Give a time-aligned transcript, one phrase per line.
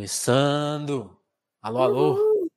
[0.00, 1.14] Começando!
[1.60, 2.50] Alô, alô!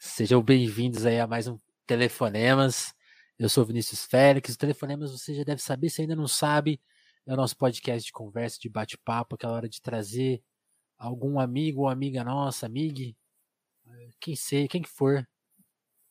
[0.00, 2.94] Sejam bem-vindos aí a mais um Telefonemas.
[3.38, 4.54] Eu sou Vinícius Félix.
[4.54, 6.80] O Telefonemas você já deve saber, se ainda não sabe,
[7.26, 10.42] é o nosso podcast de conversa, de bate-papo, aquela hora de trazer
[10.96, 13.14] algum amigo ou amiga nossa, amigue,
[14.18, 15.28] quem sei, quem que for,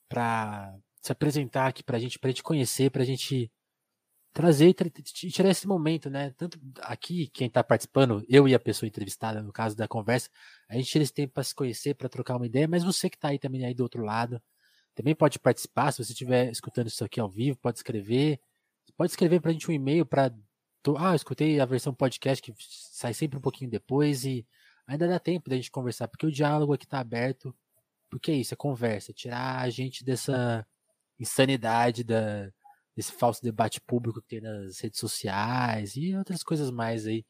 [0.08, 3.52] para se apresentar aqui pra gente, pra gente conhecer, pra gente
[4.38, 6.32] trazer e tirar esse momento, né?
[6.38, 10.30] Tanto aqui, quem está participando, eu e a pessoa entrevistada, no caso da conversa,
[10.70, 13.18] a gente tira esse tempo para se conhecer, para trocar uma ideia, mas você que
[13.18, 14.40] está aí também aí do outro lado,
[14.94, 18.40] também pode participar, se você estiver escutando isso aqui ao vivo, pode escrever,
[18.96, 20.32] pode escrever para a gente um e-mail para
[21.00, 24.48] ah, escutei a versão podcast que sai sempre um pouquinho depois e
[24.86, 27.56] ainda dá tempo da gente conversar, porque o diálogo aqui está aberto,
[28.08, 30.66] porque é isso, é conversa, tirar a gente dessa
[31.20, 32.54] insanidade da
[32.98, 37.24] esse falso debate público que tem nas redes sociais e outras coisas mais aí.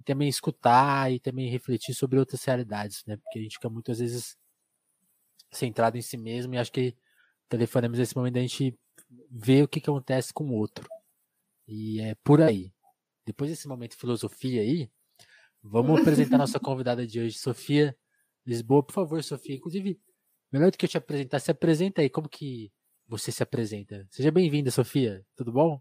[0.00, 3.16] E também escutar e também refletir sobre outras realidades, né?
[3.16, 4.36] Porque a gente fica muitas vezes
[5.52, 6.96] centrado em si mesmo e acho que
[7.48, 8.76] telefonemos nesse momento a gente
[9.30, 10.88] vê o que, que acontece com o outro.
[11.68, 12.72] E é por aí.
[13.24, 14.90] Depois desse momento de filosofia aí,
[15.62, 17.96] vamos apresentar nossa convidada de hoje, Sofia
[18.44, 18.82] Lisboa.
[18.82, 19.54] Por favor, Sofia.
[19.54, 20.00] Inclusive,
[20.50, 22.10] melhor do que eu te apresentar, se apresenta aí.
[22.10, 22.72] Como que
[23.06, 24.06] você se apresenta.
[24.10, 25.24] Seja bem-vinda, Sofia.
[25.36, 25.80] Tudo bom?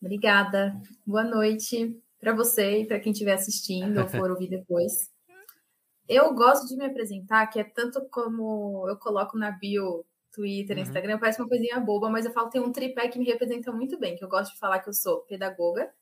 [0.00, 0.80] Obrigada.
[1.06, 4.92] Boa noite para você e para quem estiver assistindo ou for ouvir depois.
[6.08, 10.82] Eu gosto de me apresentar, que é tanto como eu coloco na bio Twitter, uhum.
[10.82, 13.70] Instagram, parece uma coisinha boba, mas eu falo que tem um tripé que me representa
[13.70, 15.92] muito bem, que eu gosto de falar que eu sou pedagoga,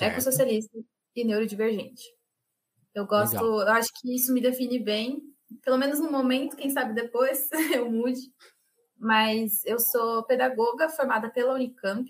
[0.00, 0.76] ecossocialista
[1.14, 2.02] e neurodivergente.
[2.92, 3.60] Eu gosto, Legal.
[3.60, 5.22] eu acho que isso me define bem,
[5.62, 8.20] pelo menos no momento, quem sabe depois eu mude,
[8.98, 12.08] mas eu sou pedagoga formada pela Unicamp.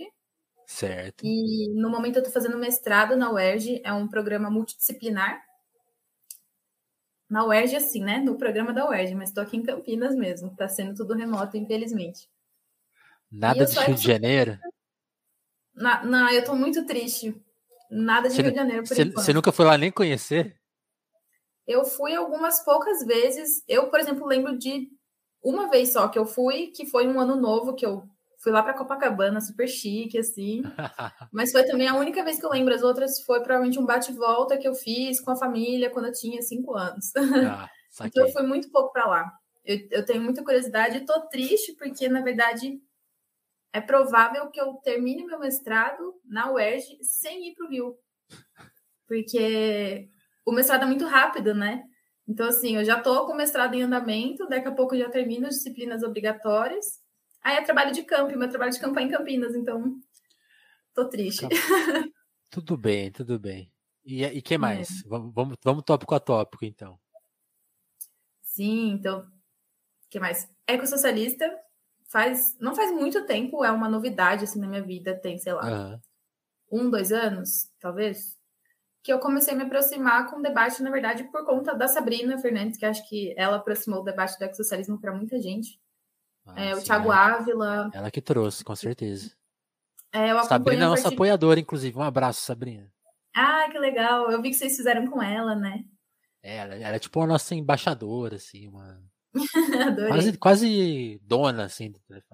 [0.66, 1.24] Certo.
[1.24, 5.44] E no momento eu estou fazendo mestrado na UERJ, é um programa multidisciplinar.
[7.28, 8.18] Na UERJ, assim, né?
[8.18, 10.48] No programa da UERJ, mas estou aqui em Campinas mesmo.
[10.48, 12.28] Está sendo tudo remoto, infelizmente.
[13.30, 14.58] Nada de Rio de Janeiro?
[15.74, 17.34] Na, não, eu estou muito triste.
[17.90, 19.24] Nada de você, Rio de Janeiro, por você, enquanto.
[19.24, 20.56] Você nunca foi lá nem conhecer?
[21.66, 23.62] Eu fui algumas poucas vezes.
[23.66, 24.88] Eu, por exemplo, lembro de
[25.48, 28.02] uma vez só que eu fui, que foi um ano novo, que eu
[28.38, 30.62] fui lá para Copacabana, super chique, assim.
[31.32, 32.74] Mas foi também a única vez que eu lembro.
[32.74, 36.42] As outras foi provavelmente um bate-volta que eu fiz com a família quando eu tinha
[36.42, 37.12] cinco anos.
[37.16, 37.68] Ah,
[38.04, 39.32] então eu fui muito pouco para lá.
[39.64, 42.80] Eu, eu, tenho muita curiosidade e tô triste porque, na verdade,
[43.72, 47.96] é provável que eu termine meu mestrado na UERJ sem ir para o Rio.
[49.06, 50.08] Porque
[50.44, 51.84] o mestrado é muito rápido, né?
[52.28, 55.46] Então, assim, eu já estou com mestrado em andamento, daqui a pouco eu já termino
[55.46, 57.00] as disciplinas obrigatórias.
[57.42, 60.00] Aí é trabalho de campo, meu trabalho de campo é em Campinas, então
[60.92, 61.46] tô triste.
[62.50, 63.70] Tudo bem, tudo bem.
[64.04, 64.88] E, e que mais?
[65.04, 65.08] É.
[65.08, 66.98] Vamos, vamos, vamos tópico a tópico, então.
[68.40, 69.26] Sim, então,
[70.08, 70.48] que mais?
[70.66, 71.44] Ecossocialista
[72.08, 76.00] faz, não faz muito tempo, é uma novidade assim na minha vida, tem, sei lá,
[76.70, 76.86] uhum.
[76.86, 78.35] um, dois anos, talvez
[79.06, 82.36] que eu comecei a me aproximar com o debate, na verdade, por conta da Sabrina
[82.38, 85.80] Fernandes, que acho que ela aproximou o debate do ecossocialismo para muita gente.
[86.44, 87.90] Ah, é, sim, o Thiago ela, Ávila.
[87.94, 89.30] Ela que trouxe, com certeza.
[90.12, 91.96] É, Sabrina é nossa apoiadora, inclusive.
[91.96, 92.92] Um abraço, Sabrina.
[93.32, 94.28] Ah, que legal.
[94.28, 95.84] Eu vi que vocês fizeram com ela, né?
[96.42, 99.00] É, ela, ela é tipo a nossa embaixadora, assim, uma.
[100.08, 102.00] quase, quase dona, assim, do.
[102.10, 102.26] Ela,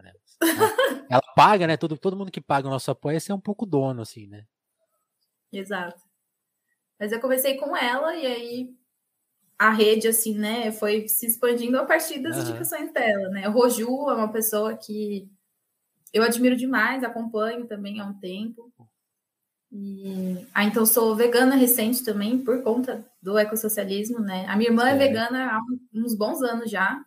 [1.11, 1.77] ela paga, né?
[1.77, 4.47] Todo, todo mundo que paga o nosso apoio é um pouco dono, assim, né?
[5.53, 6.12] Exato.
[7.03, 8.77] Mas eu comecei com ela e aí
[9.59, 12.43] a rede, assim, né, foi se expandindo a partir das uhum.
[12.43, 13.49] indicações dela, né?
[13.49, 15.29] O Roju é uma pessoa que
[16.13, 18.73] eu admiro demais, acompanho também há um tempo.
[19.73, 24.47] E, ah, então sou vegana recente também por conta do ecossocialismo, né?
[24.47, 25.61] A minha irmã é, é vegana há
[25.93, 27.05] uns bons anos já,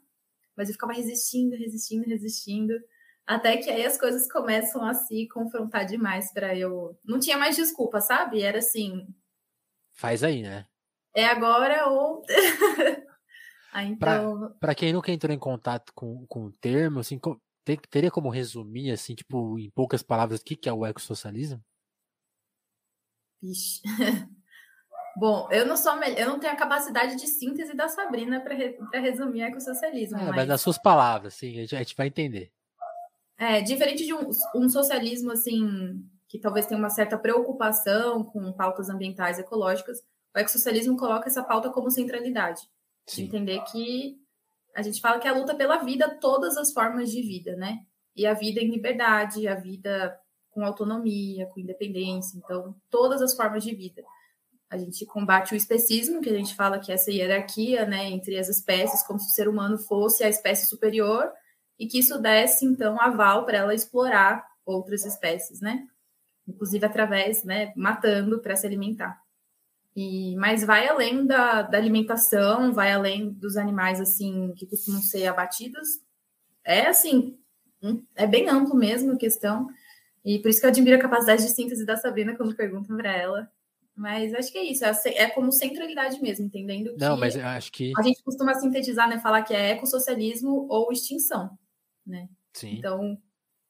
[0.58, 2.74] mas eu ficava resistindo, resistindo, resistindo,
[3.26, 7.00] até que aí as coisas começam a se confrontar demais para eu.
[7.06, 8.42] Não tinha mais desculpa, sabe?
[8.42, 9.08] Era assim,
[9.96, 10.68] Faz aí, né?
[11.16, 12.22] É agora ou.
[13.72, 14.54] ah, então...
[14.60, 17.18] Para quem nunca entrou em contato com, com o termo, assim,
[17.64, 21.64] tem, teria como resumir, assim, tipo, em poucas palavras, o que, que é o ecossocialismo?
[23.42, 23.82] Vixe.
[25.18, 28.78] Bom, eu não sou eu não tenho a capacidade de síntese da Sabrina para re,
[28.94, 30.18] resumir o ecossocialismo.
[30.18, 30.36] É, mas...
[30.36, 32.52] mas nas suas palavras, sim, a gente, a gente vai entender.
[33.38, 36.06] É, diferente de um, um socialismo assim
[36.36, 40.00] que talvez tenha uma certa preocupação com pautas ambientais e ecológicas,
[40.36, 42.62] o ecossocialismo coloca essa pauta como centralidade.
[43.08, 44.18] De entender que
[44.76, 47.80] a gente fala que é a luta pela vida, todas as formas de vida, né?
[48.16, 50.20] E a vida em liberdade, a vida
[50.52, 54.04] com autonomia, com independência, então, todas as formas de vida.
[54.70, 58.38] A gente combate o especismo, que a gente fala que é essa hierarquia né, entre
[58.38, 61.32] as espécies, como se o ser humano fosse a espécie superior,
[61.78, 65.86] e que isso desse, então, aval para ela explorar outras espécies, né?
[66.48, 69.20] Inclusive através, né, matando para se alimentar.
[69.96, 75.26] E, mas vai além da, da alimentação, vai além dos animais, assim, que costumam ser
[75.28, 75.88] abatidos.
[76.64, 77.38] É, assim,
[78.16, 79.68] é bem amplo mesmo a questão.
[80.24, 83.16] E por isso que eu admiro a capacidade de síntese da Sabrina quando perguntam para
[83.16, 83.50] ela.
[83.96, 87.00] Mas acho que é isso, é, é como centralidade mesmo, entendendo que.
[87.00, 87.94] Não, mas acho que.
[87.98, 89.20] A gente costuma sintetizar, né?
[89.20, 91.58] Falar que é ecossocialismo ou extinção,
[92.06, 92.28] né?
[92.52, 92.76] Sim.
[92.78, 93.18] Então,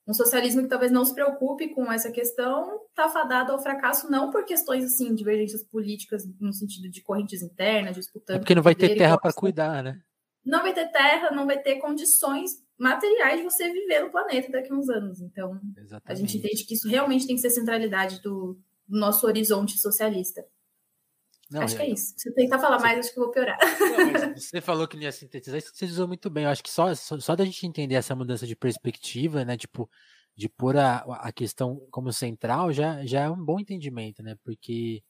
[0.07, 4.29] um socialismo que talvez não se preocupe com essa questão está fadado ao fracasso, não
[4.29, 8.37] por questões assim, divergências políticas no sentido de correntes internas, disputando.
[8.37, 9.99] É porque não vai ter terra para cuidar, né?
[10.45, 14.71] Não vai ter terra, não vai ter condições materiais de você viver no planeta daqui
[14.71, 15.19] a uns anos.
[15.21, 16.03] Então, Exatamente.
[16.05, 20.45] a gente entende que isso realmente tem que ser centralidade do, do nosso horizonte socialista.
[21.49, 21.77] Não, acho é...
[21.77, 22.13] que é isso.
[22.17, 23.57] Se eu tentar falar mais, acho que eu vou piorar.
[23.59, 26.45] Não, você falou que não ia sintetizar, isso você usou muito bem.
[26.45, 29.55] Eu acho que só, só, só da gente entender essa mudança de perspectiva, né?
[29.55, 29.89] Tipo,
[30.35, 34.35] de pôr a, a questão como central, já, já é um bom entendimento, né?
[34.43, 35.03] Porque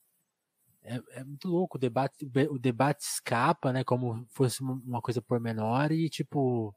[0.84, 3.84] é, é muito louco, o debate, o debate escapa, né?
[3.84, 6.76] Como fosse uma coisa pormenor e, tipo,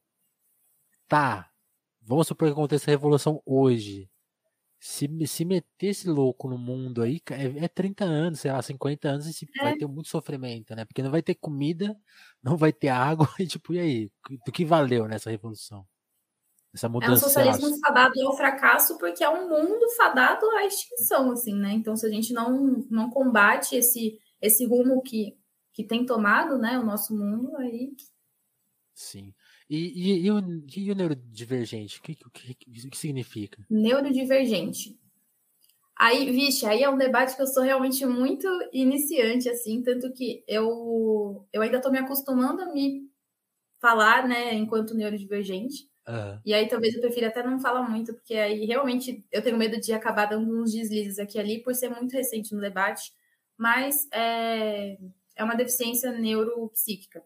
[1.06, 1.50] tá,
[2.00, 4.08] vamos supor que aconteça a revolução hoje.
[4.80, 9.08] Se, se meter esse louco no mundo aí, é, é 30 anos, sei lá, 50
[9.08, 9.62] anos, e se, é.
[9.64, 10.84] vai ter muito sofrimento, né?
[10.84, 11.96] Porque não vai ter comida,
[12.42, 14.10] não vai ter água, e tipo, e aí?
[14.46, 15.84] Do que valeu nessa revolução?
[16.72, 17.12] Essa mudança.
[17.12, 21.72] É um socialismo fadado ao fracasso, porque é um mundo fadado à extinção, assim, né?
[21.72, 25.36] Então, se a gente não, não combate esse, esse rumo que,
[25.72, 27.90] que tem tomado, né, o nosso mundo, aí.
[28.94, 29.34] Sim.
[29.68, 30.38] E, e, e, o,
[30.76, 31.98] e o neurodivergente?
[31.98, 32.56] O que, o, que,
[32.86, 33.64] o que significa?
[33.68, 34.98] Neurodivergente.
[35.94, 40.44] Aí, vixe, aí é um debate que eu sou realmente muito iniciante, assim, tanto que
[40.46, 43.10] eu, eu ainda estou me acostumando a me
[43.80, 45.88] falar, né, enquanto neurodivergente.
[46.06, 46.40] Uhum.
[46.46, 49.78] E aí talvez eu prefira até não falar muito, porque aí realmente eu tenho medo
[49.78, 53.12] de acabar dando uns deslizes aqui e ali, por ser muito recente no debate.
[53.56, 54.96] Mas é,
[55.36, 57.22] é uma deficiência neuropsíquica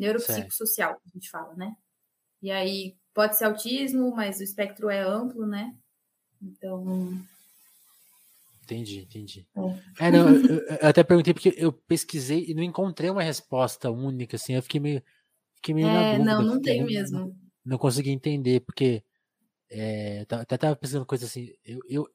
[0.00, 1.76] neuropsicossocial, a gente fala, né?
[2.42, 5.76] E aí pode ser autismo, mas o espectro é amplo, né?
[6.42, 7.12] Então.
[8.64, 9.46] Entendi, entendi.
[9.98, 10.06] É.
[10.06, 14.36] é não, eu, eu, até perguntei porque eu pesquisei e não encontrei uma resposta única,
[14.36, 15.02] assim, eu fiquei meio,
[15.56, 16.24] fiquei meio é, dúvida.
[16.24, 17.18] Não, não tem mesmo.
[17.18, 19.02] Não, não consegui entender, porque
[19.70, 22.08] é, até tava pensando coisa assim, eu, eu,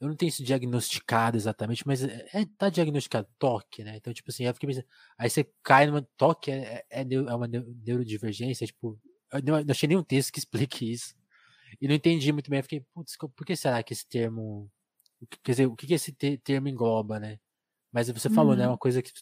[0.00, 3.96] eu não tenho isso diagnosticado exatamente, mas é, é tá diagnosticado toque, né?
[3.96, 4.86] Então, tipo assim, eu fiquei pensando,
[5.18, 8.98] aí você cai numa toque, é, é, é, é uma neurodivergência, tipo,
[9.30, 11.14] eu não, não achei nenhum texto que explique isso.
[11.80, 14.70] E não entendi muito bem, eu fiquei, putz, por que será que esse termo,
[15.42, 17.38] quer dizer, o que, que esse termo engloba, né?
[17.92, 18.62] Mas você falou, né?
[18.62, 18.68] uhum.
[18.68, 18.72] né?
[18.72, 19.12] Uma coisa que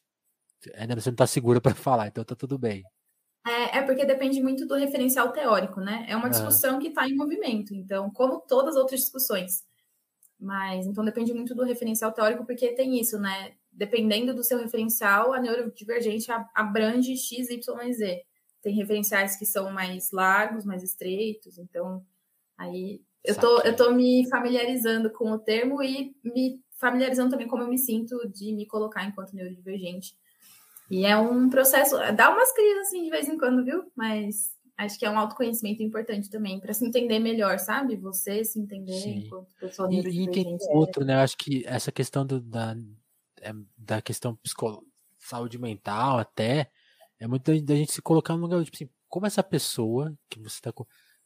[0.74, 2.84] ainda você não tá segura para falar, então tá tudo bem.
[3.46, 6.04] É, é, porque depende muito do referencial teórico, né?
[6.08, 6.80] É uma discussão uhum.
[6.80, 7.74] que está em movimento.
[7.74, 9.64] Então, como todas as outras discussões,
[10.38, 13.52] mas então depende muito do referencial teórico, porque tem isso, né?
[13.72, 18.22] Dependendo do seu referencial, a neurodivergente abrange X, Y e Z.
[18.62, 22.04] Tem referenciais que são mais largos, mais estreitos, então
[22.56, 27.62] aí eu tô, eu tô me familiarizando com o termo e me familiarizando também como
[27.62, 30.14] eu me sinto de me colocar enquanto neurodivergente.
[30.90, 33.84] E é um processo, dá umas crises assim de vez em quando, viu?
[33.94, 37.96] Mas acho que é um autoconhecimento importante também, para se entender melhor, sabe?
[37.96, 39.18] Você se entender Sim.
[39.18, 41.14] enquanto pessoa E, e entender o outro, né?
[41.14, 42.76] Eu acho que essa questão do, da,
[43.42, 44.82] é, da questão psicolo...
[45.18, 46.70] saúde mental até,
[47.18, 50.58] é muito da gente se colocar no lugar, tipo assim, como essa pessoa que você
[50.58, 50.72] está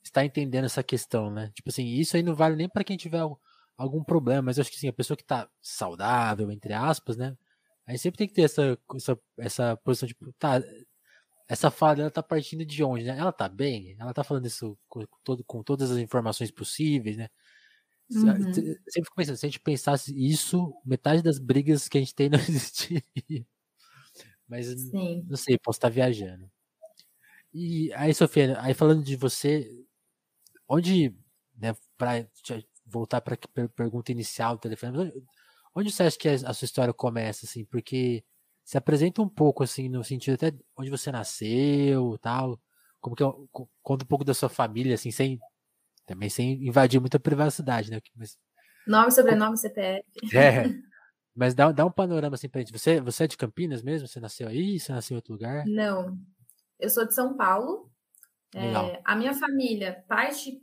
[0.02, 1.52] está entendendo essa questão, né?
[1.54, 3.22] Tipo assim, isso aí não vale nem para quem tiver
[3.76, 7.36] algum problema, mas eu acho que assim, a pessoa que está saudável, entre aspas, né?
[7.86, 10.60] Aí sempre tem que ter essa, essa, essa posição, tipo, tá,
[11.48, 13.16] essa fala dela tá partindo de onde, né?
[13.18, 13.96] Ela tá bem?
[13.98, 17.28] Ela tá falando isso com, todo, com todas as informações possíveis, né?
[18.10, 18.52] Uhum.
[18.52, 22.28] Sempre fico pensando, se a gente pensasse isso, metade das brigas que a gente tem
[22.28, 23.46] não existiria.
[24.46, 25.24] Mas Sim.
[25.28, 26.50] não sei, posso estar viajando.
[27.54, 29.70] E aí, Sofia, aí falando de você,
[30.68, 31.14] onde,
[31.56, 32.26] né, para
[32.86, 35.24] voltar para a pergunta inicial do telefone, onde,
[35.74, 37.64] onde você acha que a sua história começa, assim?
[37.64, 38.24] Porque
[38.64, 42.60] se apresenta um pouco, assim, no sentido até onde você nasceu tal.
[43.00, 43.26] Como que é,
[43.82, 45.38] conta um pouco da sua família, assim, sem.
[46.06, 48.00] Também sem invadir muita privacidade, né?
[48.16, 48.36] Mas,
[48.86, 50.02] Nome, sobrenome, CPF.
[50.34, 50.64] É.
[51.34, 52.72] Mas dá, dá um panorama assim pra gente.
[52.72, 54.06] Você, você é de Campinas mesmo?
[54.06, 54.78] Você nasceu aí?
[54.78, 55.64] Você nasceu em outro lugar?
[55.66, 56.18] Não.
[56.78, 57.90] Eu sou de São Paulo.
[58.54, 60.60] É, a minha família, parte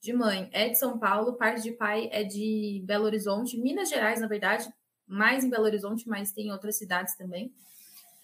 [0.00, 4.22] de mãe é de São Paulo, parte de pai é de Belo Horizonte, Minas Gerais,
[4.22, 4.72] na verdade,
[5.10, 7.52] mais em Belo Horizonte, mas tem em outras cidades também.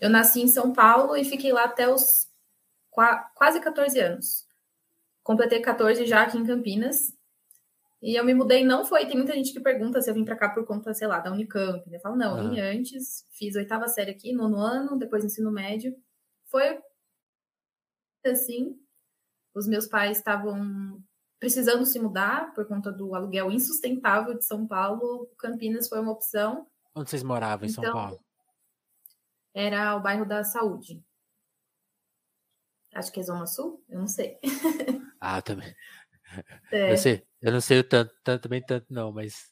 [0.00, 2.28] Eu nasci em São Paulo e fiquei lá até os
[3.34, 4.46] quase 14 anos.
[5.22, 7.14] Completei 14 já aqui em Campinas.
[8.00, 9.06] E eu me mudei, não foi.
[9.06, 11.32] Tem muita gente que pergunta se eu vim para cá por conta, sei lá, da
[11.32, 11.82] Unicamp.
[11.92, 15.94] Eu falo, não, eu vim antes, fiz oitava série aqui, nono ano, depois ensino médio.
[16.46, 16.78] Foi
[18.24, 18.78] assim.
[19.54, 21.02] Os meus pais estavam
[21.38, 25.28] precisando se mudar por conta do aluguel insustentável de São Paulo.
[25.38, 26.66] Campinas foi uma opção.
[26.96, 28.24] Onde vocês moravam em então, São Paulo?
[29.54, 31.04] Era o bairro da Saúde.
[32.94, 33.84] Acho que é Zona Sul?
[33.86, 34.38] Eu não sei.
[35.18, 35.74] Ah, também.
[36.70, 36.92] É.
[36.92, 39.50] Eu, sei, eu não sei o tanto, tanto, também tanto não, mas,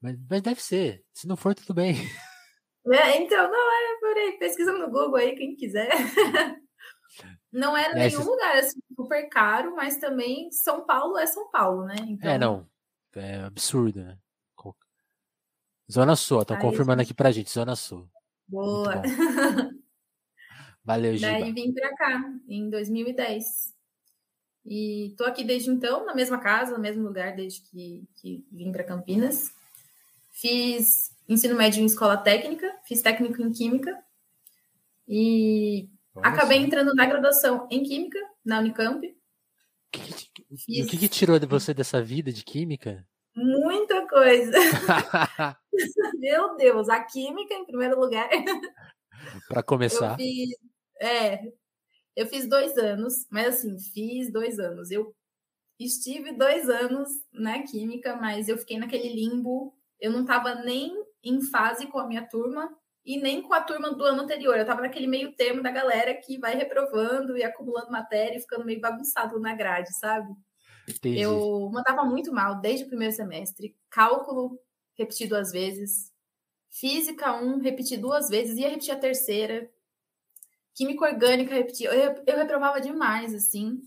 [0.00, 1.02] mas, mas deve ser.
[1.14, 1.94] Se não for, tudo bem.
[2.90, 5.90] É, então, não, é por aí, pesquisa no Google aí, quem quiser.
[7.52, 11.84] Não era é, nenhum lugar assim, super caro, mas também São Paulo é São Paulo,
[11.84, 11.96] né?
[11.98, 12.30] É, então...
[12.30, 12.70] É, não.
[13.14, 14.18] É absurdo, né?
[15.90, 18.08] Zona Sul, estão confirmando aqui pra gente, Zona Sul.
[18.46, 19.02] Boa.
[20.84, 21.32] Valeu, Giba.
[21.32, 23.74] Daí vim pra cá, em 2010.
[24.64, 28.70] E tô aqui desde então, na mesma casa, no mesmo lugar, desde que, que vim
[28.70, 29.52] para Campinas.
[30.30, 33.98] Fiz ensino médio em escola técnica, fiz técnico em química.
[35.06, 36.28] E nossa.
[36.28, 39.16] Acabei entrando na graduação em Química, na Unicamp.
[40.68, 43.06] E o que, que, tirou de você dessa vida de Química?
[43.38, 44.56] Muita coisa.
[46.18, 48.28] Meu Deus, a Química em primeiro lugar.
[49.48, 50.12] Para começar.
[50.12, 50.50] Eu fiz,
[51.00, 51.52] é,
[52.16, 54.90] eu fiz dois anos, mas assim, fiz dois anos.
[54.90, 55.14] Eu
[55.78, 59.72] estive dois anos na Química, mas eu fiquei naquele limbo.
[60.00, 60.92] Eu não estava nem
[61.22, 62.68] em fase com a minha turma,
[63.08, 64.54] e nem com a turma do ano anterior.
[64.56, 68.66] Eu estava naquele meio termo da galera que vai reprovando e acumulando matéria e ficando
[68.66, 70.28] meio bagunçado na grade, sabe?
[70.88, 71.20] Entendi.
[71.20, 73.76] Eu mandava muito mal desde o primeiro semestre.
[73.90, 74.58] Cálculo,
[74.96, 76.12] repeti duas vezes.
[76.70, 78.58] Física, um, repeti duas vezes.
[78.58, 79.70] Ia repetir a terceira.
[80.74, 81.84] Química orgânica, repeti.
[81.84, 83.80] Eu, eu reprovava demais, assim.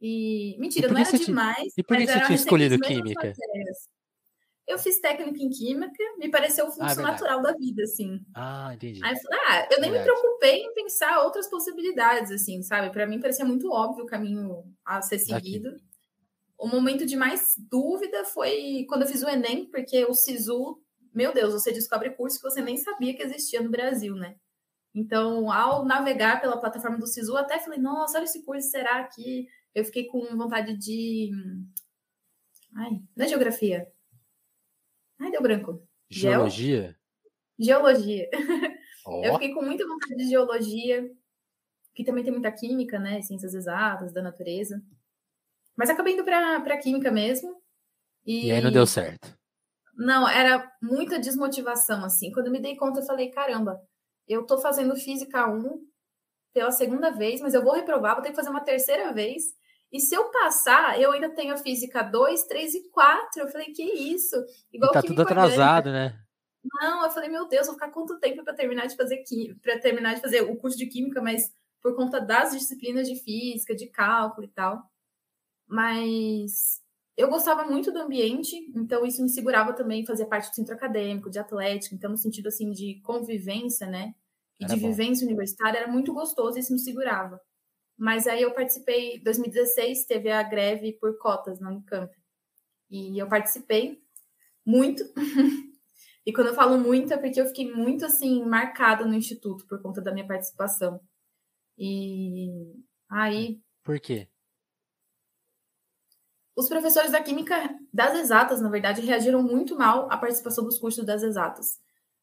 [0.00, 0.56] E.
[0.58, 1.72] Mentira, não era demais.
[1.76, 3.28] E por que você tinha escolhido química?
[3.28, 3.94] Matérias.
[4.66, 8.20] Eu fiz técnica em química, me pareceu o fluxo ah, natural da vida, assim.
[8.34, 8.98] Ah, entendi.
[9.04, 9.98] Aí eu falei, ah, eu nem verdade.
[9.98, 12.90] me preocupei em pensar outras possibilidades, assim, sabe?
[12.90, 15.68] Para mim parecia muito óbvio o caminho a ser seguido.
[15.68, 15.84] Aqui.
[16.58, 20.80] O momento de mais dúvida foi quando eu fiz o Enem, porque o SISU,
[21.12, 24.36] meu Deus, você descobre curso que você nem sabia que existia no Brasil, né?
[24.94, 29.46] Então, ao navegar pela plataforma do SISU, até falei, nossa, olha esse curso, será que
[29.74, 31.30] eu fiquei com vontade de.
[32.76, 33.86] Ai, da geografia
[35.18, 35.82] Ai, deu branco.
[36.10, 36.96] Geologia?
[37.58, 38.28] Geologia.
[39.06, 39.22] Oh.
[39.22, 41.10] Eu fiquei com muita vontade de geologia,
[41.94, 43.20] que também tem muita química, né?
[43.20, 44.82] Ciências exatas, da natureza.
[45.76, 47.60] Mas acabei indo para química mesmo.
[48.24, 48.48] E...
[48.48, 49.36] e aí não deu certo.
[49.96, 52.32] Não, era muita desmotivação, assim.
[52.32, 53.80] Quando eu me dei conta, eu falei, caramba,
[54.26, 55.80] eu tô fazendo física 1
[56.52, 59.42] pela segunda vez, mas eu vou reprovar, vou ter que fazer uma terceira vez.
[59.92, 63.42] E se eu passar, eu ainda tenho a física 2, 3 e 4.
[63.42, 64.36] Eu falei, que isso?
[64.72, 66.18] Igual e tá tudo atrasado, né?
[66.80, 69.22] Não, eu falei, meu Deus, vou ficar quanto tempo para terminar de fazer
[69.62, 71.52] para terminar de fazer o curso de química, mas
[71.82, 74.82] por conta das disciplinas de física, de cálculo e tal.
[75.74, 76.80] Mas
[77.16, 81.28] eu gostava muito do ambiente, então isso me segurava também fazer parte do centro acadêmico,
[81.28, 84.14] de atlética, então no sentido assim de convivência, né?
[84.60, 84.86] E era de bom.
[84.86, 87.40] vivência universitária era muito gostoso, isso me segurava.
[87.98, 92.14] Mas aí eu participei, em 2016 teve a greve por cotas na Unicamp.
[92.88, 94.00] E eu participei
[94.64, 95.02] muito.
[96.24, 99.82] e quando eu falo muito é porque eu fiquei muito assim marcada no instituto por
[99.82, 101.00] conta da minha participação.
[101.76, 102.76] E
[103.10, 104.28] aí Por quê?
[106.56, 111.04] Os professores da química das exatas, na verdade, reagiram muito mal à participação dos cursos
[111.04, 111.80] das exatas.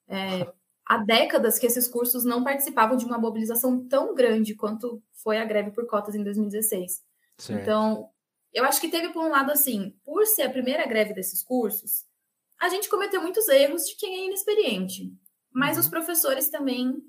[0.08, 0.52] É,
[0.86, 5.46] há décadas que esses cursos não participavam de uma mobilização tão grande quanto foi a
[5.46, 7.02] greve por cotas em 2016.
[7.38, 7.62] Certo.
[7.62, 8.10] Então,
[8.54, 12.06] eu acho que teve por um lado assim, por ser a primeira greve desses cursos,
[12.60, 15.12] a gente cometeu muitos erros de quem é inexperiente.
[15.54, 15.82] Mas uhum.
[15.82, 17.02] os professores também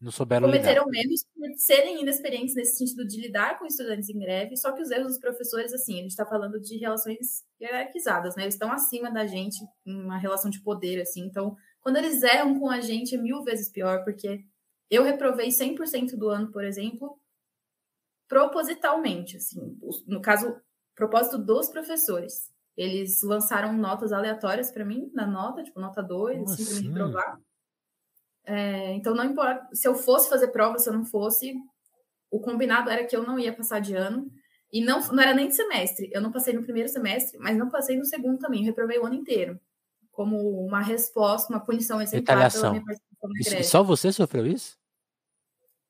[0.00, 1.00] não souberam cometeram lidar.
[1.04, 4.90] erros por serem inexperientes nesse sentido de lidar com estudantes em greve, só que os
[4.90, 8.42] erros dos professores, assim, a gente está falando de relações hierarquizadas, né?
[8.42, 12.58] Eles estão acima da gente em uma relação de poder, assim, então quando eles erram
[12.58, 14.44] com a gente é mil vezes pior, porque
[14.90, 17.18] eu reprovei 100% do ano, por exemplo,
[18.28, 20.54] propositalmente, assim, no caso,
[20.94, 22.50] propósito dos professores.
[22.76, 26.88] Eles lançaram notas aleatórias para mim, na nota, tipo nota 2, assim, para me assim?
[26.88, 27.40] reprovar.
[28.46, 31.54] É, então, não importa se eu fosse fazer prova, se eu não fosse,
[32.30, 34.30] o combinado era que eu não ia passar de ano.
[34.72, 36.10] E não, não era nem de semestre.
[36.12, 38.60] Eu não passei no primeiro semestre, mas não passei no segundo também.
[38.60, 39.60] Eu reprovei o ano inteiro
[40.12, 40.36] como
[40.66, 44.78] uma resposta, uma punição exemplar pela minha participação na só você sofreu isso?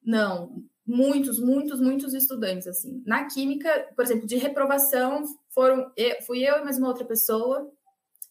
[0.05, 3.03] Não, muitos, muitos, muitos estudantes, assim.
[3.07, 7.71] Na química, por exemplo, de reprovação, foram eu- fui eu e mais uma outra pessoa,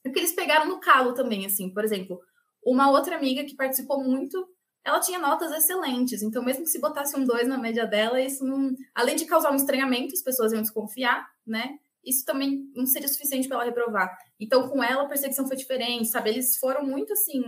[0.03, 1.69] porque eles pegaram no calo também, assim.
[1.69, 2.21] Por exemplo,
[2.65, 4.47] uma outra amiga que participou muito,
[4.83, 8.43] ela tinha notas excelentes, então mesmo que se botasse um 2 na média dela, isso
[8.45, 8.73] não...
[8.93, 11.77] Além de causar um estranhamento, as pessoas iam desconfiar, né?
[12.03, 14.15] Isso também não seria suficiente para ela reprovar.
[14.39, 16.29] Então, com ela, a perseguição foi diferente, sabe?
[16.31, 17.41] Eles foram muito, assim...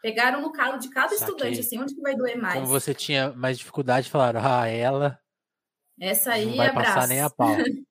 [0.00, 1.26] Pegaram no calo de cada Saquei.
[1.26, 2.54] estudante, assim, onde que vai doer mais?
[2.54, 5.18] Como você tinha mais dificuldade, falaram, ah, ela
[6.00, 6.94] Essa aí não vai abraço.
[6.94, 7.48] passar nem a pau.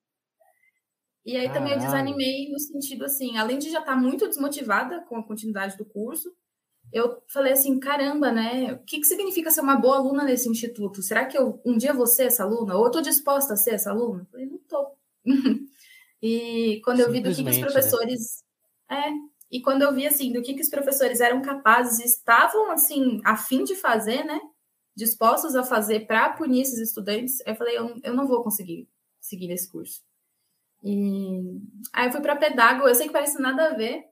[1.24, 2.06] E aí também eu Caralho.
[2.06, 6.32] desanimei no sentido assim, além de já estar muito desmotivada com a continuidade do curso,
[6.92, 8.72] eu falei assim, caramba, né?
[8.72, 11.02] O que, que significa ser uma boa aluna nesse instituto?
[11.02, 12.76] Será que eu um dia vou ser essa aluna?
[12.76, 14.22] Ou eu tô disposta a ser essa aluna?
[14.22, 14.92] Eu falei, não tô.
[16.22, 17.62] e quando eu vi do que, que os né?
[17.62, 18.44] professores.
[18.90, 19.10] É,
[19.50, 23.36] e quando eu vi assim, do que, que os professores eram capazes estavam assim, a
[23.36, 24.40] fim de fazer, né?
[24.96, 28.88] Dispostos a fazer para punir esses estudantes, eu falei, eu, eu não vou conseguir
[29.20, 30.02] seguir nesse curso.
[30.82, 31.60] E
[31.92, 34.04] aí eu fui para pedago, eu sei que parece nada a ver,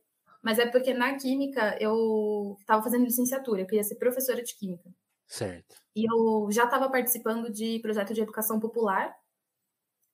[0.46, 4.88] mas é porque na química eu estava fazendo licenciatura, eu queria ser professora de química.
[5.26, 5.74] Certo.
[5.92, 9.12] E eu já estava participando de projeto de educação popular.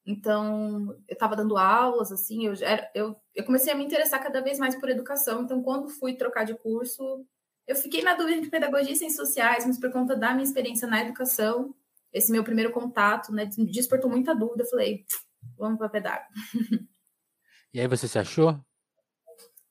[0.06, 4.40] Então, eu estava dando aulas, assim, eu, era, eu, eu comecei a me interessar cada
[4.40, 5.42] vez mais por educação.
[5.42, 7.26] Então, quando fui trocar de curso,
[7.66, 10.88] eu fiquei na dúvida de pedagogia e ciências sociais, mas por conta da minha experiência
[10.88, 11.74] na educação,
[12.10, 14.62] esse meu primeiro contato, né, despertou muita dúvida.
[14.62, 15.04] Eu falei,
[15.58, 16.24] vamos para pedago.
[17.74, 18.62] E aí você se achou?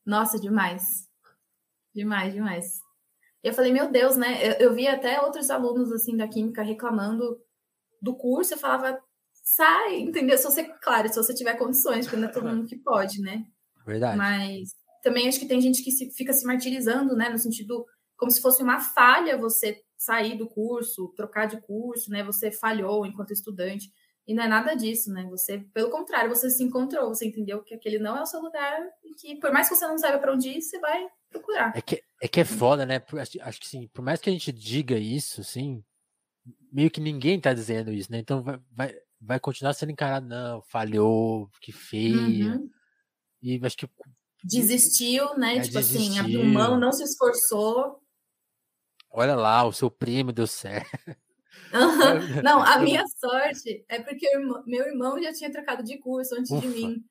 [0.06, 1.08] Nossa, demais.
[1.94, 2.80] Demais, demais.
[3.44, 4.48] Eu falei, meu Deus, né?
[4.48, 7.40] Eu, eu vi até outros alunos assim da química reclamando
[8.02, 9.00] do curso, eu falava,
[9.44, 10.38] sai, entendeu?
[10.38, 13.44] Se você, claro, se você tiver condições, porque não é todo mundo que pode, né?
[13.86, 14.18] Verdade.
[14.18, 14.70] Mas
[15.04, 17.30] também acho que tem gente que se, fica se martirizando, né?
[17.30, 22.24] No sentido, como se fosse uma falha você sair do curso, trocar de curso, né?
[22.24, 23.92] Você falhou enquanto estudante.
[24.28, 25.26] E não é nada disso, né?
[25.30, 28.80] Você, pelo contrário, você se encontrou, você entendeu que aquele não é o seu lugar
[29.04, 31.76] e que, por mais que você não saiba para onde ir, você vai procurar.
[31.76, 33.00] É que, é que é foda, né?
[33.00, 35.84] Por- Acho, acho que sim, por mais que a gente diga isso, assim,
[36.72, 38.20] meio que ninguém tá dizendo isso, né?
[38.20, 42.54] Então vai, vai, vai continuar sendo encarado, não, falhou, que feio.
[42.54, 42.70] Uhum.
[43.42, 43.90] E acho que
[44.44, 45.58] Desistiu, né?
[45.58, 46.22] É, tipo assim, desistiu.
[46.24, 48.02] abriu mão, não se esforçou.
[49.12, 50.90] olha lá, o seu primo deu certo.
[52.44, 54.28] não, a minha sorte é porque
[54.66, 56.76] meu irmão já tinha trocado de curso antes de Ufa.
[56.78, 57.04] mim.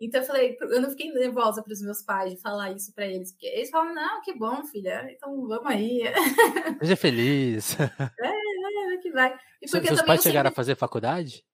[0.00, 3.04] Então eu falei, eu não fiquei nervosa para os meus pais de falar isso para
[3.06, 6.02] eles, porque eles falam, não, que bom, filha, então vamos aí,
[6.80, 7.76] Seja feliz.
[7.80, 9.36] é, que vai.
[9.60, 11.44] E Seus pais eu chegaram sempre- a fazer faculdade?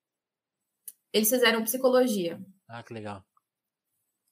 [1.11, 2.39] eles fizeram psicologia.
[2.67, 3.25] Ah, que legal.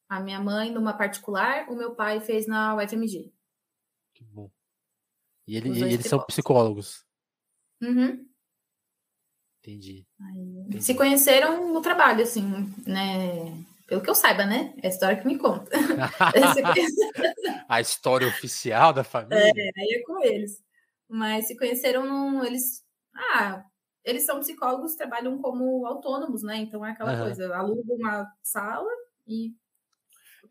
[0.10, 3.34] A minha mãe numa particular, o meu pai fez na UFMG.
[4.14, 4.52] Que bom.
[5.48, 7.04] E, ele- e eles são psicólogos.
[7.84, 8.26] Uhum.
[9.60, 10.06] Entendi.
[10.20, 12.44] Aí, se conheceram no trabalho, assim,
[12.88, 13.64] né?
[13.88, 14.74] Pelo que eu saiba, né?
[14.82, 15.70] É a história que me conta.
[17.68, 19.72] A história oficial da família?
[19.78, 20.62] Aí é com eles.
[21.10, 22.44] Mas se conheceram num.
[22.44, 22.84] Eles.
[23.16, 23.64] Ah,
[24.04, 26.58] eles são psicólogos, trabalham como autônomos, né?
[26.58, 27.24] Então é aquela Aham.
[27.26, 28.90] coisa, aluga uma sala
[29.28, 29.54] e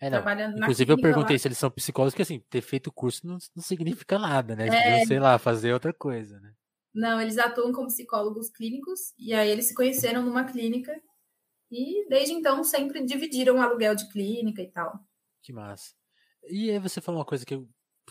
[0.00, 0.08] É,
[0.56, 1.00] Inclusive, eu clínica lá.
[1.02, 4.56] perguntei se eles são psicólogos, porque assim, ter feito o curso não, não significa nada,
[4.56, 4.66] né?
[4.68, 5.04] É.
[5.04, 6.51] sei lá, fazer outra coisa, né?
[6.94, 10.92] Não, eles atuam como psicólogos clínicos e aí eles se conheceram numa clínica
[11.70, 15.00] e desde então sempre dividiram o aluguel de clínica e tal.
[15.42, 15.94] Que massa.
[16.48, 17.66] E aí você falou uma coisa que eu,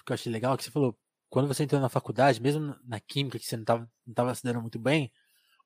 [0.05, 0.97] que eu achei legal, que você falou,
[1.29, 4.43] quando você entrou na faculdade, mesmo na química, que você não estava não tava se
[4.43, 5.11] dando muito bem,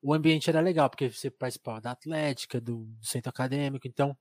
[0.02, 4.18] o ambiente era legal, porque você participava da atlética, do, do centro acadêmico, então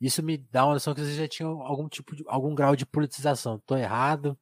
[0.00, 2.86] isso me dá uma noção que você já tinha algum tipo de, algum grau de
[2.86, 3.58] politização.
[3.66, 4.38] Tô errado?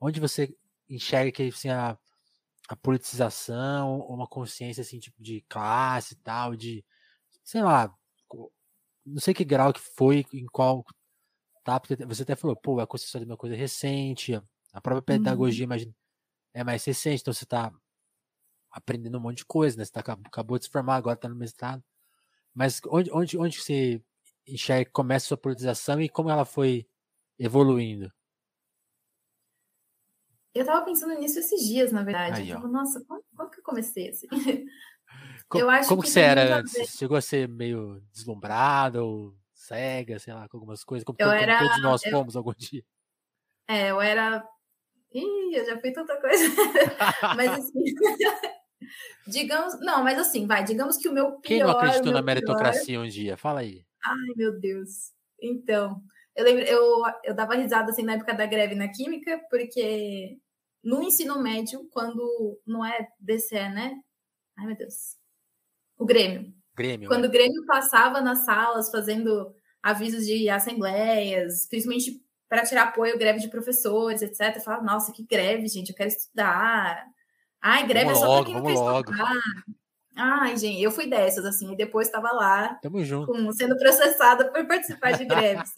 [0.00, 0.54] Onde você
[0.88, 1.98] enxerga que assim, a,
[2.70, 6.84] a politização, uma consciência assim, tipo de classe e tal, de
[7.44, 7.94] sei lá,
[9.04, 10.84] não sei que grau que foi, em qual
[11.64, 11.80] tá?
[11.80, 14.34] Porque você até falou, pô, a construção é uma coisa recente,
[14.72, 15.94] a própria pedagogia, imagina,
[16.54, 17.72] é mais recente, então você tá
[18.70, 19.84] aprendendo um monte de coisa, né?
[19.84, 21.82] Você tá, acab- acabou de se formar, agora tá no mestrado.
[22.54, 24.02] Mas onde, onde, onde você
[24.48, 26.88] enxerga começa a sua politização e como ela foi
[27.38, 28.12] evoluindo?
[30.54, 32.42] Eu tava pensando nisso esses dias, na verdade.
[32.42, 34.26] Aí, eu tava, Nossa, quando, quando que eu comecei assim?
[35.48, 36.90] Co- Eu acho como que que você era antes?
[36.96, 41.04] chegou a ser meio deslumbrada ou cega, sei lá, com algumas coisas?
[41.04, 42.82] Como, Eu como era- todos nós eu- fomos algum dia.
[43.68, 44.44] É, eu era.
[45.12, 46.44] Ih, eu já fui tanta coisa.
[47.36, 47.82] mas assim.
[49.26, 49.78] digamos.
[49.80, 51.40] Não, mas assim, vai, digamos que o meu pior.
[51.42, 53.36] Quem não acreditou na pior- meritocracia um dia?
[53.36, 53.84] Fala aí.
[54.04, 55.12] Ai, meu Deus.
[55.42, 56.00] Então,
[56.36, 60.38] Eu lembro, eu, eu dava risada assim na época da greve na química, porque
[60.82, 63.94] no ensino médio, quando não é DCE, né?
[64.56, 65.16] Ai, meu Deus.
[65.98, 66.52] O Grêmio.
[66.74, 67.08] Grêmio.
[67.08, 67.28] Quando né?
[67.28, 73.48] o Grêmio passava nas salas fazendo avisos de assembleias, principalmente para tirar apoio, greve de
[73.48, 74.56] professores, etc.
[74.56, 77.06] Eu falava, nossa, que greve, gente, eu quero estudar.
[77.60, 79.32] Ai, greve vamos é só para quem não quer estudar.
[80.16, 82.78] Ai, gente, eu fui dessas, assim, e depois estava lá
[83.26, 85.70] com, sendo processada por participar de greves.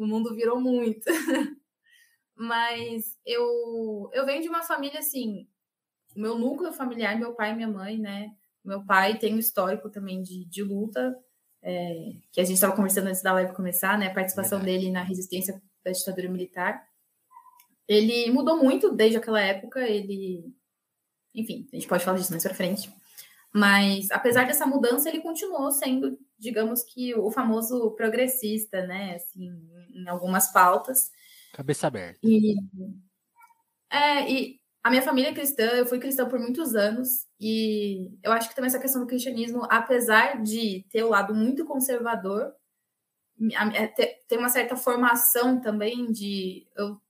[0.00, 1.04] O mundo virou muito.
[2.34, 5.46] Mas eu, eu venho de uma família assim,
[6.16, 8.34] o meu núcleo familiar, meu pai e minha mãe, né?
[8.64, 11.14] Meu pai tem um histórico também de, de luta,
[11.62, 14.06] é, que a gente estava conversando antes da live começar, né?
[14.06, 14.78] A participação Verdade.
[14.78, 16.82] dele na resistência da ditadura militar.
[17.86, 20.50] Ele mudou muito desde aquela época, ele.
[21.34, 22.90] Enfim, a gente pode falar disso mais pra frente.
[23.52, 29.16] Mas, apesar dessa mudança, ele continuou sendo, digamos que, o famoso progressista, né?
[29.16, 29.50] Assim,
[29.94, 31.10] em algumas pautas.
[31.52, 32.18] Cabeça aberta.
[32.22, 32.54] E,
[33.90, 38.32] é, e a minha família é cristã, eu fui cristã por muitos anos, e eu
[38.32, 42.54] acho que também essa questão do cristianismo, apesar de ter o lado muito conservador,
[43.74, 46.66] é, te- tem uma certa formação também de.
[46.76, 47.00] Eu,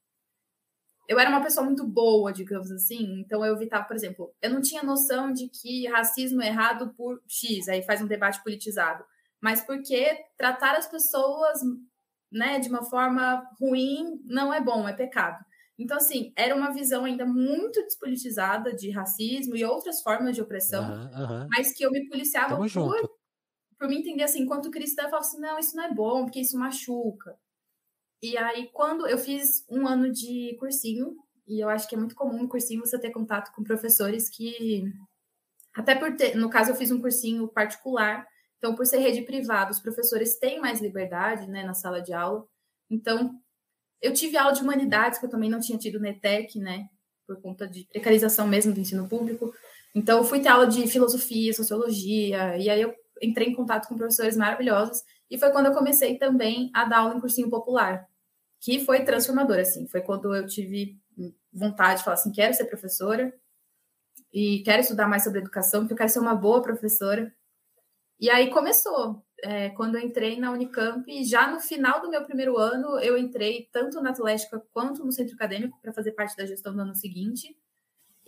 [1.09, 4.61] eu era uma pessoa muito boa, digamos assim, então eu evitava, por exemplo, eu não
[4.61, 9.05] tinha noção de que racismo é errado por X, aí faz um debate politizado,
[9.43, 11.61] mas porque tratar as pessoas
[12.33, 15.45] né, de uma forma ruim não é bom, é pecado.
[15.79, 20.85] Então, assim, era uma visão ainda muito despolitizada de racismo e outras formas de opressão,
[20.85, 21.55] Aham, aham.
[21.57, 23.09] mas que eu me policiava Tamo por, junto.
[23.79, 26.41] por me entender assim, enquanto cristã, eu falava assim, não, isso não é bom, porque
[26.41, 27.37] isso machuca.
[28.23, 32.15] E aí, quando eu fiz um ano de cursinho, e eu acho que é muito
[32.15, 34.85] comum no cursinho você ter contato com professores que,
[35.75, 38.27] até por ter, no caso, eu fiz um cursinho particular,
[38.61, 42.45] então, por ser rede privada, os professores têm mais liberdade, né, na sala de aula.
[42.91, 43.41] Então,
[44.03, 46.87] eu tive aula de humanidades, que eu também não tinha tido na ETEC, né,
[47.27, 49.51] por conta de precarização mesmo do ensino público.
[49.95, 53.97] Então, eu fui ter aula de filosofia, sociologia, e aí eu entrei em contato com
[53.97, 58.07] professores maravilhosos, e foi quando eu comecei também a dar aula em cursinho popular,
[58.61, 60.99] que foi transformador, assim, foi quando eu tive
[61.51, 63.33] vontade de falar assim, quero ser professora,
[64.31, 67.35] e quero estudar mais sobre educação, porque eu quero ser uma boa professora.
[68.21, 72.59] E aí começou, é, quando eu entrei na Unicamp, já no final do meu primeiro
[72.59, 76.75] ano, eu entrei tanto na Atlética quanto no centro acadêmico para fazer parte da gestão
[76.75, 77.57] do ano seguinte.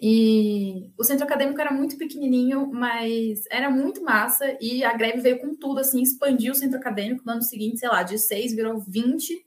[0.01, 4.57] E o centro acadêmico era muito pequenininho, mas era muito massa.
[4.61, 7.23] E a greve veio com tudo, assim, expandiu o centro acadêmico.
[7.25, 9.47] No ano seguinte, sei lá, de 6 virou 20.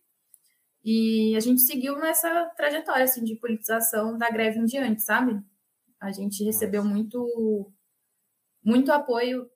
[0.84, 5.42] E a gente seguiu nessa trajetória, assim, de politização da greve em diante, sabe?
[6.00, 7.72] A gente recebeu muito,
[8.64, 9.50] muito apoio.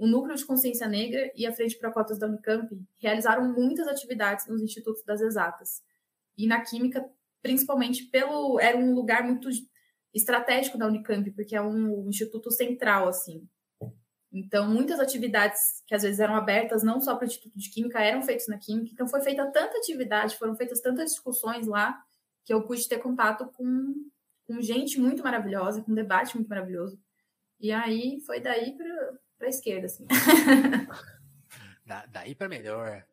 [0.00, 4.46] O Núcleo de Consciência Negra e a Frente para Cotas da Unicamp realizaram muitas atividades
[4.48, 5.82] nos institutos das exatas.
[6.38, 7.06] E na Química,
[7.42, 8.58] principalmente pelo...
[8.58, 9.50] Era um lugar muito
[10.14, 13.46] estratégico da Unicamp, porque é um instituto central, assim.
[14.32, 18.00] Então, muitas atividades que às vezes eram abertas não só para o Instituto de Química,
[18.00, 18.88] eram feitas na Química.
[18.94, 22.02] Então, foi feita tanta atividade, foram feitas tantas discussões lá,
[22.46, 23.94] que eu pude ter contato com,
[24.46, 26.98] com gente muito maravilhosa, com um debate muito maravilhoso.
[27.60, 30.06] E aí, foi daí para a esquerda, assim.
[31.84, 33.04] Da, daí para melhor.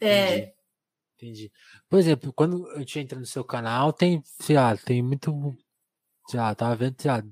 [0.00, 0.52] É, Entendi.
[1.16, 1.52] Entendi.
[1.88, 5.56] Por exemplo, quando eu tinha entrado no seu canal, tem, sei lá, tem muito.
[6.28, 7.22] Sei lá, tava vendo, sei lá,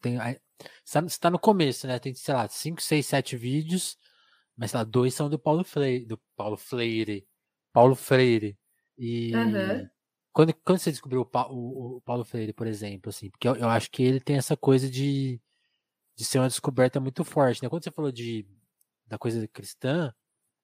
[0.00, 0.18] tem.
[0.18, 0.38] aí-
[0.84, 1.98] Você tá- você tá no começo, né?
[1.98, 3.96] Tem, sei lá, 5, 6, 7 vídeos,
[4.56, 7.26] mas sei lá, dois são do Paulo Freire, do Paulo Freire.
[7.72, 8.58] Paulo Freire.
[8.96, 9.90] E Aham.
[10.32, 13.68] quando, quando você descobriu o, o- o Paulo Freire, por exemplo, assim, porque eu, eu
[13.68, 15.40] acho que ele tem essa coisa de,
[16.18, 17.68] de ser uma descoberta muito forte, né?
[17.70, 18.46] Quando você falou de
[19.06, 20.12] da coisa cristã,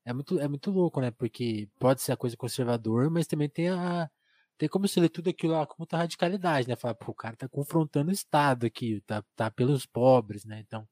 [0.04, 1.10] é muito, é muito louco, né?
[1.12, 4.10] Porque pode ser a coisa conservador, mas também tem a.
[4.58, 6.76] Tem como se ler tudo aquilo lá com muita radicalidade, né?
[6.76, 10.60] Falar, pô, o cara tá confrontando o Estado aqui, tá, tá pelos pobres, né?
[10.60, 10.88] Então,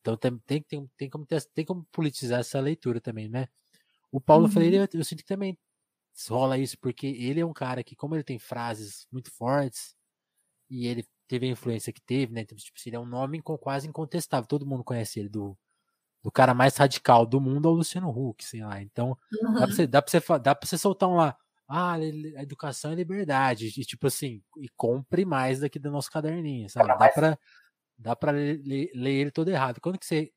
[0.00, 3.48] então tem, tem, tem, tem, como ter, tem como politizar essa leitura também, né?
[4.12, 4.48] O Paulo Uhum.
[4.48, 5.58] Freire, eu, eu sinto que também
[6.30, 9.96] rola isso, porque ele é um cara que, como ele tem frases muito fortes,
[10.70, 12.42] e ele teve a influência que teve, né?
[12.42, 15.56] Então, tipo, ele é um nome quase incontestável, todo mundo conhece ele, do,
[16.22, 18.82] do cara mais radical do mundo ao Luciano Huck, sei lá.
[18.82, 19.16] Então,
[19.58, 19.72] dá pra Uhum.
[19.74, 21.36] você, dá pra você, dá pra você soltar um lá,
[21.68, 21.98] ah,
[22.38, 26.94] educação é liberdade, e tipo assim, e compre mais daqui do nosso caderninho, sabe?
[26.98, 27.38] Dá pra,
[27.98, 29.80] dá pra ler, ler- ler ele todo errado.
[29.80, 30.32] Quando que você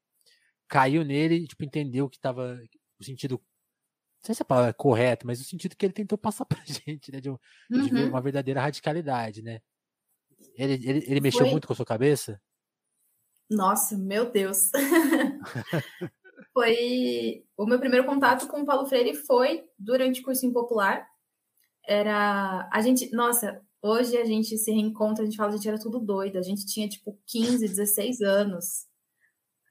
[0.67, 2.59] caiu nele e, tipo, entendeu que tava
[2.99, 6.17] o sentido, não sei se a palavra é correto, mas o sentido que ele tentou
[6.17, 7.21] passar pra gente, né?
[7.21, 7.37] De, um-
[7.75, 8.05] de Uhum.
[8.05, 9.61] uma verdadeira radicalidade, né?
[10.55, 12.41] Ele, ele, ele mexeu Foi- muito com a sua cabeça?
[13.49, 14.69] Nossa, meu Deus.
[16.53, 21.07] Foi o meu primeiro contato com o Paulo Freire foi durante o cursinho popular.
[21.87, 25.79] Era a gente, nossa, hoje a gente se reencontra, a gente fala, a gente era
[25.79, 28.87] tudo doido, a gente tinha tipo 15, 16 anos.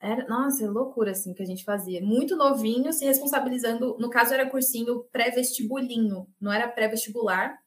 [0.00, 2.00] Era, nossa, é loucura assim que a gente fazia.
[2.00, 7.58] Muito novinho, se responsabilizando, no caso era cursinho pré-vestibulinho, não era pré-vestibular,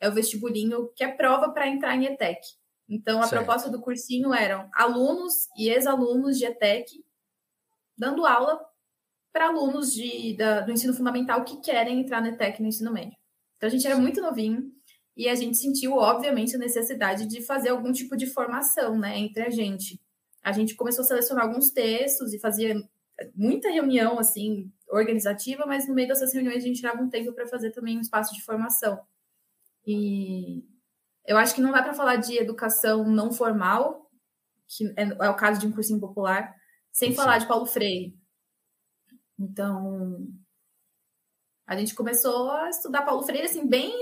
[0.00, 2.40] é o vestibulinho que é prova para entrar em ETEC.
[2.88, 3.44] Então, a certo.
[3.44, 7.04] proposta do cursinho eram alunos e ex-alunos de ETEC
[7.96, 8.58] dando aula
[9.32, 13.16] para alunos de, da, do ensino fundamental que querem entrar na ETEC no ensino médio.
[13.56, 14.72] Então, a gente era muito novinho
[15.16, 19.42] e a gente sentiu, obviamente, a necessidade de fazer algum tipo de formação né, entre
[19.42, 20.00] a gente.
[20.42, 22.74] A gente começou a selecionar alguns textos e fazia
[23.34, 27.46] muita reunião, assim, organizativa, mas no meio dessas reuniões a gente tirava um tempo para
[27.46, 28.98] fazer também um espaço de formação.
[29.86, 30.64] E
[31.26, 34.10] eu acho que não dá para falar de educação não formal,
[34.66, 36.54] que é, é, o caso de um cursinho popular,
[36.92, 37.16] sem Sim.
[37.16, 38.18] falar de Paulo Freire.
[39.38, 40.26] Então,
[41.66, 43.92] a gente começou a estudar Paulo Freire assim bem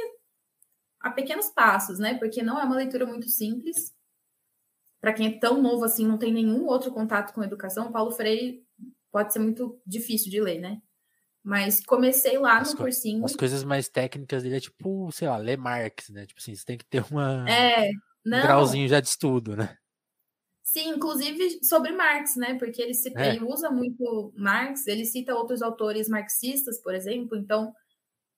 [1.01, 2.19] a pequenos passos, né?
[2.19, 3.95] Porque não é uma leitura muito simples.
[5.01, 8.67] Para quem é tão novo assim, não tem nenhum outro contato com educação, Paulo Freire
[9.13, 10.83] pode ser muito difícil de ler, né?
[11.43, 13.25] Mas comecei lá no cursinho.
[13.25, 16.27] As coisas mais técnicas dele é tipo, sei lá, ler Marx, né?
[16.27, 17.91] Tipo assim, você tem que ter uma, é,
[18.27, 19.77] um grauzinho já de estudo, né?
[20.63, 22.59] Sim, inclusive sobre Marx, né?
[22.59, 23.31] Porque ele, cita, é.
[23.31, 27.75] ele usa muito Marx, ele cita outros autores marxistas, por exemplo, então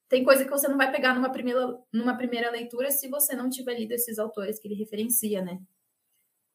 [0.09, 3.51] tem coisa que você não vai pegar numa primeira, numa primeira leitura se você não
[3.51, 5.61] tiver lido esses autores que ele referencia, né?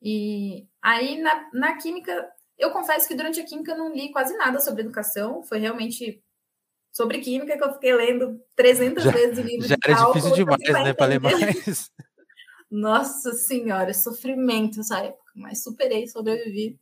[0.01, 4.36] E aí na, na química, eu confesso que durante a química eu não li quase
[4.38, 6.23] nada sobre educação, foi realmente
[6.95, 10.31] sobre química que eu fiquei lendo 300 já, vezes o livro já de era difícil
[10.34, 11.91] demais, né, para ler mais.
[12.71, 16.79] Nossa senhora, sofrimento essa época, mas superei, sobrevivi.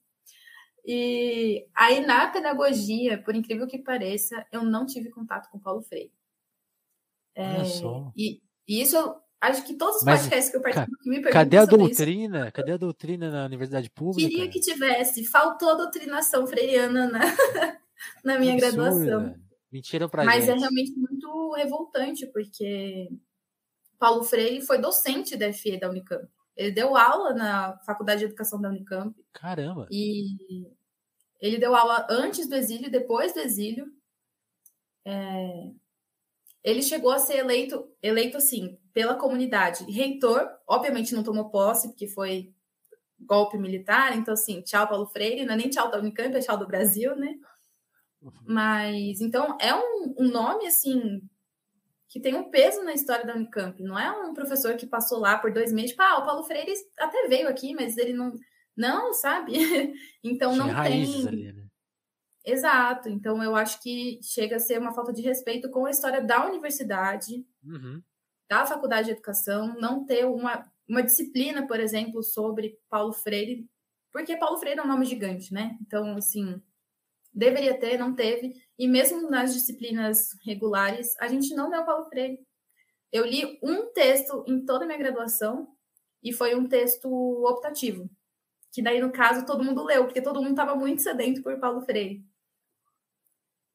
[0.86, 6.12] E aí na pedagogia, por incrível que pareça, eu não tive contato com Paulo Freire.
[7.36, 7.63] É,
[8.15, 11.15] e, e, isso eu acho que todos os mas, podcasts que eu participo que me
[11.15, 12.43] perguntam Cadê a doutrina?
[12.43, 12.52] Isso.
[12.52, 14.30] Cadê a doutrina na universidade pública?
[14.30, 15.26] Queria que tivesse.
[15.26, 17.21] Faltou doutrinação freiriana na,
[18.23, 19.41] na minha graduação.
[19.74, 20.58] Mentiram pra Mas é gente.
[20.58, 23.10] é realmente muito revoltante, porque
[23.98, 26.28] Paulo Freire foi docente da FE da Unicamp.
[26.56, 29.20] Ele deu aula na Faculdade de Educação da Unicamp.
[29.34, 29.88] Caramba!
[29.90, 30.38] E
[31.42, 33.88] ele deu aula antes do exílio depois do exílio.
[35.04, 35.72] É...
[36.64, 39.92] Ele chegou a ser eleito, eleito assim, pela comunidade.
[39.92, 42.54] Reitor, obviamente não tomou posse, porque foi
[43.20, 46.58] golpe militar, então assim, tchau Paulo Freire, não é nem tchau da Unicamp, é tchau
[46.58, 47.36] do Brasil, né?
[48.24, 48.32] Uhum.
[48.46, 51.22] Mas, então, é um, um nome, assim,
[52.08, 53.82] que tem um peso na história da Unicamp.
[53.84, 56.74] Não é um professor que passou lá por dois meses, tipo, ah, o Paulo Freire
[56.98, 58.34] até veio aqui, mas ele não.
[58.76, 59.54] Não, sabe?
[60.24, 61.28] então Tinha não tem.
[61.28, 61.64] Ali, né?
[62.46, 63.08] Exato.
[63.08, 66.46] Então eu acho que chega a ser uma falta de respeito com a história da
[66.46, 68.02] universidade, uhum.
[68.50, 73.68] da faculdade de educação, não ter uma, uma disciplina, por exemplo, sobre Paulo Freire,
[74.12, 75.78] porque Paulo Freire é um nome gigante, né?
[75.82, 76.62] Então, assim,
[77.34, 78.54] Deveria ter, não teve.
[78.78, 82.39] E mesmo nas disciplinas regulares, a gente não deu Paulo Freire.
[83.12, 85.67] Eu li um texto em toda a minha graduação
[86.22, 87.08] e foi um texto
[87.46, 88.10] optativo.
[88.72, 91.82] Que daí, no caso, todo mundo leu, porque todo mundo estava muito sedento por Paulo
[91.82, 92.26] Freire.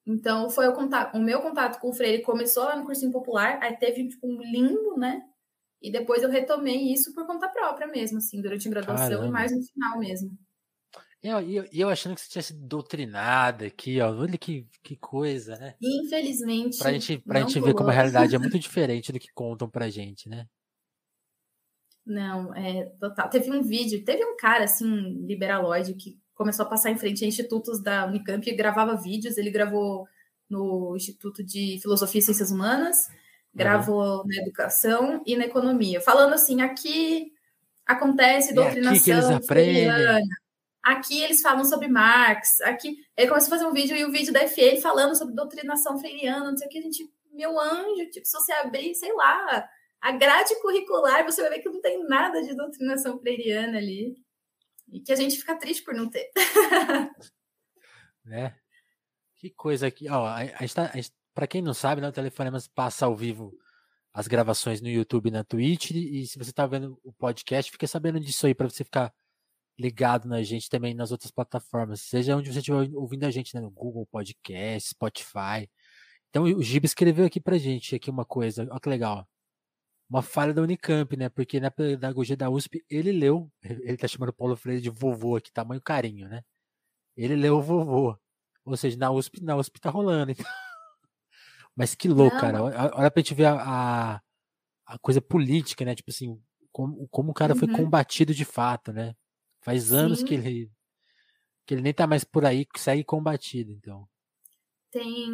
[0.07, 3.63] Então, foi o, contato, o meu contato com o Freire começou lá no cursinho popular,
[3.63, 5.23] aí teve tipo, um limbo, né?
[5.83, 9.27] E depois eu retomei isso por conta própria mesmo, assim, durante a graduação Caramba.
[9.27, 10.31] e mais no final mesmo.
[11.23, 14.11] E eu, eu, eu, achando que você tinha sido doutrinada aqui, ó.
[14.13, 15.75] Olha que, que coisa, né?
[15.83, 16.79] Infelizmente.
[16.79, 19.91] Pra gente, pra gente ver como a realidade é muito diferente do que contam pra
[19.91, 20.47] gente, né?
[22.07, 23.29] Não, é total.
[23.29, 24.87] Teve um vídeo, teve um cara, assim,
[25.27, 29.37] liberaloide, que começou a passar em frente a institutos da Unicamp e gravava vídeos.
[29.37, 30.07] Ele gravou
[30.49, 32.97] no Instituto de Filosofia e Ciências Humanas,
[33.53, 34.27] gravou uhum.
[34.27, 37.33] na educação e na economia, falando assim: aqui
[37.85, 40.29] acontece doutrinação é aqui que eles aprendem.
[40.89, 42.63] Aqui eles falam sobre Marx.
[42.63, 45.99] Aqui ele começou a fazer um vídeo e o vídeo da FE falando sobre doutrinação
[45.99, 49.69] freiriana, não sei o que, a gente, meu anjo, tipo, se você abrir, sei lá,
[50.01, 54.17] a grade curricular, você vai ver que não tem nada de doutrinação freiriana ali.
[54.91, 56.31] E que a gente fica triste por não ter.
[58.25, 58.57] né?
[59.37, 60.09] Que coisa aqui.
[60.09, 60.91] Ó, a, gente tá,
[61.35, 63.53] para quem não sabe, né, o Telefonemas passa ao vivo
[64.11, 65.91] as gravações no YouTube e na Twitch.
[65.91, 69.13] E se você tá vendo o podcast, fica sabendo disso aí para você ficar
[69.79, 73.61] ligado na gente também nas outras plataformas, seja onde você estiver ouvindo a gente, né,
[73.61, 75.71] no Google Podcast, Spotify.
[76.31, 79.29] Então o Giba escreveu aqui pra gente aqui uma coisa, olha que legal.
[80.11, 81.29] Uma falha da Unicamp, né?
[81.29, 85.37] Porque na pedagogia da USP ele leu, ele tá chamando o Paulo Freire de vovô
[85.37, 86.43] aqui, tamanho carinho, né?
[87.17, 88.17] Ele leu o vovô.
[88.65, 90.31] Ou seja, na USP, na USP tá rolando.
[90.33, 90.45] Então.
[91.77, 92.41] Mas que louco, Não.
[92.41, 92.63] cara.
[92.97, 94.21] Olha pra gente ver a, a,
[94.87, 95.95] a, coisa política, né?
[95.95, 96.41] Tipo assim,
[96.73, 97.59] como, como o cara uhum.
[97.59, 99.15] foi combatido de fato, né?
[99.61, 100.71] Faz anos que ele,
[101.67, 104.09] que ele nem tá mais por aí, que segue combatido, então.
[104.91, 105.29] Tem.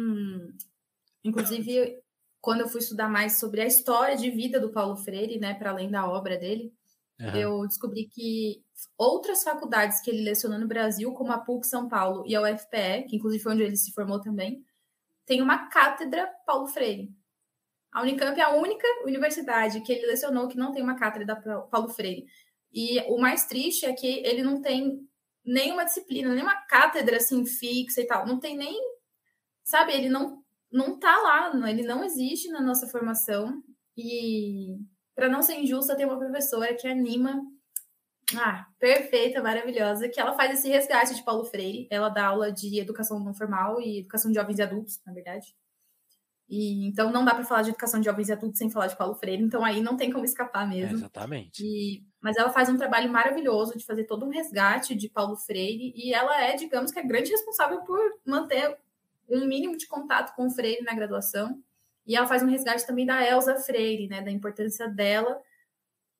[1.23, 2.01] Inclusive,
[2.41, 5.71] quando eu fui estudar mais sobre a história de vida do Paulo Freire, né, para
[5.71, 6.73] além da obra dele,
[7.19, 7.35] uhum.
[7.35, 8.63] eu descobri que
[8.97, 13.07] outras faculdades que ele lecionou no Brasil, como a PUC São Paulo e a UFPE,
[13.07, 14.63] que inclusive foi onde ele se formou também,
[15.25, 17.11] tem uma cátedra Paulo Freire.
[17.91, 21.35] A Unicamp é a única universidade que ele lecionou que não tem uma cátedra
[21.71, 22.25] Paulo Freire.
[22.75, 24.99] E o mais triste é que ele não tem
[25.45, 28.27] nenhuma disciplina, nenhuma cátedra assim fixa e tal.
[28.27, 28.77] Não tem nem,
[29.63, 33.63] sabe, ele não não tá lá, ele não existe na nossa formação.
[33.95, 34.75] E
[35.15, 37.41] para não ser injusta, tem uma professora que anima
[38.35, 41.87] ah, perfeita, maravilhosa, que ela faz esse resgate de Paulo Freire.
[41.89, 45.55] Ela dá aula de educação não formal e educação de jovens e adultos, na verdade.
[46.49, 48.97] E então não dá para falar de educação de jovens e adultos sem falar de
[48.97, 50.91] Paulo Freire, então aí não tem como escapar mesmo.
[50.91, 51.63] É, exatamente.
[51.63, 55.93] E, mas ela faz um trabalho maravilhoso de fazer todo um resgate de Paulo Freire
[55.95, 58.75] e ela é, digamos que a grande responsável por manter
[59.29, 61.61] um mínimo de contato com o Freire na graduação.
[62.03, 65.39] E ela faz um resgate também da Elsa Freire, né, da importância dela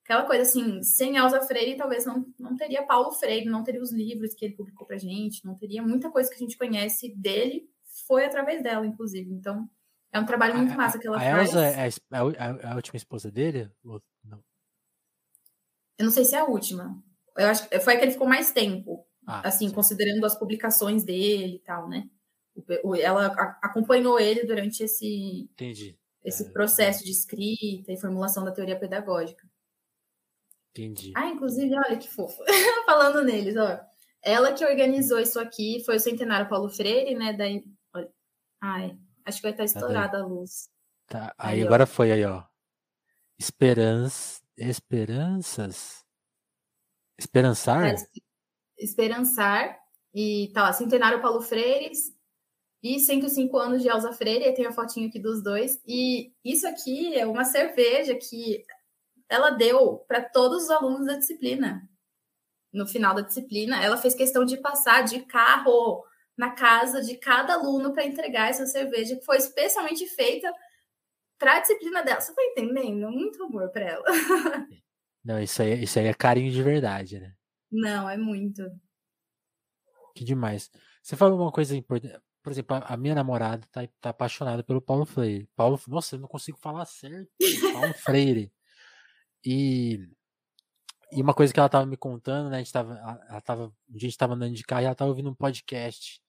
[0.03, 3.91] aquela coisa assim, sem Elza Freire, talvez não, não teria Paulo Freire, não teria os
[3.91, 7.67] livros que ele publicou pra gente, não teria muita coisa que a gente conhece dele,
[8.05, 9.33] foi através dela, inclusive.
[9.33, 9.67] Então,
[10.11, 11.49] é um trabalho muito massa que ela a faz.
[11.49, 13.71] Elza é a, a, a, última esposa dele?
[13.83, 14.43] Ou não?
[15.97, 17.01] Eu não sei se é a última.
[17.38, 19.73] Eu acho que foi a que ele ficou mais tempo, ah, assim, sim.
[19.73, 22.10] considerando as publicações dele e tal, né?
[23.01, 23.27] Ela
[23.62, 25.99] acompanhou ele durante esse, Entendi.
[26.23, 29.45] esse é, processo de escrita e formulação da teoria pedagógica.
[30.71, 31.12] Entendi.
[31.15, 32.41] Ah, inclusive, olha que fofo.
[32.86, 33.79] Falando neles, ó.
[34.21, 37.34] Ela que organizou isso aqui foi o Centenário Paulo Freire, né?
[37.34, 38.10] Daí, olha.
[38.62, 40.69] Ai, acho que vai estar estourada a luz.
[41.08, 41.88] Tá, aí, aí agora ó.
[41.88, 42.43] foi aí, ó.
[43.38, 46.03] Esperança, esperanças.
[47.17, 47.85] Esperançar?
[47.85, 47.95] É,
[48.77, 49.79] esperançar.
[50.13, 51.91] E tá lá, Centenário Paulo Freire
[52.81, 54.53] e 105 anos de Elza Freire.
[54.53, 55.81] Tem a fotinho aqui dos dois.
[55.85, 58.63] E isso aqui é uma cerveja que
[59.29, 61.87] ela deu para todos os alunos da disciplina.
[62.71, 66.03] No final da disciplina, ela fez questão de passar de carro
[66.37, 70.53] na casa de cada aluno para entregar essa cerveja, que foi especialmente feita
[71.37, 72.21] para a disciplina dela.
[72.21, 73.09] Você tá entendendo?
[73.09, 74.03] Muito amor para ela.
[75.23, 77.33] Não, isso aí, isso aí é carinho de verdade, né?
[77.71, 78.63] Não, é muito.
[80.15, 80.69] Que demais.
[81.01, 82.19] Você falou uma coisa importante.
[82.43, 85.49] Por exemplo, a minha namorada tá, tá apaixonada pelo Paulo Freire.
[85.55, 87.27] Paulo, nossa, eu não consigo falar certo.
[87.73, 88.53] Paulo Freire.
[89.43, 90.07] E,
[91.11, 92.57] e uma coisa que ela tava me contando, né?
[92.57, 92.93] A gente tava,
[93.27, 95.35] ela tava, um dia a gente tava andando de carro e ela tava ouvindo um
[95.35, 96.21] podcast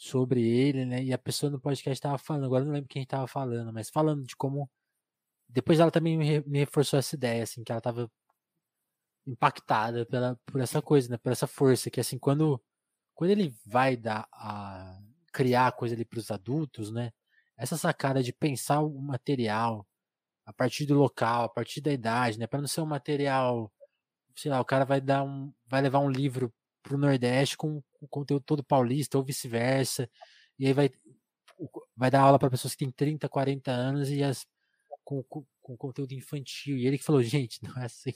[0.00, 1.04] sobre ele, né?
[1.04, 4.24] E a pessoa no podcast tava falando, agora não lembro quem tava falando, mas falando
[4.24, 4.70] de como.
[5.48, 8.10] Depois ela também me, reforçou essa ideia, assim, que ela tava
[9.26, 11.18] impactada pela, por essa coisa, né?
[11.18, 12.62] Por essa força, que assim, quando,
[13.14, 14.98] quando ele vai dar a
[15.32, 17.12] criar a coisa ali para os adultos, né?
[17.56, 19.86] Essa sacada de pensar o material,
[20.46, 22.46] a partir do local, a partir da idade, né?
[22.46, 23.72] Para não ser um material,
[24.36, 27.82] sei lá, o cara vai dar um, vai levar um livro para o Nordeste com
[28.00, 30.08] o conteúdo todo paulista ou vice-versa,
[30.58, 30.90] e aí vai
[31.96, 34.46] vai dar aula para pessoas que têm 30, 40 anos e as
[35.04, 36.76] com, com, com, conteúdo infantil.
[36.76, 38.12] E ele que falou, gente, não é assim,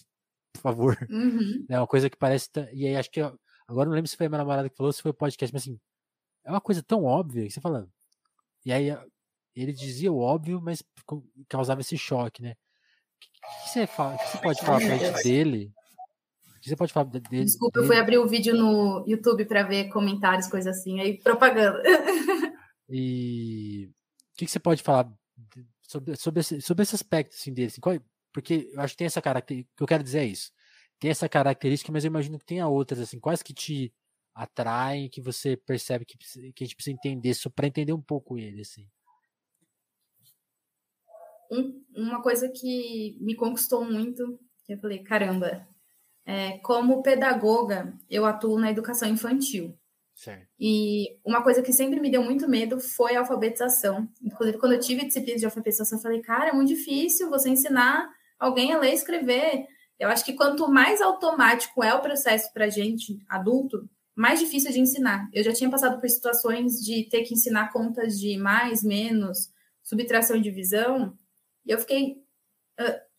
[0.52, 1.06] por favor.
[1.10, 1.66] Uhum.
[1.68, 2.48] É uma coisa que parece.
[2.72, 3.20] E aí acho que.
[3.66, 5.62] Agora não lembro se foi a minha namorada que falou, se foi o podcast, mas
[5.62, 5.80] assim,
[6.44, 7.88] é uma coisa tão óbvia que você fala.
[8.64, 8.96] E aí
[9.56, 10.82] ele dizia o óbvio, mas
[11.48, 12.52] causava esse choque, né?
[12.52, 15.72] O que, que, você, fala, que você pode falar pra gente dele?
[16.64, 17.44] Você pode falar dele?
[17.44, 21.82] Desculpa, eu fui abrir o vídeo no YouTube para ver comentários, coisas assim, aí propaganda.
[22.88, 23.90] E
[24.32, 25.10] o que, que você pode falar
[25.80, 27.68] sobre, sobre, esse, sobre esse aspecto assim, dele?
[27.68, 27.98] Assim, qual,
[28.30, 30.52] porque eu acho que tem essa característica, o que eu quero dizer é isso.
[31.00, 33.92] Tem essa característica, mas eu imagino que tenha outras, assim, quais que te
[34.34, 38.38] atraem, que você percebe que, que a gente precisa entender, só para entender um pouco
[38.38, 38.86] ele, assim
[41.50, 45.66] um, uma coisa que me conquistou muito, que eu falei, caramba,
[46.26, 49.76] é, como pedagoga, eu atuo na educação infantil.
[50.14, 50.46] Certo.
[50.58, 54.08] E uma coisa que sempre me deu muito medo foi a alfabetização.
[54.22, 58.08] Inclusive, quando eu tive disciplina de alfabetização, eu falei, cara, é muito difícil você ensinar
[58.38, 59.66] alguém a ler e escrever.
[59.98, 64.80] Eu acho que quanto mais automático é o processo para gente, adulto, mais difícil de
[64.80, 65.28] ensinar.
[65.32, 69.50] Eu já tinha passado por situações de ter que ensinar contas de mais, menos,
[69.82, 71.16] subtração e divisão,
[71.66, 72.22] e eu fiquei.
[72.80, 73.13] Uh,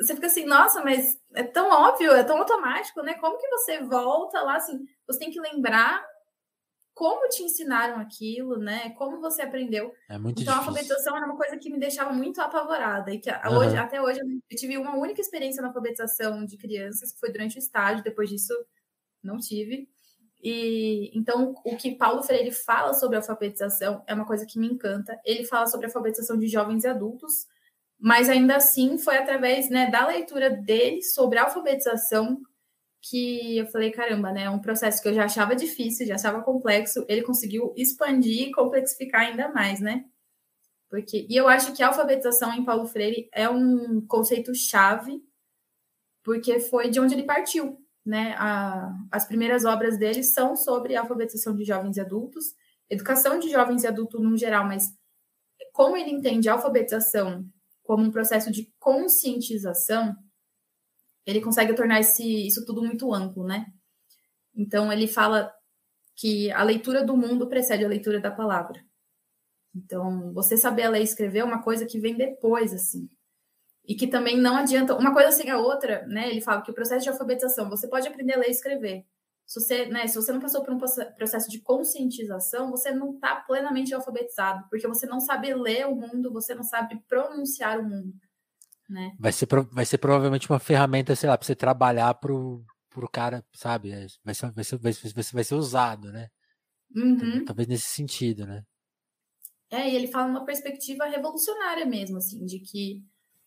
[0.00, 3.14] você fica assim, nossa, mas é tão óbvio, é tão automático, né?
[3.14, 4.84] Como que você volta lá assim?
[5.06, 6.04] Você tem que lembrar
[6.94, 8.90] como te ensinaram aquilo, né?
[8.90, 9.90] Como você aprendeu.
[10.08, 10.52] É muito então, difícil.
[10.52, 13.10] a alfabetização era uma coisa que me deixava muito apavorada.
[13.10, 13.56] E que uhum.
[13.56, 17.56] hoje, até hoje eu tive uma única experiência na alfabetização de crianças, que foi durante
[17.56, 18.52] o estágio, depois disso
[19.22, 19.88] não tive.
[20.42, 25.18] E então o que Paulo Freire fala sobre alfabetização é uma coisa que me encanta.
[25.24, 27.46] Ele fala sobre alfabetização de jovens e adultos,
[28.00, 32.40] mas ainda assim foi através né, da leitura dele sobre alfabetização
[33.02, 34.44] que eu falei, caramba, né?
[34.44, 38.52] É um processo que eu já achava difícil, já achava complexo, ele conseguiu expandir e
[38.52, 40.04] complexificar ainda mais, né?
[40.88, 45.22] Porque, e eu acho que a alfabetização em Paulo Freire é um conceito chave,
[46.22, 48.34] porque foi de onde ele partiu, né?
[48.38, 52.54] A, as primeiras obras dele são sobre alfabetização de jovens e adultos,
[52.88, 54.92] educação de jovens e adultos no geral, mas
[55.72, 57.48] como ele entende a alfabetização
[57.90, 60.14] como um processo de conscientização,
[61.26, 63.66] ele consegue tornar esse, isso tudo muito amplo, né?
[64.54, 65.52] Então, ele fala
[66.14, 68.80] que a leitura do mundo precede a leitura da palavra.
[69.74, 73.10] Então, você saber ler e escrever é uma coisa que vem depois, assim.
[73.84, 76.30] E que também não adianta, uma coisa sem a outra, né?
[76.30, 79.04] Ele fala que o processo de alfabetização, você pode aprender a ler e escrever.
[79.50, 83.34] Se você, né, se você não passou por um processo de conscientização, você não está
[83.34, 88.14] plenamente alfabetizado, porque você não sabe ler o mundo, você não sabe pronunciar o mundo.
[88.88, 89.12] Né?
[89.18, 93.44] Vai, ser, vai ser provavelmente uma ferramenta, sei lá, para você trabalhar pro, pro cara,
[93.52, 93.90] sabe?
[93.90, 96.28] É, vai ser, vai ser, vai ser, vai ser usado, né?
[96.94, 97.44] Uhum.
[97.44, 98.62] Talvez nesse sentido, né?
[99.68, 103.02] É, e ele fala uma perspectiva revolucionária mesmo, assim, de que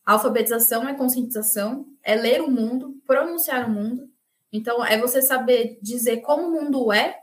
[0.06, 4.12] a alfabetização é conscientização, é ler o mundo, pronunciar o mundo.
[4.54, 7.20] Então, é você saber dizer como o mundo é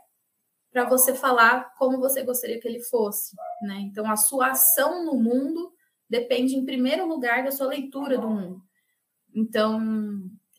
[0.69, 3.79] para você falar como você gostaria que ele fosse, né?
[3.79, 5.73] Então, a sua ação no mundo
[6.09, 8.61] depende, em primeiro lugar, da sua leitura do mundo.
[9.33, 9.81] Então,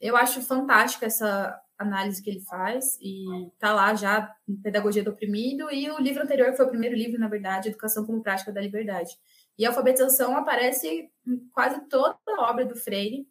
[0.00, 5.70] eu acho fantástica essa análise que ele faz e tá lá já Pedagogia do Oprimido
[5.70, 9.18] e o livro anterior foi o primeiro livro, na verdade, Educação como Prática da Liberdade.
[9.58, 13.26] E a alfabetização aparece em quase toda a obra do Freire,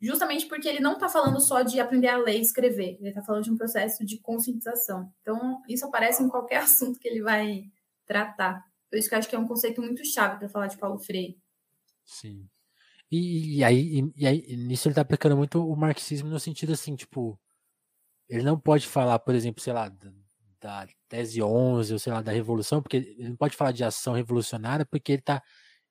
[0.00, 3.22] justamente porque ele não está falando só de aprender a ler e escrever, ele está
[3.22, 5.12] falando de um processo de conscientização.
[5.22, 7.64] Então, isso aparece em qualquer assunto que ele vai
[8.06, 8.64] tratar.
[8.90, 10.98] Por isso que eu acho que é um conceito muito chave para falar de Paulo
[10.98, 11.38] Freire.
[12.04, 12.48] Sim.
[13.10, 16.72] E, e aí, e, e, aí, nisso ele está aplicando muito o marxismo no sentido
[16.72, 17.38] assim, tipo,
[18.28, 20.12] ele não pode falar, por exemplo, sei lá, da,
[20.60, 24.12] da tese 11, ou sei lá, da revolução, porque ele não pode falar de ação
[24.12, 25.42] revolucionária, porque ele está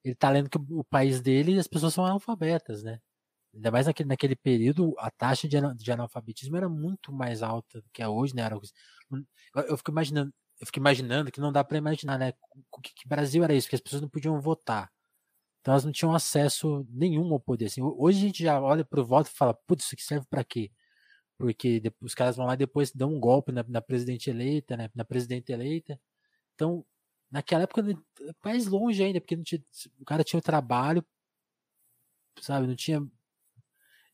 [0.03, 2.99] ele tá lendo que o, país dele as pessoas são analfabetas, né?
[3.55, 7.89] Ainda mais naquele, naquele período, a taxa de, de analfabetismo era muito mais alta do
[7.91, 8.41] que é hoje, né?
[8.43, 12.33] Era, eu, eu fico imaginando, eu fico imaginando que não dá para imaginar, né?
[12.83, 14.91] Que, que, Brasil era isso, que as pessoas não podiam votar.
[15.61, 17.65] Então elas não tinham acesso nenhum ao poder.
[17.65, 20.27] Assim, hoje a gente já olha para o voto e fala, putz, isso aqui serve
[20.29, 20.71] para quê?
[21.37, 24.77] Porque depois, os caras vão lá e depois dão um golpe na, na presidente eleita,
[24.77, 24.89] né?
[24.95, 25.99] Na presidente eleita.
[26.55, 26.85] Então,
[27.31, 27.83] naquela época,
[28.43, 29.61] mais longe ainda, porque tinha,
[29.99, 31.05] o cara tinha o trabalho,
[32.41, 32.67] sabe?
[32.67, 33.05] Não tinha.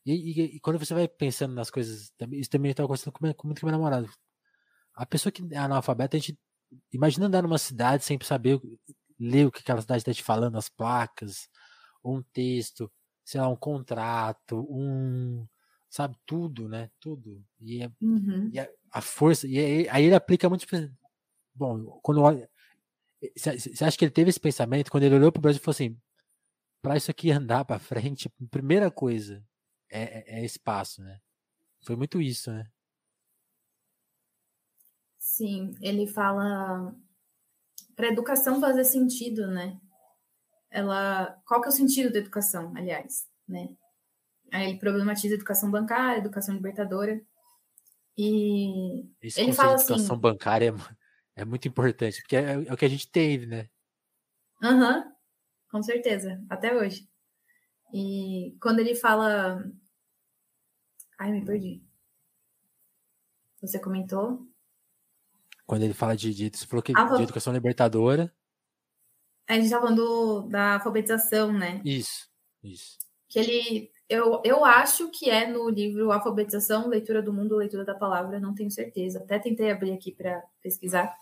[0.04, 3.46] E, e, e, quando você vai pensando nas coisas, isso também estava acontecendo com, com
[3.46, 4.08] muito com meu namorado
[4.94, 6.38] a pessoa que é analfabeta, a gente
[6.92, 8.60] imagina andar numa cidade sem saber
[9.18, 11.48] ler o que aquela cidade está te falando, as placas,
[12.04, 12.90] um texto,
[13.24, 15.46] sei lá, um contrato, um
[15.88, 16.90] sabe tudo, né?
[16.98, 17.44] Tudo.
[17.60, 18.50] E, é, uhum.
[18.52, 20.66] e a, a, força e aí, ele aplica muito
[21.54, 22.48] bom, quando olha
[23.36, 25.74] você acha que ele teve esse pensamento quando ele olhou para o Brasil e falou
[25.74, 25.96] assim:
[26.82, 29.44] para isso aqui andar para frente, primeira coisa
[29.92, 31.20] é, é, é espaço, né?
[31.84, 32.64] Foi muito isso, né?
[35.18, 36.94] Sim, ele fala
[37.94, 39.78] para a educação fazer sentido, né?
[40.70, 43.68] Ela, qual que é o sentido da educação, aliás, né?
[44.52, 47.20] Aí ele problematiza a educação bancária, a educação libertadora.
[48.16, 50.74] E Esse ele fala de educação assim, bancária
[51.36, 53.68] é, é, muito importante, porque é, é, o que a gente teve, né?
[54.62, 55.12] Aham, uhum,
[55.70, 57.08] com certeza, até hoje.
[57.92, 59.62] E quando ele fala.
[61.22, 61.80] Ai, me perdi.
[63.60, 64.44] Você comentou?
[65.64, 68.34] Quando ele fala de, de, que, de educação libertadora.
[69.46, 71.80] A gente tá falando da alfabetização, né?
[71.84, 72.28] Isso,
[72.60, 72.98] isso.
[73.28, 73.92] Que ele.
[74.08, 78.52] Eu, eu acho que é no livro Alfabetização, Leitura do Mundo, Leitura da Palavra, não
[78.52, 79.20] tenho certeza.
[79.20, 81.16] Até tentei abrir aqui para pesquisar.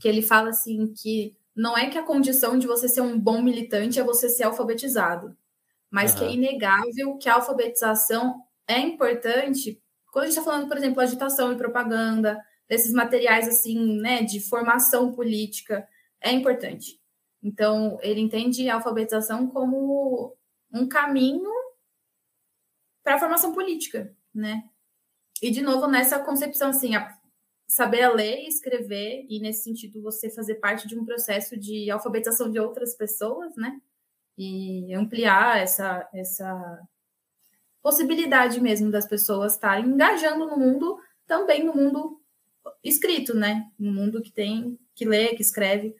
[0.00, 3.40] Que ele fala assim que não é que a condição de você ser um bom
[3.40, 5.36] militante é você ser alfabetizado,
[5.88, 6.18] mas uhum.
[6.18, 11.00] que é inegável que a alfabetização é importante quando a gente está falando, por exemplo,
[11.00, 15.88] agitação e propaganda, desses materiais assim, né, de formação política
[16.20, 17.00] é importante.
[17.42, 20.36] Então, ele entende a alfabetização como
[20.72, 21.50] um caminho
[23.02, 24.64] para a formação política, né?
[25.40, 27.16] E de novo nessa concepção assim, a,
[27.68, 32.50] saber ler e escrever, e nesse sentido você fazer parte de um processo de alfabetização
[32.50, 33.80] de outras pessoas, né?
[34.36, 36.80] E ampliar essa, essa
[37.88, 42.20] possibilidade mesmo das pessoas estarem engajando no mundo, também no mundo
[42.84, 43.66] escrito, né?
[43.78, 45.96] No mundo que tem, que lê, que escreve.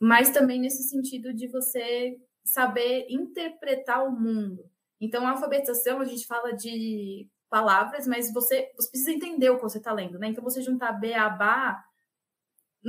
[0.00, 4.64] Mas também nesse sentido de você saber interpretar o mundo.
[4.98, 9.62] Então, a alfabetização, a gente fala de palavras, mas você, você precisa entender o que
[9.62, 10.28] você está lendo, né?
[10.28, 11.84] Então, você juntar beabá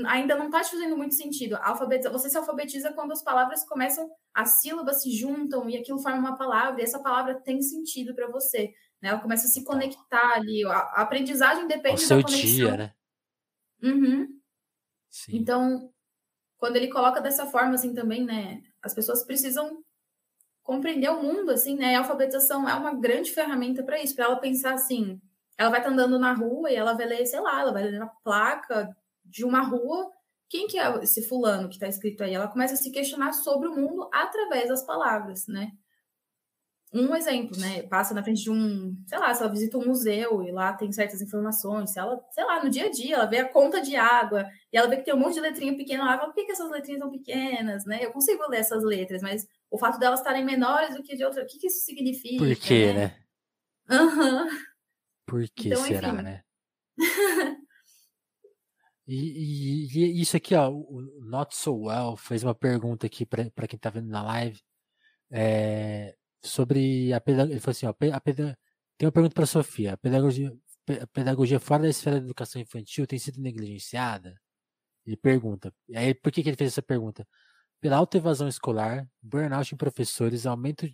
[0.05, 1.55] ainda não está te fazendo muito sentido.
[1.57, 6.17] Alfabetiza, você se alfabetiza quando as palavras começam, as sílabas se juntam e aquilo forma
[6.17, 8.73] uma palavra, e essa palavra tem sentido para você.
[9.01, 9.09] Né?
[9.09, 10.65] Ela começa a se conectar ali.
[10.65, 12.49] A, aprendizagem depende Ao seu da conexão.
[12.49, 12.93] dia, né?
[13.83, 14.27] Uhum.
[15.09, 15.35] Sim.
[15.35, 15.93] Então,
[16.57, 18.61] quando ele coloca dessa forma, assim, também, né?
[18.81, 19.83] As pessoas precisam
[20.63, 21.95] compreender o mundo, assim, né?
[21.95, 25.21] A alfabetização é uma grande ferramenta para isso, para ela pensar assim,
[25.57, 27.83] ela vai estar tá andando na rua e ela vai ler, sei lá, ela vai
[27.83, 28.95] ler na placa
[29.33, 30.11] de uma rua,
[30.47, 32.33] quem que é esse fulano que está escrito aí?
[32.33, 35.71] Ela começa a se questionar sobre o mundo através das palavras, né?
[36.93, 37.81] Um exemplo, né?
[37.81, 40.91] Passa na frente de um, sei lá, se ela visita um museu e lá tem
[40.91, 43.95] certas informações, se ela, sei lá, no dia a dia, ela vê a conta de
[43.95, 46.45] água e ela vê que tem um monte de letrinha pequena lá, fala, por que,
[46.45, 48.05] que essas letrinhas são pequenas, né?
[48.05, 51.41] Eu consigo ler essas letras, mas o fato delas estarem menores do que de outra,
[51.41, 52.45] o que, que isso significa?
[52.45, 53.17] Por quê, né?
[53.89, 54.43] Aham.
[54.43, 54.49] Uhum.
[55.25, 56.21] Por que então, será, enfim.
[56.21, 56.43] né?
[59.07, 63.67] e, e, e, isso aqui, ó, o Not So Well fez uma pergunta aqui para
[63.67, 64.61] quem tá vendo na live
[65.31, 67.53] é, sobre a pedagogia.
[67.53, 68.55] Ele falou assim: ó, a pedag...
[68.97, 69.93] tem uma pergunta para Sofia.
[69.93, 70.53] A pedagogia,
[71.01, 74.39] a pedagogia fora da esfera da educação infantil tem sido negligenciada?
[75.05, 75.73] Ele pergunta.
[75.89, 77.27] E aí, por que, que ele fez essa pergunta?
[77.83, 80.89] pela alta evasão escolar, burnout em professores, aumento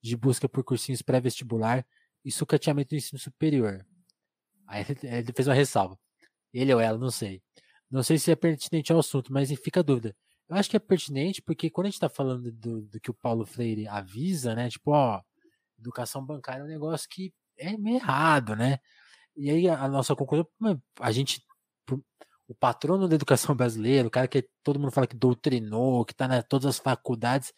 [0.00, 1.86] de busca por cursinhos pré-vestibular
[2.24, 3.86] e sucateamento do ensino superior.
[4.66, 5.98] Aí ele fez uma ressalva.
[6.52, 7.42] Ele ou ela, não sei.
[7.90, 10.16] Não sei se é pertinente ao assunto, mas fica a dúvida.
[10.48, 13.14] Eu acho que é pertinente porque quando a gente está falando do, do, que o
[13.14, 14.68] Paulo Freire avisa, né?
[14.68, 15.22] Tipo, ó,
[15.78, 18.78] educação bancária é um negócio que é meio errado, né?
[19.36, 20.46] E aí a, nossa conclusão,
[21.00, 21.42] a gente
[22.48, 26.26] o patrono da educação brasileira, o cara que todo mundo fala que doutrinou, que está
[26.38, 27.52] em todas as faculdades,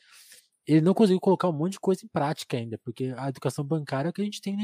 [0.66, 4.08] ele não conseguiu colocar um monte de coisa em prática ainda, porque a educação bancária
[4.08, 4.56] é o que a gente tem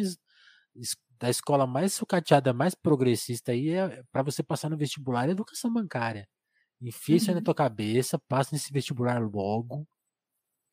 [1.21, 5.71] da escola mais sucateada, mais progressista aí, é para você passar no vestibular é educação
[5.73, 6.27] bancária.
[6.81, 7.45] Enfia isso aí na uhum.
[7.45, 9.87] tua cabeça, passa nesse vestibular logo.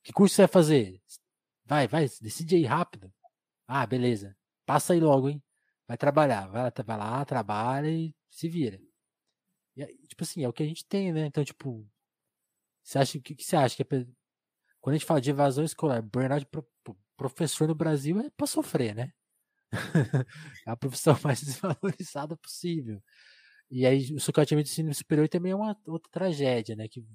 [0.04, 1.02] Que curso você vai fazer?
[1.66, 3.14] Vai, vai, decide aí rápido.
[3.68, 4.36] Ah, beleza.
[4.66, 5.44] Passa aí logo, hein?
[5.86, 8.80] Vai trabalhar, vai, vai lá, trabalha e se vira.
[9.76, 11.26] E, tipo assim, é o que a gente tem, né?
[11.26, 11.86] Então, tipo,
[12.84, 13.86] você acha que, que você acha que é,
[14.80, 16.66] quando a gente fala de evasão escolar, burnout pro,
[17.18, 19.12] professor no Brasil é para sofrer, né?
[20.66, 23.02] É a profissão mais desvalorizada possível.
[23.70, 26.88] E aí o sucateamento do ensino superior também é uma outra tragédia, né?
[26.88, 27.06] Que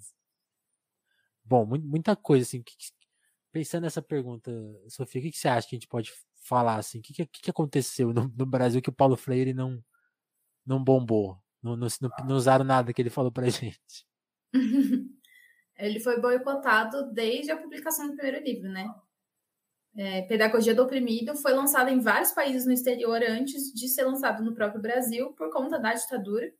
[1.45, 2.63] bom, muita coisa assim.
[2.63, 2.75] Que,
[3.51, 4.51] pensando nessa pergunta,
[4.89, 6.13] Sofia, o que, que, você acha que a gente pode
[6.45, 6.99] falar assim?
[6.99, 9.83] O que, que, que aconteceu no, no Brasil que o Paulo Freire não
[10.65, 11.43] não bombou?
[11.63, 11.89] Não, não,
[12.27, 14.07] não usaram nada que ele falou pra gente.
[15.77, 18.93] ele foi boicotado desde a publicação do primeiro livro, né?
[19.97, 24.43] É, Pedagogia do Oprimido foi lançado em vários países no exterior antes de ser lançado
[24.43, 26.51] no próprio Brasil por conta da ditadura.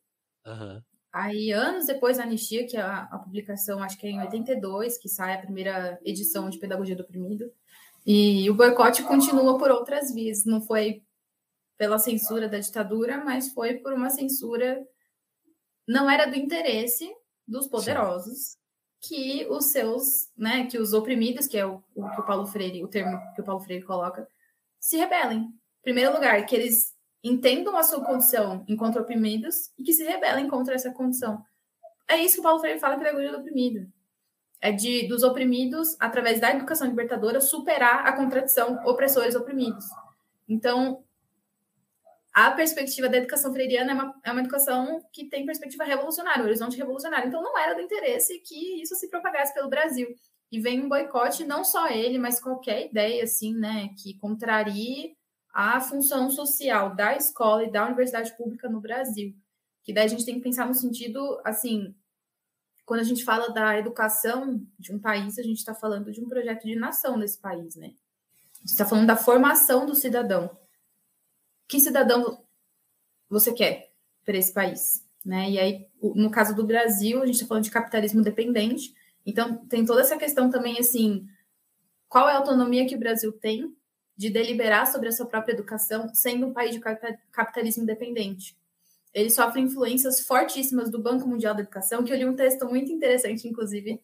[0.47, 0.83] Uhum.
[1.13, 4.99] Aí, anos depois da anistia, que é a, a, publicação, acho que é em 82,
[4.99, 7.51] que sai a primeira edição de Pedagogia do Oprimido.
[8.07, 10.45] E o boicote continua por outras vias.
[10.45, 11.03] Não foi
[11.79, 14.83] pela censura da ditadura, mas foi por uma censura
[15.87, 17.11] não era do interesse
[17.47, 18.59] dos poderosos Sim.
[19.03, 22.85] Que os seus, né, que os oprimidos, que é o, o, que o Paulo Freire,
[22.85, 24.27] o termo que o Paulo Freire coloca,
[24.79, 25.41] se rebelem.
[25.41, 30.49] Em primeiro lugar, que eles entendam a sua condição enquanto oprimidos e que se rebelem
[30.49, 31.45] contra essa condição.
[32.09, 33.91] É isso que o Paulo Freire fala que é do oprimido.
[34.61, 39.85] É de dos oprimidos, através da educação libertadora, superar a contradição opressores oprimidos.
[40.49, 41.03] Então,
[42.33, 46.47] a perspectiva da educação freiriana é uma, é uma educação que tem perspectiva revolucionária, um
[46.47, 47.29] horizonte revolucionário.
[47.29, 50.09] Então, não era do interesse que isso se propagasse pelo Brasil.
[50.51, 55.15] E vem um boicote, não só ele, mas qualquer ideia, assim, né, que contrarie
[55.53, 59.35] a função social da escola e da universidade pública no Brasil.
[59.85, 61.95] Que daí a gente tem que pensar no sentido, assim,
[62.87, 66.29] quando a gente fala da educação de um país, a gente está falando de um
[66.29, 67.89] projeto de nação desse país, né?
[68.55, 70.62] A gente está falando da formação do cidadão
[71.73, 72.45] que cidadão
[73.31, 73.91] você quer
[74.27, 75.03] para esse país?
[75.25, 75.53] Né?
[75.53, 78.95] E aí, no caso do Brasil, a gente está falando de capitalismo dependente,
[79.25, 81.27] então tem toda essa questão também, assim,
[82.11, 83.75] qual é a autonomia que o Brasil tem
[84.15, 86.81] de deliberar sobre a sua própria educação, sendo um país de
[87.31, 88.55] capitalismo dependente?
[89.15, 92.91] ele sofre influências fortíssimas do Banco Mundial da Educação, que eu li um texto muito
[92.91, 94.01] interessante, inclusive,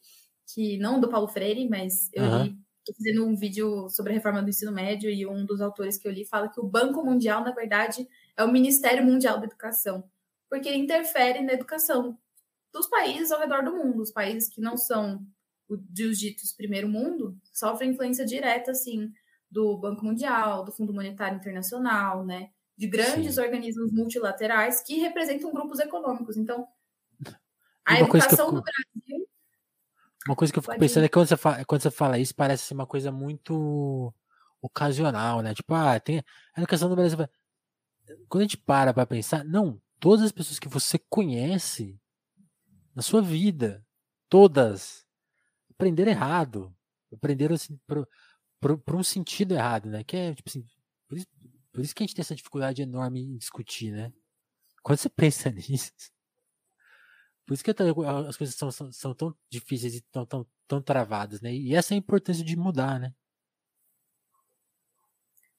[0.53, 2.43] que não do Paulo Freire, mas eu uhum.
[2.43, 2.59] li,
[2.91, 6.09] estou fazendo um vídeo sobre a reforma do ensino médio, e um dos autores que
[6.09, 10.05] eu li fala que o Banco Mundial, na verdade, é o Ministério Mundial da Educação,
[10.49, 12.19] porque ele interfere na educação
[12.73, 14.03] dos países ao redor do mundo.
[14.03, 15.27] Os países que não são
[15.69, 19.13] dos ditos primeiro mundo sofrem influência direta, assim,
[19.51, 22.51] do Banco Mundial, do Fundo Monetário Internacional, né?
[22.77, 23.41] De grandes Sim.
[23.41, 26.37] organismos multilaterais que representam grupos econômicos.
[26.37, 26.67] Então,
[27.85, 29.28] a educação eu, do Brasil.
[30.29, 31.07] Uma coisa que eu fico pensando ir.
[31.07, 34.13] é que quando você, fala, quando você fala isso, parece ser uma coisa muito
[34.61, 35.55] ocasional, né?
[35.55, 36.19] Tipo, ah, tem
[36.55, 37.17] a educação do Brasil.
[38.29, 41.99] Quando a gente para para pensar, não, todas as pessoas que você conhece
[42.95, 43.83] na sua vida,
[44.29, 45.07] todas,
[45.71, 46.77] aprenderam errado,
[47.11, 48.07] aprenderam assim, por,
[48.95, 50.05] um sentido errado, né?
[50.05, 50.67] Que é, tipo assim,
[51.09, 51.27] por isso,
[51.73, 54.13] por isso que a gente tem essa dificuldade enorme em discutir, né?
[54.83, 55.91] Quando você pensa nisso,
[57.49, 61.41] por isso que as coisas são, são, são tão difíceis e tão, tão, tão travadas,
[61.41, 61.51] né?
[61.51, 63.15] E essa é a importância de mudar, né?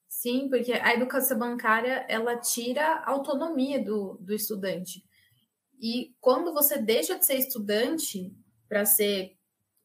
[0.08, 5.04] Sim, porque a educação bancária ela tira a autonomia do, do estudante.
[5.82, 8.38] E quando você deixa de ser estudante
[8.68, 9.36] para ser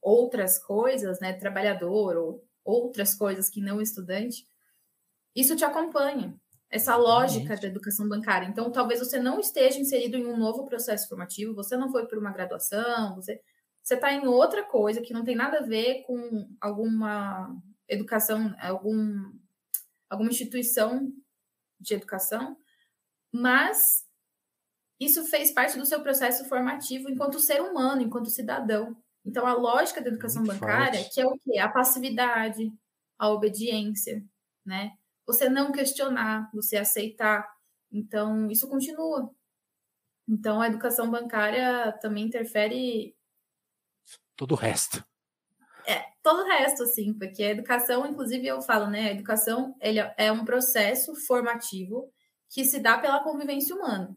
[0.02, 4.46] outras coisas, né, trabalhador ou outras coisas que não estudante,
[5.34, 6.38] isso te acompanha.
[6.74, 8.46] Essa lógica da educação bancária.
[8.46, 12.18] Então, talvez você não esteja inserido em um novo processo formativo, você não foi por
[12.18, 13.40] uma graduação, você
[13.82, 17.54] você está em outra coisa que não tem nada a ver com alguma
[17.86, 19.30] educação, algum
[20.08, 21.12] alguma instituição
[21.78, 22.56] de educação,
[23.30, 24.06] mas
[24.98, 28.96] isso fez parte do seu processo formativo enquanto ser humano, enquanto cidadão.
[29.24, 31.14] Então, a lógica da educação Muito bancária, forte.
[31.14, 31.58] que é o quê?
[31.58, 32.72] A passividade,
[33.18, 34.24] a obediência,
[34.64, 34.92] né?
[35.26, 37.48] Você não questionar, você aceitar.
[37.90, 39.30] Então, isso continua.
[40.28, 43.16] Então, a educação bancária também interfere.
[44.36, 45.04] Todo o resto.
[45.86, 49.08] É, todo o resto, assim, porque a educação, inclusive eu falo, né?
[49.08, 52.10] A educação ele é um processo formativo
[52.48, 54.16] que se dá pela convivência humana.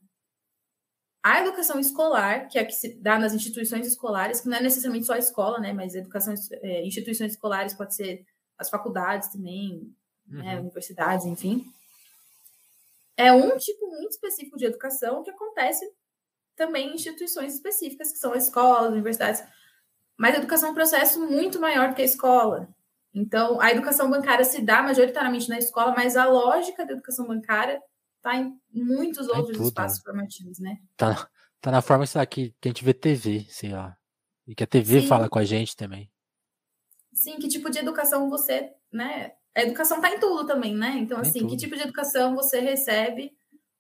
[1.24, 4.62] A educação escolar, que é a que se dá nas instituições escolares, que não é
[4.62, 5.74] necessariamente só a escola, né?
[5.74, 8.26] Mas educação, é, instituições escolares pode ser
[8.58, 9.93] as faculdades também,
[10.30, 10.38] uhum.
[10.39, 11.65] né, universidades, enfim.
[13.15, 15.86] É um tipo muito específico de educação que acontece
[16.55, 19.43] também em instituições específicas, que são as escolas, universidades.
[20.17, 22.67] Mas a educação é um processo muito maior do que a escola.
[23.13, 27.82] Então, a educação bancária se dá majoritariamente na escola, mas a lógica da educação bancária
[28.17, 30.03] está em muitos tá outros espaços né?
[30.03, 30.78] formativos, né?
[30.95, 31.28] Tá,
[31.61, 33.97] tá na forma sei lá, que, que a gente vê TV, sei lá.
[34.45, 35.07] E que a TV Sim.
[35.07, 36.11] fala com a gente também.
[37.13, 39.34] Sim, que tipo de educação você, né?
[39.58, 40.97] A educação tá em tudo também, né?
[40.99, 43.32] Então, assim, que tipo de educação você recebe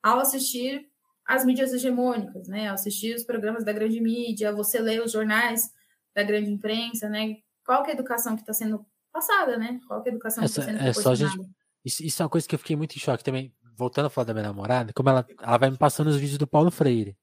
[0.01, 0.89] ao assistir
[1.25, 2.69] as mídias hegemônicas, né?
[2.69, 5.69] Ao assistir os programas da grande mídia, você lê os jornais
[6.15, 7.35] da grande imprensa, né?
[7.63, 9.79] Qual que é a educação que está sendo passada, né?
[9.87, 11.37] Qual que é a educação Essa, que está sendo é só gente,
[11.85, 13.53] isso, isso, é uma coisa que eu fiquei muito em choque também.
[13.75, 16.47] Voltando a falar da minha namorada, como ela, ela vai me passando os vídeos do
[16.47, 17.15] Paulo Freire.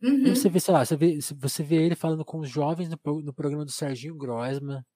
[0.00, 0.26] Uhum.
[0.26, 2.96] E você vê, sei lá, você vê, você vê ele falando com os jovens no,
[3.22, 4.86] no programa do Serginho Grosma,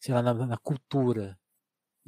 [0.00, 1.36] sei lá, na, na, cultura.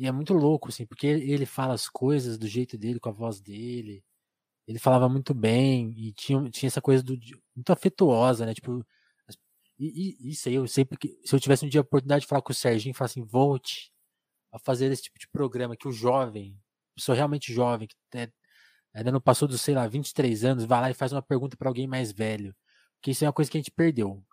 [0.01, 3.13] E é muito louco, assim, porque ele, fala as coisas do jeito dele, com a
[3.13, 4.03] voz dele.
[4.67, 7.19] Ele falava muito bem e tinha, tinha essa coisa do,
[7.55, 8.55] muito afetuosa, né?
[8.55, 8.83] Tipo,
[9.79, 11.21] e, e, isso aí, eu sempre que.
[11.23, 13.93] Se eu tivesse um dia a oportunidade de falar com o Serginho, falar assim, volte
[14.51, 16.59] a fazer esse tipo de programa, que o jovem,
[16.97, 18.33] pessoa realmente jovem, que é,
[18.95, 21.69] ainda não passou dos, sei lá, 23 anos, vai lá e faz uma pergunta para
[21.69, 22.57] alguém mais velho.
[22.97, 24.25] Porque isso é uma coisa que a gente perdeu.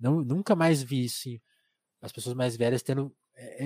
[0.00, 1.28] Não, nunca mais vi isso.
[1.28, 1.40] Assim,
[2.02, 3.14] as pessoas mais velhas tendo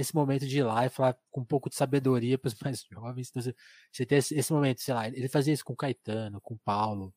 [0.01, 2.85] esse momento de ir lá e falar com um pouco de sabedoria para os mais
[2.91, 3.31] jovens.
[3.31, 3.43] Então,
[3.93, 7.15] você tem esse, momento, sei lá, ele fazia isso com o Caetano, com o Paulo,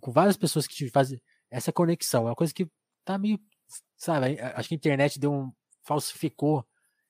[0.00, 2.22] com várias pessoas que fazem essa conexão.
[2.22, 2.68] É uma coisa que
[3.04, 3.38] tá meio,
[3.96, 5.52] sabe, acho que a internet deu um,
[5.84, 6.66] falsificou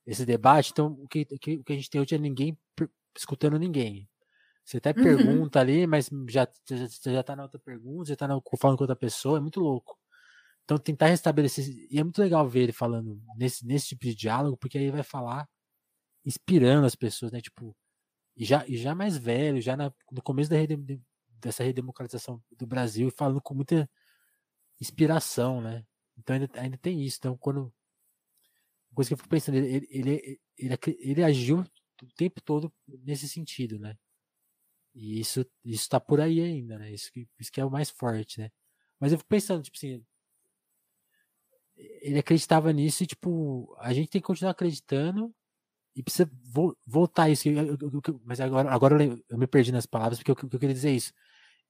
[0.07, 2.57] esse debate, então o que, o que a gente tem hoje é ninguém
[3.17, 4.09] escutando ninguém.
[4.65, 5.03] Você até uhum.
[5.03, 8.85] pergunta ali, mas já, já, já tá na outra pergunta, já tá na, falando com
[8.85, 9.96] outra pessoa, é muito louco.
[10.67, 14.57] Então tentar restabelecer, e é muito legal ver ele falando nesse, nesse tipo de diálogo,
[14.57, 15.49] porque aí vai falar
[16.25, 17.75] inspirando as pessoas, né, tipo,
[18.37, 20.57] e já, e já mais velho, já na, no começo da
[21.41, 23.89] dessa redemocratização do Brasil, falando com muita
[24.81, 25.87] inspiração, né?
[26.19, 27.19] Então ainda, ainda tem isso.
[27.19, 27.73] Então, quando.
[28.95, 31.61] Coisa que eu fico pensando, ele, ele, ele, ele, agiu
[32.03, 33.97] o tempo todo nesse sentido, né?
[34.95, 36.91] E isso, isso tá por aí ainda, né?
[36.93, 38.51] Isso que, isso que é o mais forte, né?
[38.99, 40.05] Mas eu fico pensando, tipo assim.
[41.77, 45.35] Ele acreditava nisso e, tipo, a gente tem que continuar acreditando
[45.95, 47.49] e precisa vo voltar isso.
[47.49, 50.75] Eu, eu, eu, mas agora, agora eu, me perdi nas palavras porque eu, eu queria
[50.75, 51.13] dizer isso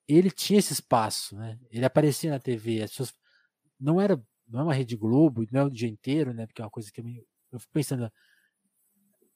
[0.09, 1.59] ele tinha esse espaço, né?
[1.71, 3.13] Ele aparecia na TV, as pessoas
[3.79, 6.47] não era não é uma rede Globo, não é o dia inteiro, né?
[6.47, 8.11] Porque é uma coisa que eu, me, eu fico pensando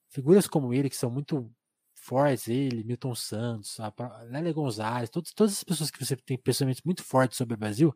[0.08, 1.50] figuras como ele que são muito
[1.94, 3.92] fortes, ele, Milton Santos, a
[4.30, 7.94] Lélia Gonzalez, todas, todas as pessoas que você tem pensamentos muito fortes sobre o Brasil,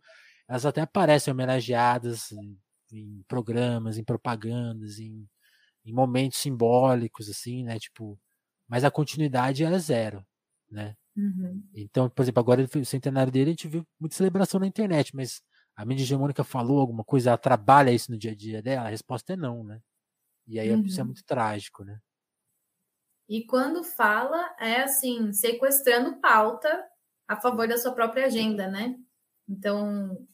[0.48, 2.58] elas até aparecem homenageadas em,
[2.94, 5.28] em programas, em propagandas, em,
[5.84, 7.78] em, momentos simbólicos, assim, né?
[7.78, 8.18] Tipo,
[8.68, 10.24] mas a continuidade era zero,
[10.70, 10.96] né?
[11.16, 11.62] Uhum.
[11.74, 15.42] Então, por exemplo, agora o centenário dele, a gente viu muita celebração na internet, mas
[15.76, 18.86] a mídia hegemônica falou alguma coisa, ela trabalha isso no dia a dia dela?
[18.86, 19.80] A resposta é não, né?
[20.46, 20.82] E aí uhum.
[20.82, 21.98] isso é muito trágico, né?
[23.28, 26.84] E quando fala, é assim, sequestrando pauta
[27.26, 28.96] a favor da sua própria agenda, né?
[29.48, 30.26] Então,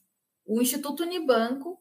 [0.45, 1.80] o Instituto Unibanco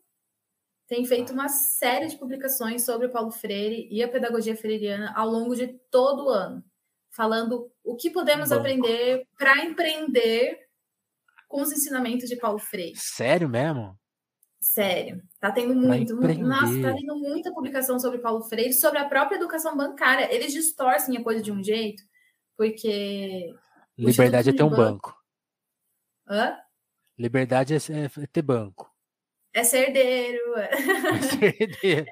[0.89, 5.29] tem feito uma série de publicações sobre o Paulo Freire e a pedagogia freiriana ao
[5.29, 6.63] longo de todo o ano,
[7.11, 8.59] falando o que podemos Banco.
[8.59, 10.67] aprender para empreender
[11.47, 12.95] com os ensinamentos de Paulo Freire.
[12.97, 13.95] Sério mesmo?
[14.59, 15.21] Sério.
[15.39, 16.15] Tá tendo muito.
[16.15, 20.33] Nossa, tá tendo muita publicação sobre Paulo Freire, sobre a própria educação bancária.
[20.33, 22.01] Eles distorcem a coisa de um jeito,
[22.57, 23.53] porque.
[23.95, 25.09] Liberdade é ter um banco.
[25.09, 25.15] banco.
[26.27, 26.57] Hã?
[27.17, 28.88] Liberdade é, é, ter banco.
[29.59, 30.55] É ser herdeiro.
[30.57, 30.71] É
[31.21, 32.05] ser herdeiro.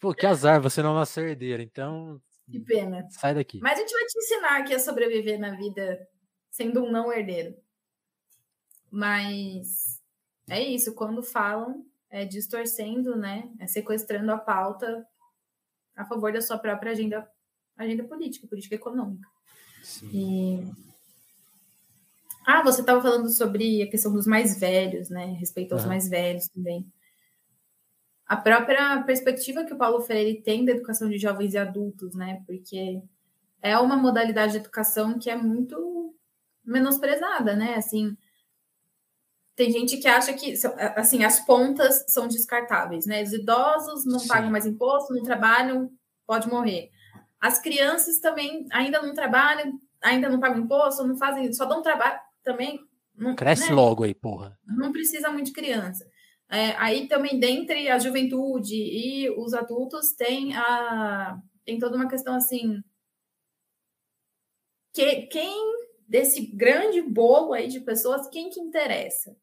[0.00, 2.18] Pô, que azar, você não uma herdeiro, então.
[2.50, 3.06] Que pena.
[3.10, 3.60] Sai daqui.
[3.60, 6.08] Mas a gente vai te ensinar aqui a sobreviver na vida
[6.50, 7.54] sendo um não herdeiro.
[8.90, 10.00] Mas
[10.48, 13.50] é isso, quando falam, é distorcendo, né?
[13.60, 15.06] É sequestrando a pauta
[15.94, 17.30] a favor da sua própria agenda,
[17.76, 19.28] agenda política, política econômica.
[19.82, 20.08] Sim.
[20.10, 20.91] E...
[22.44, 25.26] Ah, você estava falando sobre a questão dos mais velhos, né?
[25.38, 26.86] Respeito aos mais velhos também.
[28.26, 32.42] A própria perspectiva que o Paulo Freire tem da educação de jovens e adultos, né?
[32.46, 33.02] Porque
[33.60, 36.14] é uma modalidade de educação que é muito
[36.64, 37.74] menosprezada, né?
[37.74, 38.16] Assim,
[39.54, 40.54] tem gente que acha que
[40.96, 43.22] assim as pontas são descartáveis, né?
[43.22, 44.28] Os idosos não Sim.
[44.28, 45.90] pagam mais imposto, não trabalham,
[46.26, 46.90] pode morrer.
[47.40, 52.18] As crianças também ainda não trabalham, ainda não pagam imposto, não fazem, só dão trabalho
[52.42, 52.80] também.
[53.14, 53.74] Não, Cresce né?
[53.74, 54.58] logo aí, porra.
[54.66, 56.04] Não precisa muito de criança.
[56.50, 62.34] É, aí também, dentre a juventude e os adultos, tem, a, tem toda uma questão
[62.34, 62.82] assim.
[64.92, 65.72] Que, quem
[66.06, 69.34] desse grande bolo aí de pessoas, quem que interessa?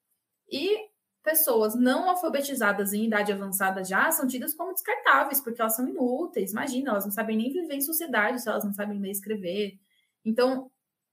[0.51, 0.89] E
[1.23, 6.51] pessoas não alfabetizadas em idade avançada já são tidas como descartáveis, porque elas são inúteis.
[6.51, 9.79] Imagina, elas não sabem nem viver em sociedade se elas não sabem ler e escrever.
[10.23, 10.69] Então,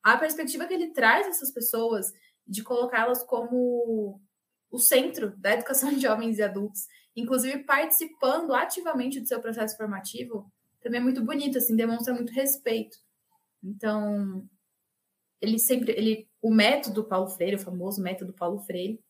[0.07, 2.13] a perspectiva que ele traz essas pessoas
[2.47, 4.21] de colocá-las como
[4.71, 6.87] o centro da educação de jovens e adultos,
[7.17, 10.49] inclusive participando ativamente do seu processo formativo,
[10.81, 12.97] também é muito bonito, assim, demonstra muito respeito.
[13.61, 14.49] Então,
[15.41, 19.03] ele sempre, ele, o método Paulo Freire, o famoso método Paulo Freire,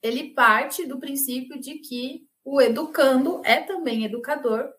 [0.00, 4.72] ele parte do princípio de que o educando é também educador,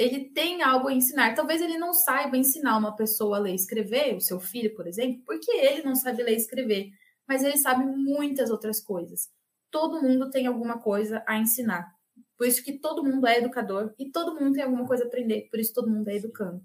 [0.00, 1.34] ele tem algo a ensinar.
[1.34, 4.86] Talvez ele não saiba ensinar uma pessoa a ler e escrever, o seu filho, por
[4.86, 6.90] exemplo, porque ele não sabe ler e escrever,
[7.28, 9.28] mas ele sabe muitas outras coisas.
[9.70, 11.94] Todo mundo tem alguma coisa a ensinar.
[12.38, 15.48] Por isso que todo mundo é educador e todo mundo tem alguma coisa a aprender,
[15.50, 16.64] por isso todo mundo é educando.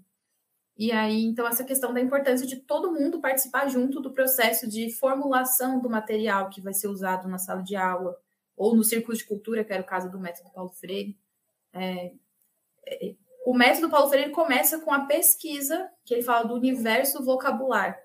[0.78, 4.90] E aí, então, essa questão da importância de todo mundo participar junto do processo de
[4.90, 8.16] formulação do material que vai ser usado na sala de aula,
[8.56, 11.18] ou no círculo de cultura, que era o caso do método Paulo Freire.
[11.74, 12.12] É,
[12.86, 13.14] é,
[13.46, 17.96] o método Paulo Freire começa com a pesquisa, que ele fala do universo vocabular,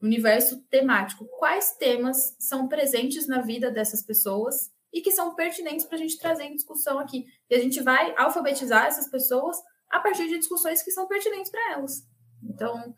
[0.00, 1.26] universo temático.
[1.40, 6.16] Quais temas são presentes na vida dessas pessoas e que são pertinentes para a gente
[6.16, 7.26] trazer em discussão aqui.
[7.50, 9.60] E a gente vai alfabetizar essas pessoas
[9.90, 12.08] a partir de discussões que são pertinentes para elas.
[12.44, 12.94] Então,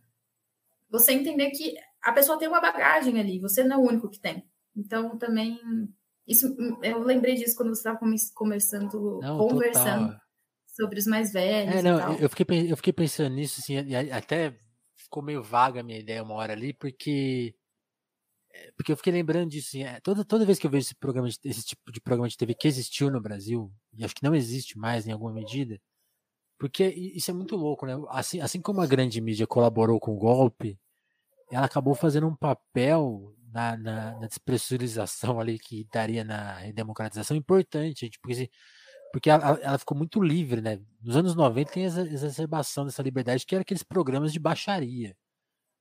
[0.90, 4.20] você entender que a pessoa tem uma bagagem ali, você não é o único que
[4.20, 4.46] tem.
[4.76, 5.58] Então, também.
[6.26, 7.98] Isso, eu lembrei disso quando você estava
[8.34, 10.27] começando, não, conversando total.
[10.78, 11.74] Sobre os mais velhos.
[11.74, 13.76] É, não, eu fiquei, eu fiquei pensando nisso, assim,
[14.12, 14.54] até
[14.96, 17.54] ficou meio vaga a minha ideia uma hora ali, porque
[18.52, 19.68] é, porque eu fiquei lembrando disso.
[19.68, 22.36] Assim, é, toda, toda vez que eu vejo esse programa, esse tipo de programa de
[22.36, 25.80] TV que existiu no Brasil, e acho que não existe mais em alguma medida,
[26.58, 27.94] porque isso é muito louco, né?
[28.10, 30.78] Assim, assim como a grande mídia colaborou com o golpe,
[31.52, 38.00] ela acabou fazendo um papel na, na, na despressurização ali que daria na redemocratização importante,
[38.02, 38.50] gente, porque,
[39.12, 40.80] porque ela, ficou muito livre, né?
[41.00, 45.16] Nos anos 90 tem essa exacerbação dessa liberdade, que era aqueles programas de baixaria,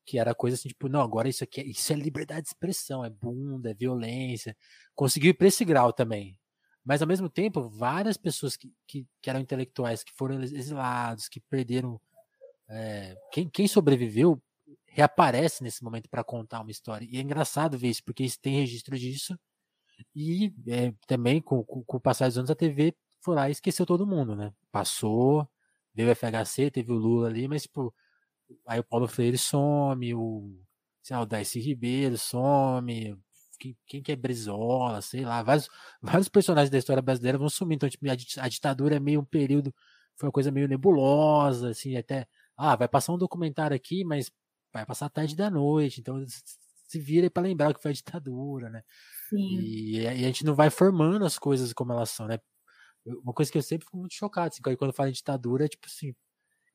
[0.05, 3.03] que era coisa assim, tipo, não, agora isso aqui é, isso é liberdade de expressão,
[3.03, 4.55] é bunda, é violência.
[4.95, 6.37] Conseguiu ir para esse grau também.
[6.85, 11.41] Mas, ao mesmo tempo, várias pessoas que, que, que eram intelectuais, que foram exilados, que
[11.41, 11.99] perderam.
[12.69, 14.41] É, quem, quem sobreviveu
[14.87, 17.05] reaparece nesse momento para contar uma história.
[17.09, 19.37] E é engraçado ver isso, porque tem registro disso.
[20.15, 23.51] E é, também, com, com, com o passar dos anos, a TV foi lá e
[23.51, 24.53] esqueceu todo mundo, né?
[24.71, 25.47] Passou,
[25.93, 27.93] veio o FHC, teve o Lula ali, mas, tipo,
[28.65, 30.59] aí o Paulo Freire some, o,
[31.03, 33.17] sei lá, o Darcy Ribeiro some,
[33.59, 35.69] quem, quem que é Brizola, sei lá, vários,
[36.01, 37.75] vários personagens da história brasileira vão sumir.
[37.75, 39.73] Então, tipo, a, a ditadura é meio um período,
[40.15, 44.31] foi uma coisa meio nebulosa, assim, até, ah, vai passar um documentário aqui, mas
[44.73, 46.23] vai passar tarde da noite, então
[46.87, 48.83] se vira para lembrar o que foi a ditadura, né?
[49.29, 49.59] Sim.
[49.59, 52.39] E, e, a gente não vai formando as coisas como elas são, né?
[53.23, 55.87] Uma coisa que eu sempre fico muito chocado, assim, quando falo em ditadura, é tipo
[55.87, 56.13] assim,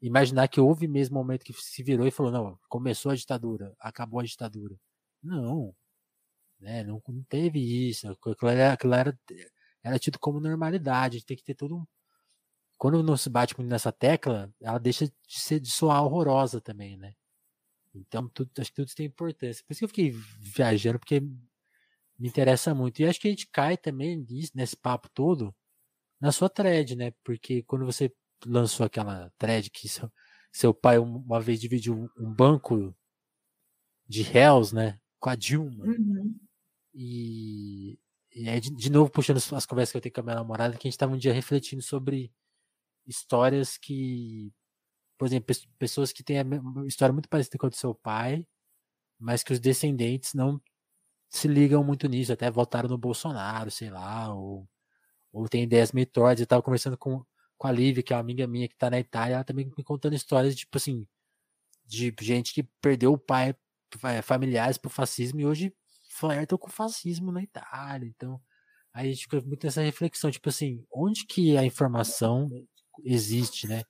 [0.00, 3.74] imaginar que houve mesmo um momento que se virou e falou, não, começou a ditadura,
[3.80, 4.76] acabou a ditadura.
[5.22, 5.74] Não,
[6.60, 6.84] né?
[6.84, 8.08] Não, não teve isso.
[8.08, 9.18] Aquilo era, aquilo era,
[9.82, 11.24] era tido como normalidade.
[11.24, 11.86] Tem que ter todo um.
[12.78, 16.96] Quando não se bate muito nessa tecla, ela deixa de ser de soar horrorosa também,
[16.96, 17.14] né?
[17.94, 19.64] Então, tudo, acho que tudo tem importância.
[19.66, 20.10] Por isso que eu fiquei
[20.40, 23.00] viajando, porque me interessa muito.
[23.00, 25.54] E acho que a gente cai também nesse papo todo
[26.22, 27.12] na sua thread, né?
[27.24, 28.14] Porque quando você
[28.46, 30.10] lançou aquela thread que seu,
[30.52, 32.96] seu pai uma vez dividiu um banco
[34.06, 35.00] de réus, né?
[35.18, 35.84] Com a Dilma.
[35.84, 36.38] Uhum.
[36.94, 37.98] E,
[38.32, 40.76] e aí, de, de, novo, puxando as conversas que eu tenho com a minha namorada,
[40.76, 42.32] que a gente estava um dia refletindo sobre
[43.04, 44.52] histórias que,
[45.18, 48.46] por exemplo, pessoas que têm uma história muito parecida com a do seu pai,
[49.18, 50.60] mas que os descendentes não
[51.28, 54.68] se ligam muito nisso, até votaram no Bolsonaro, sei lá, ou,
[55.32, 56.40] ou tem ideias meio tortas.
[56.40, 57.24] Eu estava conversando com,
[57.56, 59.84] com a Lívia, que é uma amiga minha que está na Itália, ela também me
[59.84, 61.06] contando histórias, tipo assim,
[61.86, 63.54] de gente que perdeu o pai,
[64.22, 65.74] familiares pro fascismo e hoje
[66.10, 68.06] flertam com o fascismo na Itália.
[68.06, 68.40] Então,
[68.92, 72.48] aí a gente fica muito nessa reflexão, tipo assim, onde que a informação
[73.04, 73.82] existe, né?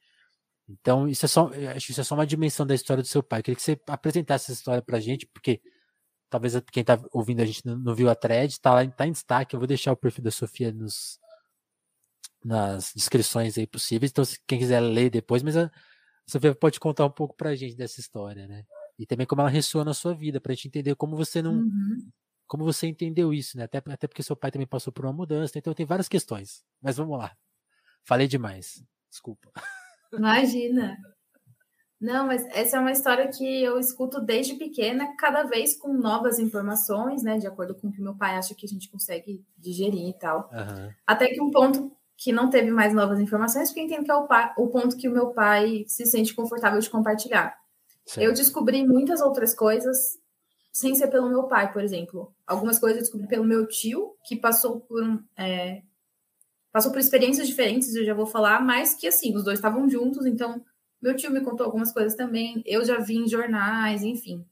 [0.69, 3.23] Então, isso é só, acho que isso é só uma dimensão da história do seu
[3.23, 3.41] pai.
[3.41, 5.61] Eu queria que você apresentasse essa história pra gente, porque
[6.31, 9.55] talvez quem tá ouvindo a gente não, viu a thread, tá lá tá em destaque.
[9.55, 11.19] Eu vou deixar o perfil da Sofia nos,
[12.45, 14.11] nas descrições aí possíveis.
[14.11, 15.71] Então, se quem quiser ler depois, mas a
[16.27, 18.65] Sofia pode contar um pouco pra gente dessa história, né?
[18.99, 21.99] E também como ela ressoa na sua vida, pra gente entender como você não, uhum
[22.53, 23.65] como você entendeu isso, né?
[23.65, 26.63] Até, até porque seu pai também passou por uma mudança, então tem várias questões.
[26.83, 27.35] Mas vamos lá.
[28.05, 28.85] Falei demais.
[29.09, 29.51] Desculpa.
[30.13, 30.99] Imagina.
[31.99, 36.39] Não, mas essa é uma história que eu escuto desde pequena, cada vez com novas
[36.39, 37.39] informações, né?
[37.39, 40.51] De acordo com o que meu pai acha que a gente consegue digerir e tal.
[40.53, 40.93] Uhum.
[41.07, 41.91] Até que um ponto
[42.23, 45.13] que não teve mais novas informações, porque entendo que é o, o ponto que o
[45.13, 47.59] meu pai se sente confortável de compartilhar.
[48.07, 48.25] Certo.
[48.25, 50.19] Eu descobri muitas outras coisas
[50.73, 52.33] sem ser pelo meu pai, por exemplo.
[52.47, 55.03] Algumas coisas eu descobri pelo meu tio, que passou por
[55.37, 55.83] é,
[56.71, 60.25] passou por experiências diferentes, eu já vou falar, mas que assim, os dois estavam juntos,
[60.25, 60.65] então
[61.03, 64.47] meu tio me contou algumas coisas também, eu já vi em jornais, enfim.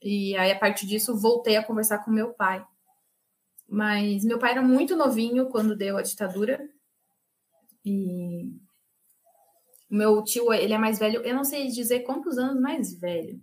[0.00, 2.64] E aí, a partir disso, voltei a conversar com meu pai.
[3.68, 6.68] Mas meu pai era muito novinho quando deu a ditadura.
[7.88, 8.52] E
[9.90, 13.40] meu tio, ele é mais velho, eu não sei dizer quantos anos mais velho,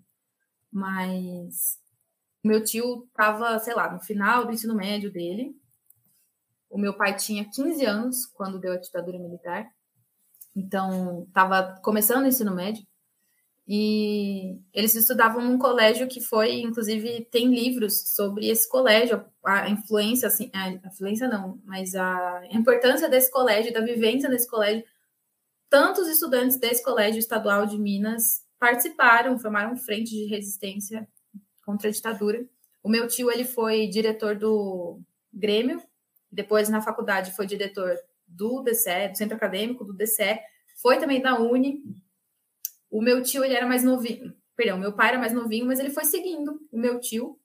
[0.71, 1.79] mas
[2.43, 5.59] meu tio estava, sei lá, no final do ensino médio dele.
[6.69, 9.67] O meu pai tinha 15 anos quando deu a ditadura militar.
[10.55, 12.85] Então, estava começando o ensino médio.
[13.67, 20.27] E eles estudavam num colégio que foi, inclusive, tem livros sobre esse colégio, a influência,
[20.27, 24.83] assim, a influência não, mas a importância desse colégio, da vivência desse colégio.
[25.67, 31.07] Tantos estudantes desse colégio estadual de Minas participaram, formaram frente de resistência
[31.65, 32.45] contra a ditadura.
[32.83, 34.99] O meu tio ele foi diretor do
[35.33, 35.81] Grêmio,
[36.31, 37.97] depois na faculdade foi diretor
[38.27, 40.39] do DCE, do Centro Acadêmico do DCE,
[40.81, 41.81] foi também da Uni.
[42.95, 45.89] O meu tio ele era mais novinho, perdão, meu pai era mais novinho, mas ele
[45.89, 47.37] foi seguindo o meu tio.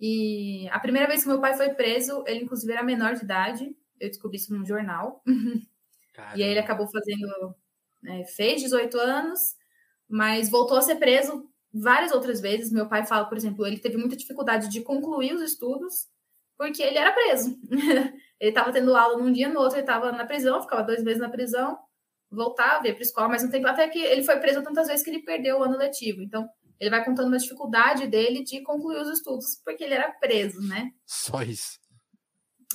[0.00, 3.76] E a primeira vez que meu pai foi preso, ele inclusive era menor de idade.
[4.00, 5.22] Eu descobri isso num jornal.
[6.34, 7.54] e aí ele acabou fazendo,
[8.02, 9.54] né, fez 18 anos,
[10.08, 12.72] mas voltou a ser preso várias outras vezes.
[12.72, 16.08] Meu pai fala, por exemplo, ele teve muita dificuldade de concluir os estudos
[16.58, 17.56] porque ele era preso.
[18.40, 21.20] ele estava tendo aula num dia, no outro ele estava na prisão, ficava dois meses
[21.20, 21.78] na prisão,
[22.30, 25.10] voltava, ia para escola mais um tempo, até que ele foi preso tantas vezes que
[25.10, 26.22] ele perdeu o ano letivo.
[26.22, 30.60] Então, ele vai contando uma dificuldade dele de concluir os estudos porque ele era preso,
[30.66, 30.92] né?
[31.04, 31.78] Só isso.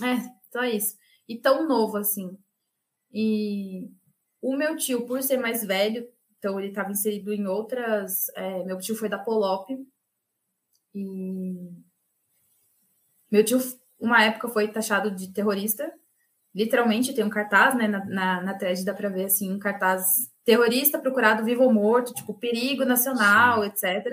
[0.03, 0.15] É,
[0.51, 0.95] só isso.
[1.27, 2.37] E tão novo assim.
[3.11, 3.89] E
[4.41, 8.29] o meu tio, por ser mais velho, então ele estava inserido em outras.
[8.35, 9.69] É, meu tio foi da Polop.
[10.93, 11.55] E
[13.31, 13.57] meu tio,
[13.99, 15.91] uma época, foi taxado de terrorista.
[16.55, 17.85] Literalmente tem um cartaz, né?
[17.87, 22.13] Na, na, na thread dá para ver assim, um cartaz terrorista procurado vivo ou morto,
[22.13, 23.67] tipo perigo nacional, Sim.
[23.67, 24.05] etc.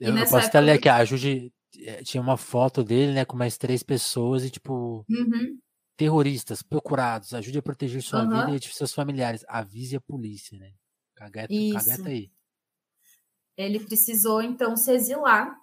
[0.00, 3.36] Eu, eu posso até ler aqui, a Judy eh, tinha uma foto dele, né, com
[3.36, 5.58] mais três pessoas e, tipo, uhum.
[5.96, 8.46] terroristas procurados, ajude a proteger sua uhum.
[8.46, 10.72] vida e de seus familiares, avise a polícia, né?
[11.14, 12.30] Cagata, cagata aí.
[13.56, 15.56] Ele precisou, então, se exilar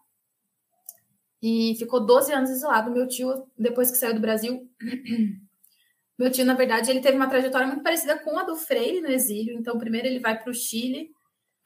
[1.42, 2.92] e ficou 12 anos exilado.
[2.92, 4.70] Meu tio, depois que saiu do Brasil,
[6.18, 9.10] meu tio, na verdade, ele teve uma trajetória muito parecida com a do Freire no
[9.10, 9.58] exílio.
[9.58, 11.12] Então, primeiro ele vai para o Chile,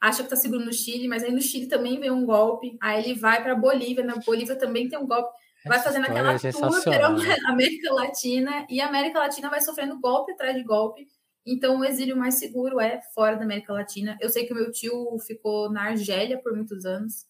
[0.00, 2.76] acha que está seguro no Chile, mas aí no Chile também vem um golpe.
[2.80, 5.32] Aí ele vai para a Bolívia, na Bolívia também tem um golpe.
[5.64, 7.08] Vai fazendo aquela é tour pela
[7.48, 11.06] América Latina e a América Latina vai sofrendo golpe atrás de golpe.
[11.46, 14.16] Então, o exílio mais seguro é fora da América Latina.
[14.20, 17.26] Eu sei que o meu tio ficou na Argélia por muitos anos.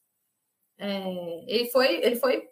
[0.78, 2.48] É, ele foi, ele foi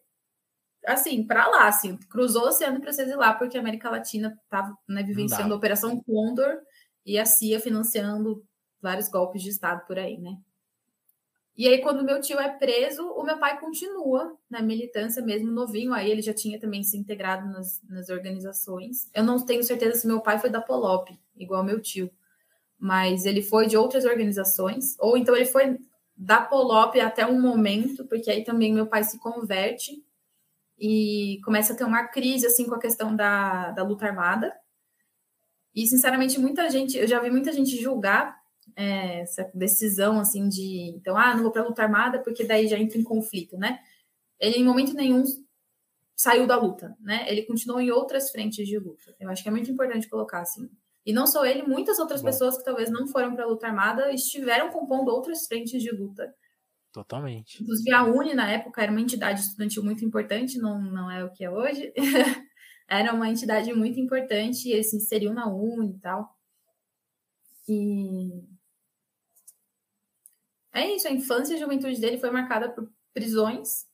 [0.88, 4.76] assim, para lá, assim, cruzou o oceano para se exilar, porque a América Latina estava
[4.88, 6.58] né, vivenciando a Operação Condor
[7.04, 8.44] e a CIA financiando
[8.80, 10.36] vários golpes de Estado por aí, né?
[11.58, 15.92] E aí, quando meu tio é preso, o meu pai continua na militância, mesmo novinho.
[15.92, 19.10] Aí ele já tinha também se integrado nas, nas organizações.
[19.12, 22.08] Eu não tenho certeza se meu pai foi da Polop, igual meu tio.
[22.78, 24.96] Mas ele foi de outras organizações.
[25.00, 25.76] Ou então ele foi
[26.16, 30.00] da Polop até um momento, porque aí também meu pai se converte
[30.78, 34.54] e começa a ter uma crise, assim, com a questão da, da luta armada.
[35.74, 36.96] E, sinceramente, muita gente...
[36.96, 38.36] Eu já vi muita gente julgar
[38.76, 40.94] é, essa decisão, assim, de...
[40.96, 43.80] Então, ah, não vou para luta armada porque daí já entra em conflito, né?
[44.38, 45.24] Ele, em momento nenhum,
[46.16, 47.24] saiu da luta, né?
[47.28, 49.14] Ele continuou em outras frentes de luta.
[49.18, 50.68] Eu acho que é muito importante colocar, assim.
[51.06, 52.26] E não só ele, muitas outras Bom.
[52.26, 56.34] pessoas que talvez não foram para a luta armada estiveram compondo outras frentes de luta.
[56.98, 57.62] Totalmente.
[57.62, 61.30] Inclusive, a UNE, na época, era uma entidade estudantil muito importante, não, não é o
[61.30, 61.92] que é hoje.
[62.88, 66.36] era uma entidade muito importante, e eles se inseriam na UNE e tal.
[67.68, 68.42] E
[70.72, 73.86] é isso, a infância e a juventude dele foi marcada por prisões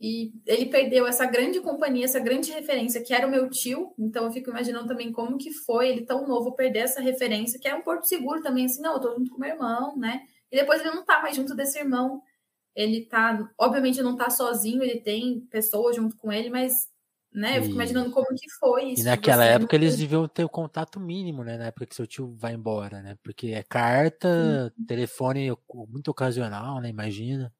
[0.00, 3.92] e ele perdeu essa grande companhia, essa grande referência que era o meu tio.
[3.98, 7.66] Então eu fico imaginando também como que foi ele tão novo perder essa referência, que
[7.66, 10.20] é um porto seguro também, assim, não, eu tô junto com meu irmão, né?
[10.50, 12.22] E depois ele não tá mais junto desse irmão.
[12.76, 16.88] Ele tá, obviamente não tá sozinho, ele tem pessoas junto com ele, mas
[17.36, 17.58] né?
[17.58, 19.02] Eu fico imaginando como que foi isso.
[19.02, 21.58] E naquela época eles deviam ter o contato mínimo, né?
[21.58, 23.18] Na época que seu tio vai embora, né?
[23.22, 24.84] Porque é carta, Sim.
[24.86, 25.52] telefone
[25.88, 26.88] muito ocasional, né?
[26.88, 27.52] Imagina.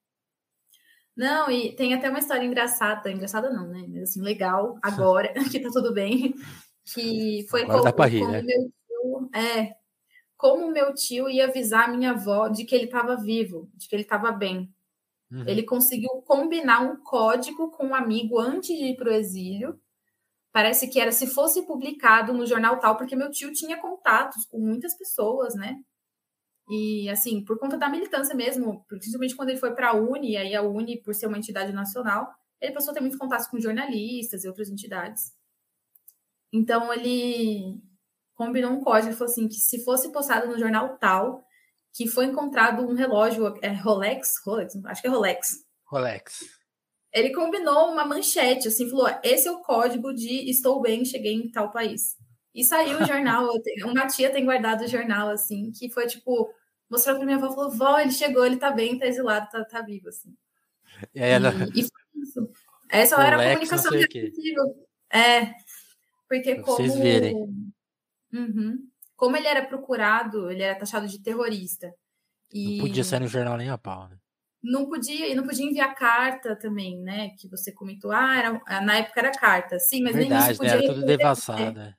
[1.15, 3.85] Não, e tem até uma história engraçada, engraçada não, né?
[3.87, 6.35] Mas assim, legal, agora, que tá tudo bem.
[6.95, 8.43] Que foi agora como, dá pra rir, né?
[8.43, 9.31] meu tio.
[9.35, 9.77] É.
[10.39, 13.95] Como meu tio ia avisar a minha avó de que ele estava vivo, de que
[13.95, 14.75] ele estava bem.
[15.31, 15.45] Uhum.
[15.47, 19.81] Ele conseguiu combinar um código com um amigo antes de ir para o exílio.
[20.53, 24.59] Parece que era se fosse publicado no jornal tal, porque meu tio tinha contatos com
[24.59, 25.77] muitas pessoas, né?
[26.69, 30.55] E, assim, por conta da militância mesmo, principalmente quando ele foi para a Uni, aí
[30.55, 32.29] a Uni, por ser uma entidade nacional,
[32.61, 35.33] ele passou a ter muitos contatos com jornalistas e outras entidades.
[36.53, 37.81] Então, ele
[38.35, 41.46] combinou um código, falou assim, que se fosse postado no jornal tal,
[41.97, 44.35] que foi encontrado um relógio, é Rolex?
[44.45, 44.77] Rolex?
[44.85, 45.65] Acho que é Rolex.
[45.87, 46.45] Rolex.
[47.11, 51.51] Ele combinou uma manchete, assim, falou, esse é o código de estou bem, cheguei em
[51.51, 52.15] tal país.
[52.55, 53.49] E saiu o jornal,
[53.83, 56.53] uma tia tem guardado o jornal, assim, que foi tipo,
[56.91, 59.81] mostrou pra minha avó, falou, vó, ele chegou, ele tá bem, tá exilado, tá, tá
[59.81, 60.37] vivo, assim.
[61.15, 61.51] E, ela...
[61.75, 62.51] e, e foi isso.
[62.91, 64.87] Essa era a comunicação possível.
[65.11, 65.55] É,
[66.29, 66.77] porque pra como...
[66.77, 67.35] Vocês verem.
[68.35, 68.87] Uhum.
[69.17, 71.93] Como ele era procurado, ele era taxado de terrorista.
[72.53, 72.77] E...
[72.77, 74.17] Não podia sair no jornal nem a pau, né?
[74.63, 77.31] Não podia, e não podia enviar carta também, né?
[77.39, 80.77] Que você comentou, ah, era, na época era carta, sim, mas Verdade, nem isso podia.
[80.77, 80.85] Né?
[80.85, 81.81] Era tudo devassado.
[81.81, 81.95] É.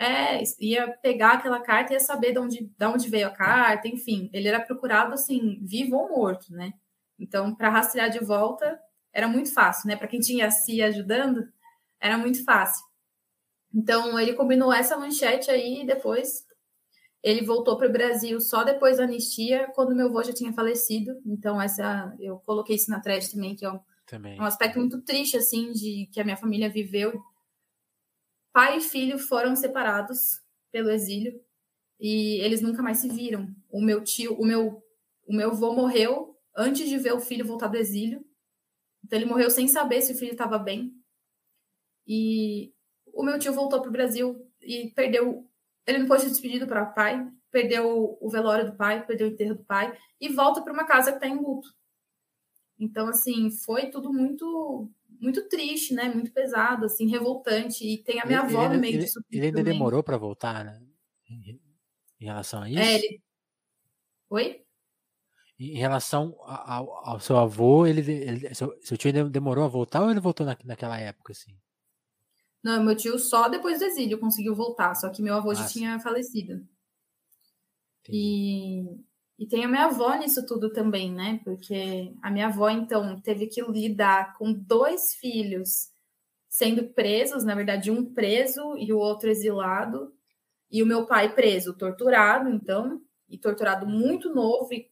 [0.00, 3.88] É, ia pegar aquela carta e ia saber de onde, de onde veio a carta,
[3.88, 4.30] enfim.
[4.32, 6.72] Ele era procurado assim, vivo ou morto, né?
[7.18, 8.78] Então, para rastrear de volta,
[9.12, 9.96] era muito fácil, né?
[9.96, 11.48] Para quem tinha a CIA ajudando,
[12.00, 12.86] era muito fácil.
[13.74, 16.46] Então, ele combinou essa manchete aí e depois
[17.22, 21.20] ele voltou para o Brasil só depois da anistia, quando meu avô já tinha falecido.
[21.26, 24.40] Então, essa eu coloquei isso na thread também, que é um, também.
[24.40, 27.20] um aspecto muito triste, assim, de que a minha família viveu
[28.58, 30.40] pai e filho foram separados
[30.72, 31.40] pelo exílio
[32.00, 33.54] e eles nunca mais se viram.
[33.70, 34.82] O meu tio, o meu,
[35.26, 38.24] o meu avô morreu antes de ver o filho voltar do exílio.
[39.04, 40.92] Então ele morreu sem saber se o filho estava bem.
[42.06, 42.72] E
[43.18, 45.44] o meu tio voltou para o Brasil e perdeu.
[45.84, 49.30] Ele não pôde ser despedido para o pai, perdeu o velório do pai, perdeu o
[49.30, 51.74] enterro do pai e volta para uma casa que está em luto.
[52.78, 54.88] Então, assim, foi tudo muito
[55.20, 56.08] muito triste, né?
[56.08, 57.84] Muito pesado, assim, revoltante.
[57.84, 59.20] E tem a minha ele, avó ele, no meio ele, disso.
[59.32, 59.72] Ele ainda também.
[59.72, 60.80] demorou para voltar, né?
[62.20, 62.78] Em relação a isso?
[62.78, 63.22] É, ele...
[64.30, 64.62] Oi?
[65.58, 70.10] em relação ao, ao seu avô, ele, ele seu, seu, tio demorou a voltar ou
[70.10, 71.58] ele voltou na, naquela época, assim?
[72.62, 75.98] Não, meu tio só depois do exílio conseguiu voltar, só que meu avô já tinha
[76.00, 76.66] falecido.
[78.08, 78.84] E,
[79.38, 81.40] e tem a minha avó nisso tudo também, né?
[81.44, 85.90] Porque a minha avó, então, teve que lidar com dois filhos
[86.48, 90.12] sendo presos, na verdade, um preso e o outro exilado,
[90.70, 94.90] e o meu pai preso, torturado, então, e torturado muito novo e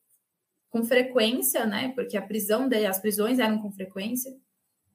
[0.70, 1.92] com frequência, né?
[1.94, 4.30] Porque a prisão dele, as prisões eram com frequência.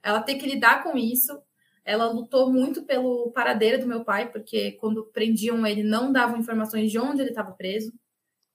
[0.04, 1.42] Ela tem que lidar com isso.
[1.84, 6.92] Ela lutou muito pelo paradeiro do meu pai, porque quando prendiam ele, não davam informações
[6.92, 7.92] de onde ele estava preso.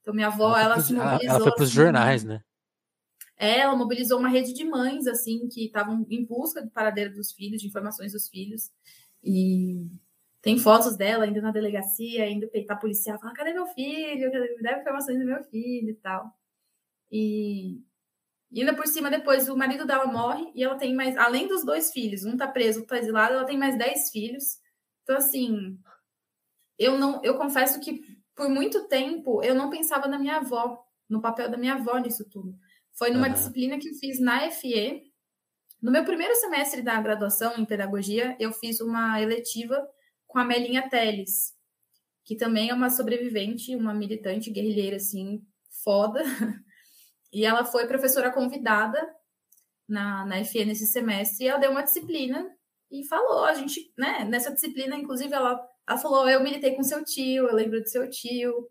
[0.00, 1.28] Então, minha avó, ela, ela se mobilizou.
[1.28, 2.40] Ela foi para os assim, jornais, né?
[3.36, 7.32] É, ela mobilizou uma rede de mães, assim, que estavam em busca do paradeiro dos
[7.32, 8.70] filhos, de informações dos filhos.
[9.22, 9.84] E
[10.40, 14.30] tem fotos dela indo na delegacia, indo peitar policial, falar, cadê meu filho?
[14.30, 16.32] Me dá informações do meu filho e tal.
[17.10, 17.82] E,
[18.50, 21.64] e ainda por cima, depois, o marido dela morre e ela tem mais, além dos
[21.64, 24.58] dois filhos, um tá preso, outro tá exilado, ela tem mais dez filhos.
[25.02, 25.78] Então, assim,
[26.78, 28.02] eu não, eu confesso que
[28.34, 32.28] por muito tempo eu não pensava na minha avó, no papel da minha avó nisso
[32.28, 32.56] tudo.
[32.92, 33.32] Foi numa uhum.
[33.32, 35.02] disciplina que eu fiz na FE.
[35.82, 39.86] No meu primeiro semestre da graduação em pedagogia, eu fiz uma eletiva
[40.26, 41.54] com a Melinha Teles,
[42.24, 45.44] que também é uma sobrevivente, uma militante guerrilheira, assim,
[45.84, 46.22] foda.
[47.36, 48.98] E ela foi professora convidada
[49.86, 52.50] na, na FE nesse semestre, e ela deu uma disciplina
[52.90, 57.04] e falou, a gente, né, nessa disciplina, inclusive, ela, ela falou, eu militei com seu
[57.04, 58.70] tio, eu lembro do seu tio,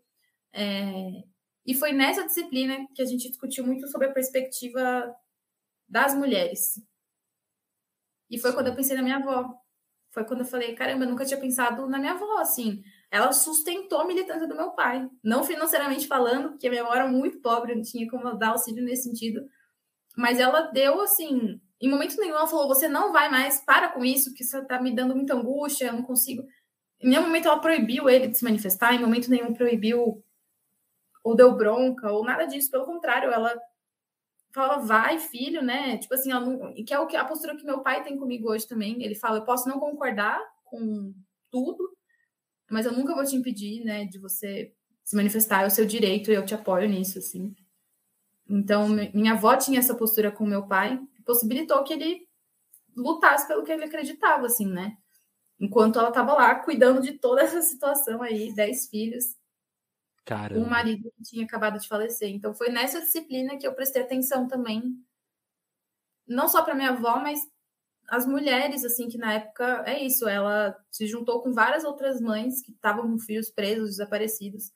[0.52, 1.22] é,
[1.64, 5.14] e foi nessa disciplina que a gente discutiu muito sobre a perspectiva
[5.88, 6.82] das mulheres.
[8.28, 9.48] E foi quando eu pensei na minha avó.
[10.10, 12.82] Foi quando eu falei, caramba, eu nunca tinha pensado na minha avó, assim.
[13.10, 15.08] Ela sustentou a militância do meu pai.
[15.22, 18.84] Não financeiramente falando, porque a minha avó era muito pobre, não tinha como dar auxílio
[18.84, 19.46] nesse sentido.
[20.16, 24.04] Mas ela deu, assim, em momento nenhum ela falou, você não vai mais, para com
[24.04, 26.42] isso, que isso tá me dando muita angústia, eu não consigo.
[27.00, 30.24] Em nenhum momento ela proibiu ele de se manifestar, em momento nenhum proibiu
[31.22, 32.70] ou deu bronca, ou nada disso.
[32.70, 33.54] Pelo contrário, ela
[34.54, 35.98] fala, vai, filho, né?
[35.98, 38.66] Tipo assim, não, que é o que a postura que meu pai tem comigo hoje
[38.66, 39.02] também.
[39.02, 41.12] Ele fala, eu posso não concordar com
[41.50, 41.95] tudo,
[42.70, 44.72] mas eu nunca vou te impedir, né, de você
[45.04, 47.54] se manifestar, é o seu direito e eu te apoio nisso, assim.
[48.48, 52.28] Então, minha avó tinha essa postura com meu pai, que possibilitou que ele
[52.96, 54.96] lutasse pelo que ele acreditava, assim, né?
[55.58, 59.36] Enquanto ela estava lá cuidando de toda essa situação aí, dez filhos,
[60.24, 60.66] Caramba.
[60.66, 62.28] um marido que tinha acabado de falecer.
[62.30, 64.82] Então foi nessa disciplina que eu prestei atenção também,
[66.26, 67.40] não só para minha avó, mas
[68.08, 72.60] as mulheres, assim, que na época é isso, ela se juntou com várias outras mães
[72.62, 74.72] que estavam com filhos presos, desaparecidos,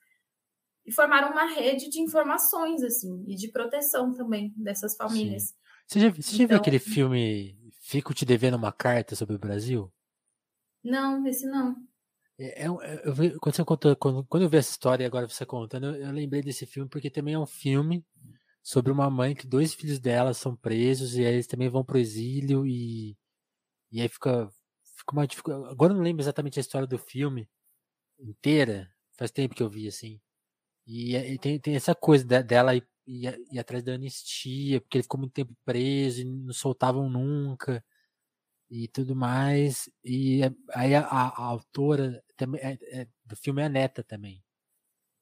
[0.85, 5.43] e formaram uma rede de informações, assim, e de proteção também dessas famílias.
[5.43, 5.55] Sim.
[5.87, 9.39] Você já, você já viu então aquele filme Fico Te Devendo uma Carta sobre o
[9.39, 9.91] Brasil?
[10.83, 11.75] Não, esse não.
[12.39, 15.05] É, é, é, eu vi, quando, você contou, quando, quando eu vi essa história e
[15.05, 18.03] agora você contando, eu, eu, lembrei desse filme porque também é um filme
[18.63, 21.99] sobre uma mãe que dois filhos dela são presos e aí eles também vão pro
[21.99, 23.17] exílio e,
[23.91, 24.49] e aí fica,
[24.97, 25.65] fica uma dificuldade.
[25.71, 27.49] Agora eu não lembro exatamente a história do filme
[28.19, 30.19] inteira, faz tempo que eu vi assim.
[30.87, 35.33] E, e tem, tem essa coisa dela ir, atrás da anistia, porque ele ficou muito
[35.33, 37.83] tempo preso e não soltavam nunca
[38.69, 39.89] e tudo mais.
[40.03, 40.41] E
[40.73, 44.43] aí a, a, a autora também é, é, do filme é a neta também.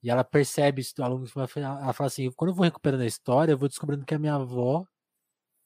[0.03, 1.47] E ela percebe isso ao longo do filme.
[1.65, 4.35] Ela fala assim: quando eu vou recuperando a história, eu vou descobrindo que a minha
[4.35, 4.85] avó,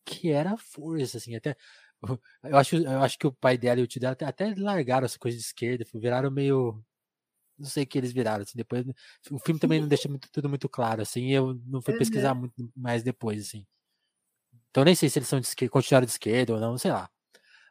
[0.05, 1.55] que era a força, assim, até.
[2.43, 5.05] Eu acho, eu acho que o pai dela e o tio dela até, até largaram
[5.05, 6.84] essa coisa de esquerda, viraram meio.
[7.57, 8.85] Não sei o que eles viraram, assim, depois.
[9.31, 12.71] O filme também não deixa muito, tudo muito claro, assim, eu não fui pesquisar muito
[12.75, 13.65] mais depois, assim.
[14.69, 17.09] Então nem sei se eles são de esquerda, continuaram de esquerda ou não, sei lá.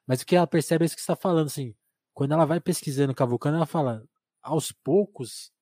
[0.07, 1.75] Mas o que ela percebe é isso que está falando, assim.
[2.15, 4.05] Quando ela vai pesquisando, cavucando, ela fala,
[4.43, 5.53] aos poucos,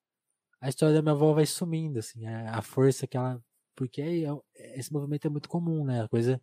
[0.60, 3.42] a história da minha avó vai sumindo, assim, a, a força que ela.
[3.76, 4.24] Porque é,
[4.56, 6.02] é, esse movimento é muito comum, né?
[6.02, 6.40] A coisa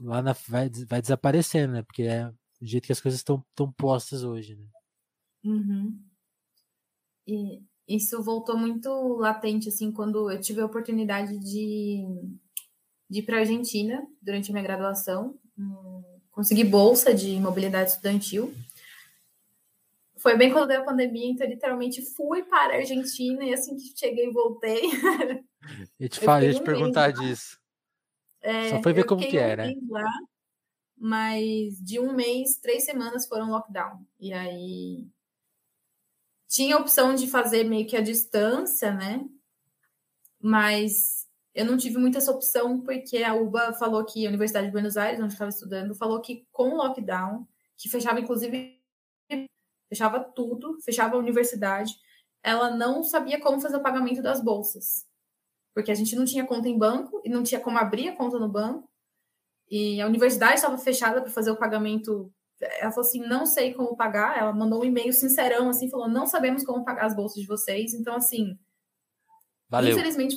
[0.00, 1.82] lá na, vai, vai desaparecendo, né?
[1.82, 3.44] Porque é do jeito que as coisas estão
[3.76, 4.66] postas hoje, né?
[5.44, 6.02] Uhum.
[7.26, 12.04] E isso voltou muito latente, assim, quando eu tive a oportunidade de,
[13.08, 15.38] de ir para a Argentina durante a minha graduação
[16.36, 18.54] consegui bolsa de mobilidade estudantil.
[20.18, 23.98] Foi bem quando deu a pandemia, então literalmente fui para a Argentina e assim que
[23.98, 24.82] cheguei voltei.
[25.98, 27.58] Eu te, falo, eu te perguntar disso.
[28.46, 29.64] É, Só foi ver como que era.
[29.66, 30.08] Um lá,
[30.96, 34.06] mas de um mês, três semanas foram lockdown.
[34.20, 35.08] E aí
[36.46, 39.26] tinha a opção de fazer meio que a distância, né?
[40.40, 44.72] Mas eu não tive muita essa opção, porque a UBA falou que a Universidade de
[44.72, 48.80] Buenos Aires, onde eu estava estudando, falou que com o lockdown, que fechava inclusive,
[49.88, 51.94] fechava tudo, fechava a universidade,
[52.44, 55.05] ela não sabia como fazer o pagamento das bolsas.
[55.76, 58.38] Porque a gente não tinha conta em banco e não tinha como abrir a conta
[58.38, 58.88] no banco.
[59.70, 62.32] E a universidade estava fechada para fazer o pagamento.
[62.80, 64.38] Ela falou assim: não sei como pagar.
[64.38, 67.92] Ela mandou um e-mail sincerão, assim, falou: não sabemos como pagar as bolsas de vocês.
[67.92, 68.58] Então, assim,
[69.68, 69.92] Valeu.
[69.92, 70.34] infelizmente,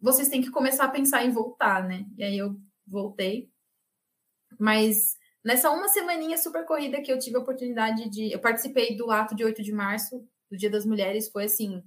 [0.00, 2.06] vocês têm que começar a pensar em voltar, né?
[2.16, 2.56] E aí eu
[2.86, 3.50] voltei.
[4.56, 8.30] Mas nessa uma semaninha super corrida que eu tive a oportunidade de.
[8.30, 11.82] Eu participei do ato de 8 de março, do Dia das Mulheres, foi assim,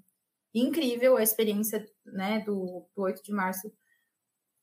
[0.53, 3.71] incrível a experiência né, do, do 8 de março,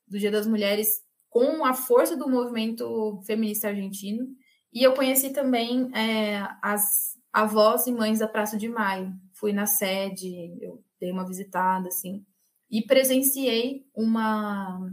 [0.07, 4.27] do Dia das Mulheres, com a força do movimento feminista argentino.
[4.73, 9.13] E eu conheci também é, as avós e mães da Praça de Maio.
[9.33, 12.25] Fui na sede, eu dei uma visitada, assim
[12.71, 14.93] e presenciei uma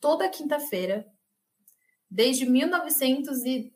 [0.00, 1.06] toda quinta-feira
[2.10, 3.72] desde 1900 e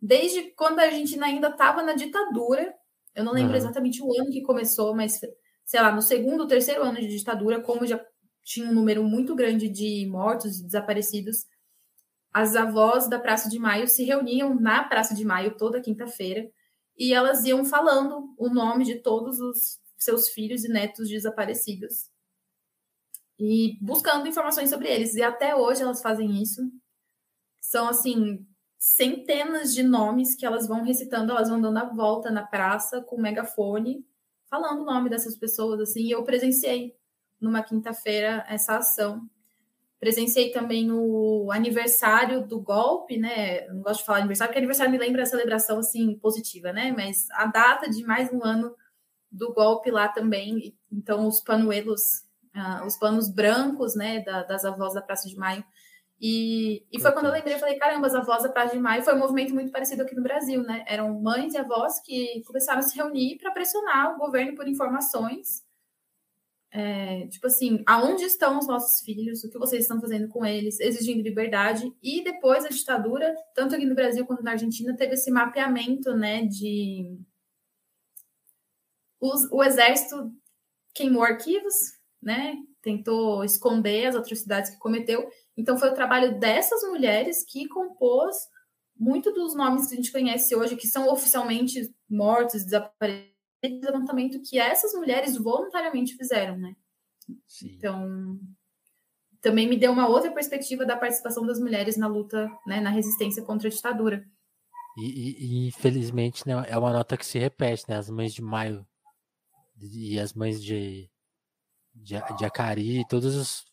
[0.00, 2.74] desde quando a Argentina ainda estava na ditadura.
[3.14, 3.58] Eu não lembro uhum.
[3.58, 5.20] exatamente o ano que começou, mas
[5.64, 8.04] sei lá, no segundo, terceiro ano de ditadura, como já
[8.42, 11.46] tinha um número muito grande de mortos e desaparecidos,
[12.32, 16.50] as avós da Praça de Maio se reuniam na Praça de Maio toda quinta-feira
[16.98, 22.10] e elas iam falando o nome de todos os seus filhos e netos desaparecidos
[23.38, 25.14] e buscando informações sobre eles.
[25.14, 26.62] E até hoje elas fazem isso.
[27.60, 28.46] São, assim,
[28.78, 33.20] centenas de nomes que elas vão recitando, elas vão dando a volta na praça com
[33.20, 34.06] megafone,
[34.52, 36.02] falando o nome dessas pessoas, assim.
[36.02, 36.94] E eu presenciei
[37.40, 39.26] numa quinta-feira essa ação.
[39.98, 43.66] Presenciei também o aniversário do golpe, né?
[43.68, 46.92] Não gosto de falar aniversário, porque aniversário me lembra a celebração, assim, positiva, né?
[46.94, 48.76] Mas a data de mais um ano
[49.30, 50.76] do golpe lá também.
[50.92, 52.02] Então, os panuelos
[52.54, 55.64] uh, os panos brancos, né, da, das avós da Praça de Maio.
[56.24, 59.02] E, e foi quando eu lembrei, eu falei, caramba, as avós da Praça de Maio
[59.02, 60.84] foi um movimento muito parecido aqui no Brasil, né?
[60.86, 65.64] Eram mães e avós que começaram a se reunir para pressionar o governo por informações.
[66.70, 69.42] É, tipo assim, aonde estão os nossos filhos?
[69.42, 70.78] O que vocês estão fazendo com eles?
[70.78, 71.92] Exigindo liberdade.
[72.00, 76.46] E depois a ditadura, tanto aqui no Brasil quanto na Argentina, teve esse mapeamento, né,
[76.46, 77.18] de...
[79.20, 80.32] Os, o exército
[80.94, 81.74] queimou arquivos,
[82.22, 82.54] né?
[82.80, 85.28] Tentou esconder as atrocidades que cometeu.
[85.56, 88.36] Então foi o trabalho dessas mulheres que compôs
[88.96, 94.58] muito dos nomes que a gente conhece hoje, que são oficialmente mortos, desaparecidos, levantamento que
[94.58, 96.74] essas mulheres voluntariamente fizeram, né?
[97.46, 97.74] Sim.
[97.76, 98.40] Então,
[99.40, 103.42] também me deu uma outra perspectiva da participação das mulheres na luta, né, na resistência
[103.42, 104.24] contra a ditadura.
[104.96, 107.96] E, e, e, infelizmente né, é uma nota que se repete, né?
[107.96, 108.86] As mães de maio
[109.80, 111.10] e as mães de
[111.94, 113.64] de, de Acari, todas as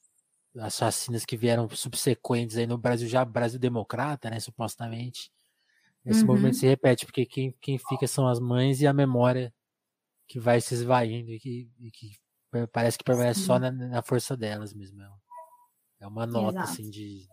[0.57, 5.31] assassinas que vieram subsequentes aí no Brasil, já Brasil democrata, né, supostamente.
[6.05, 6.27] Esse uhum.
[6.27, 9.53] movimento se repete, porque quem, quem fica são as mães e a memória
[10.27, 12.11] que vai se esvaindo e que, e que
[12.71, 13.45] parece que permanece Sim.
[13.45, 15.01] só na, na, força delas mesmo.
[15.99, 16.71] É uma nota, Exato.
[16.71, 17.27] assim, de, de,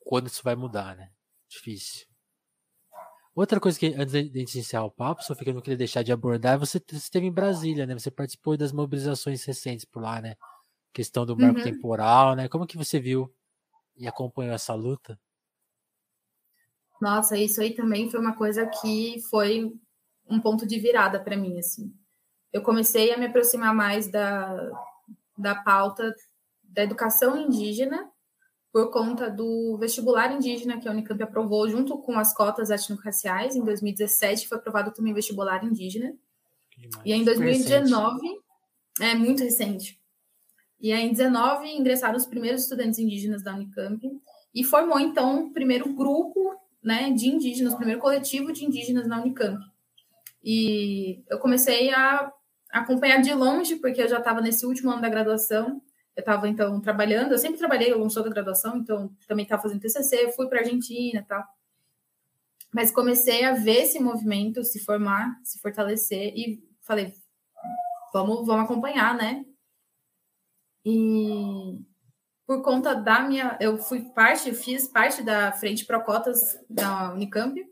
[0.00, 1.10] quando isso vai mudar, né?
[1.48, 2.06] Difícil.
[3.34, 6.12] Outra coisa que, antes de iniciar o papo, só que eu não queria deixar de
[6.12, 7.94] abordar, você, você esteve em Brasília, né?
[7.94, 10.36] Você participou das mobilizações recentes por lá, né?
[10.92, 11.64] Questão do marco uhum.
[11.64, 12.48] temporal, né?
[12.48, 13.32] Como que você viu
[13.96, 15.18] e acompanhou essa luta?
[17.00, 19.72] Nossa, isso aí também foi uma coisa que foi
[20.28, 21.94] um ponto de virada para mim, assim.
[22.52, 24.70] Eu comecei a me aproximar mais da,
[25.36, 26.14] da pauta
[26.62, 28.10] da educação indígena
[28.72, 33.56] por conta do vestibular indígena que a Unicamp aprovou junto com as cotas étnico-raciais.
[33.56, 36.14] Em 2017 foi aprovado também vestibular indígena.
[37.04, 38.42] E em 2019, recente.
[39.00, 39.99] é muito recente.
[40.80, 44.00] E aí, em 2019 ingressaram os primeiros estudantes indígenas da Unicamp
[44.54, 49.20] e formou então o primeiro grupo, né, de indígenas, o primeiro coletivo de indígenas na
[49.20, 49.60] Unicamp.
[50.42, 52.32] E eu comecei a
[52.70, 55.82] acompanhar de longe porque eu já estava nesse último ano da graduação
[56.16, 59.80] eu estava, então, trabalhando, eu sempre trabalhei ao longo da graduação, então também estava fazendo
[59.80, 61.44] TCC, fui para a Argentina e tal.
[62.72, 67.14] Mas comecei a ver esse movimento se formar, se fortalecer, e falei,
[68.12, 69.44] vamos, vamos acompanhar, né?
[70.84, 71.78] E
[72.46, 73.56] por conta da minha.
[73.60, 77.64] Eu fui parte, fiz parte da frente Procotas da Unicamp.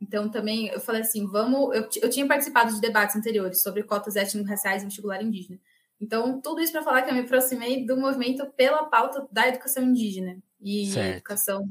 [0.00, 1.74] Então, também eu falei assim: vamos.
[1.76, 5.60] Eu, eu tinha participado de debates anteriores sobre cotas étnico-raciais e vestibular indígena.
[6.00, 9.84] Então, tudo isso para falar que eu me aproximei do movimento pela pauta da educação
[9.84, 11.16] indígena e certo.
[11.16, 11.68] educação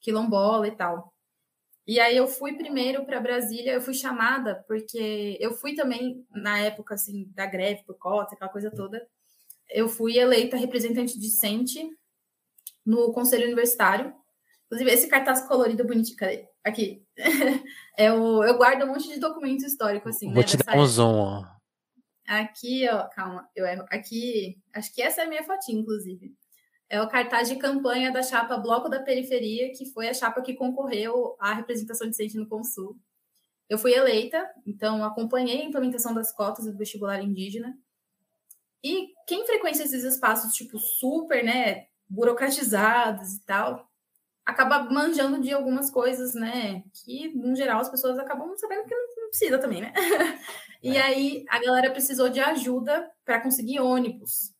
[0.00, 1.12] quilombola e tal.
[1.86, 6.58] E aí eu fui primeiro para Brasília, eu fui chamada porque eu fui também na
[6.58, 9.06] época assim da greve por cota, aquela coisa toda.
[9.70, 11.88] Eu fui eleita representante discente
[12.84, 14.14] no Conselho Universitário.
[14.66, 16.48] Inclusive, esse cartaz colorido bonitinho, cadê?
[16.64, 17.02] Aqui.
[17.96, 20.86] é o, eu guardo um monte de documento histórico, assim, Vou né, te dar um
[20.86, 21.44] zoom, ó.
[22.26, 23.86] Aqui, ó, calma, eu erro.
[23.90, 26.34] Aqui, acho que essa é a minha fotinha, inclusive.
[26.90, 30.54] É o cartaz de campanha da chapa Bloco da Periferia, que foi a chapa que
[30.54, 32.98] concorreu à representação decente no Consul.
[33.68, 37.78] Eu fui eleita, então acompanhei a implementação das cotas do vestibular indígena.
[38.82, 43.88] E quem frequenta esses espaços, tipo, super, né, burocratizados e tal,
[44.46, 49.28] acaba manjando de algumas coisas, né, que, no geral, as pessoas acabam sabendo que não
[49.28, 49.92] precisa também, né?
[50.82, 51.02] e é.
[51.02, 54.54] aí a galera precisou de ajuda para conseguir ônibus.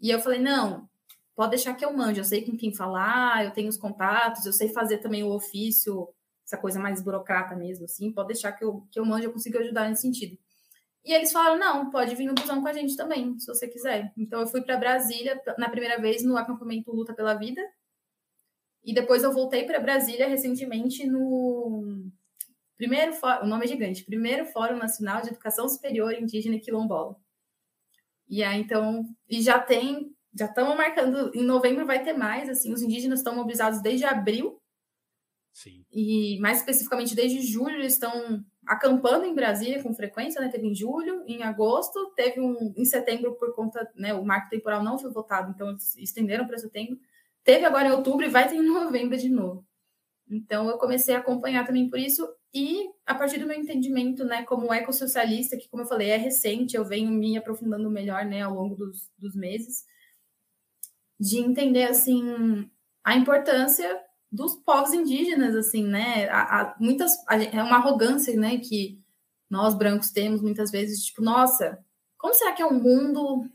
[0.00, 0.88] E eu falei, não,
[1.36, 4.52] pode deixar que eu mande, eu sei com quem falar, eu tenho os contatos, eu
[4.52, 6.08] sei fazer também o ofício,
[6.44, 9.58] essa coisa mais burocrata mesmo, assim, pode deixar que eu, que eu mande, eu consigo
[9.58, 10.36] ajudar nesse sentido.
[11.04, 14.12] E eles falaram, não, pode vir no busão com a gente também, se você quiser.
[14.16, 17.62] Então eu fui para Brasília na primeira vez no acampamento Luta pela Vida,
[18.84, 22.10] e depois eu voltei para Brasília recentemente no
[22.76, 23.12] primeiro,
[23.42, 27.16] o nome é gigante, primeiro Fórum Nacional de Educação Superior Indígena e Quilombola.
[28.28, 32.72] E aí, então, e já tem já estamos marcando, em novembro vai ter mais, assim,
[32.72, 34.60] os indígenas estão mobilizados desde abril.
[35.52, 35.84] Sim.
[35.90, 40.48] E mais especificamente desde julho eles estão acampando em Brasília com frequência, né?
[40.48, 44.80] Teve em julho, em agosto, teve um em setembro por conta, né, o marco temporal
[44.80, 46.96] não foi votado, então eles estenderam para setembro.
[47.42, 49.66] Teve agora em outubro e vai ter em novembro de novo.
[50.30, 54.44] Então eu comecei a acompanhar também por isso e a partir do meu entendimento, né,
[54.44, 58.54] como ecossocialista, que como eu falei, é recente, eu venho me aprofundando melhor, né, ao
[58.54, 59.84] longo dos, dos meses
[61.18, 62.70] de entender assim
[63.02, 64.00] a importância
[64.30, 66.28] dos povos indígenas, assim, né?
[66.30, 67.12] A, muitas
[67.52, 69.00] é uma arrogância, né, que
[69.48, 71.78] nós brancos temos muitas vezes, tipo, nossa,
[72.16, 73.48] como será que é um mundo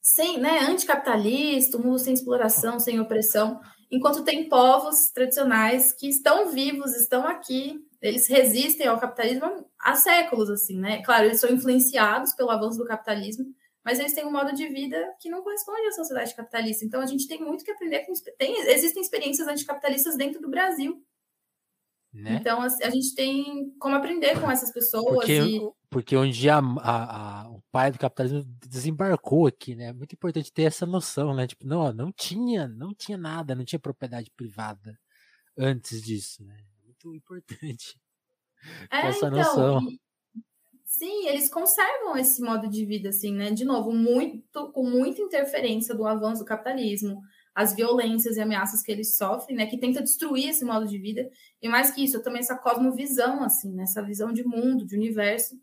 [0.00, 3.60] sem, né, anticapitalista, um mundo sem exploração, sem opressão,
[3.90, 10.48] enquanto tem povos tradicionais que estão vivos, estão aqui, eles resistem ao capitalismo há séculos,
[10.48, 11.02] assim, né?
[11.02, 13.44] Claro, eles são influenciados pelo avanço do capitalismo,
[13.84, 16.84] mas eles têm um modo de vida que não corresponde à sociedade capitalista.
[16.84, 18.12] Então a gente tem muito que aprender com.
[18.38, 21.02] Tem, existem experiências anticapitalistas dentro do Brasil.
[22.12, 22.34] Né?
[22.34, 25.14] Então a, a, gente tem como aprender com essas pessoas.
[25.14, 25.60] Porque, e...
[25.88, 29.84] porque onde a, a, a, o pai do capitalismo desembarcou aqui, né?
[29.86, 31.46] É muito importante ter essa noção, né?
[31.46, 34.98] Tipo, não, não tinha, não tinha nada, não tinha propriedade privada
[35.56, 36.56] antes disso, né?
[36.84, 37.96] Muito importante
[38.90, 39.80] é, essa então, noção.
[39.88, 40.00] E
[40.90, 43.52] Sim, eles conservam esse modo de vida, assim, né?
[43.52, 47.22] De novo, muito, com muita interferência do avanço do capitalismo,
[47.54, 49.66] as violências e ameaças que eles sofrem, né?
[49.66, 51.30] Que tenta destruir esse modo de vida.
[51.62, 53.84] E mais que isso, também essa cosmovisão, assim, né?
[53.84, 55.56] Essa visão de mundo, de universo.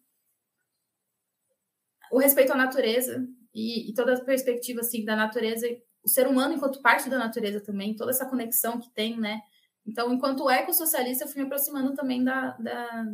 [2.09, 5.67] O respeito à natureza e, e toda a perspectiva, assim, da natureza,
[6.01, 9.41] o ser humano enquanto parte da natureza também, toda essa conexão que tem, né?
[9.85, 13.05] Então, enquanto ecossocialista, eu fui me aproximando também da, da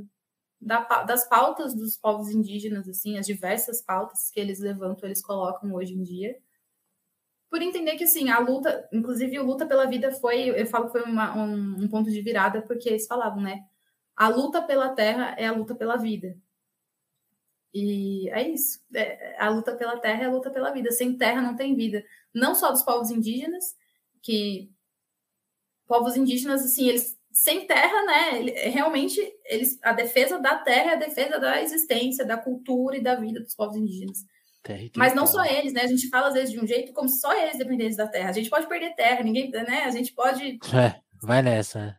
[0.65, 5.73] da, das pautas dos povos indígenas, assim, as diversas pautas que eles levantam, eles colocam
[5.73, 6.37] hoje em dia.
[7.49, 10.93] Por entender que, assim, a luta, inclusive, a luta pela vida foi, eu falo que
[10.93, 13.65] foi uma, um, um ponto de virada, porque eles falavam, né?
[14.15, 16.35] A luta pela terra é a luta pela vida.
[17.73, 18.79] E é isso.
[18.93, 20.91] É, a luta pela terra é a luta pela vida.
[20.91, 22.03] Sem terra não tem vida.
[22.33, 23.75] Não só dos povos indígenas,
[24.21, 24.71] que
[25.87, 28.51] povos indígenas, assim, eles sem terra, né?
[28.69, 33.15] Realmente, eles, a defesa da terra é a defesa da existência, da cultura e da
[33.15, 34.19] vida dos povos indígenas.
[34.95, 35.81] Mas não só eles, né?
[35.81, 38.29] A gente fala às vezes de um jeito como se só eles dependessem da terra.
[38.29, 39.83] A gente pode perder terra, ninguém, né?
[39.83, 40.59] A gente pode.
[40.73, 41.97] É, vai nessa.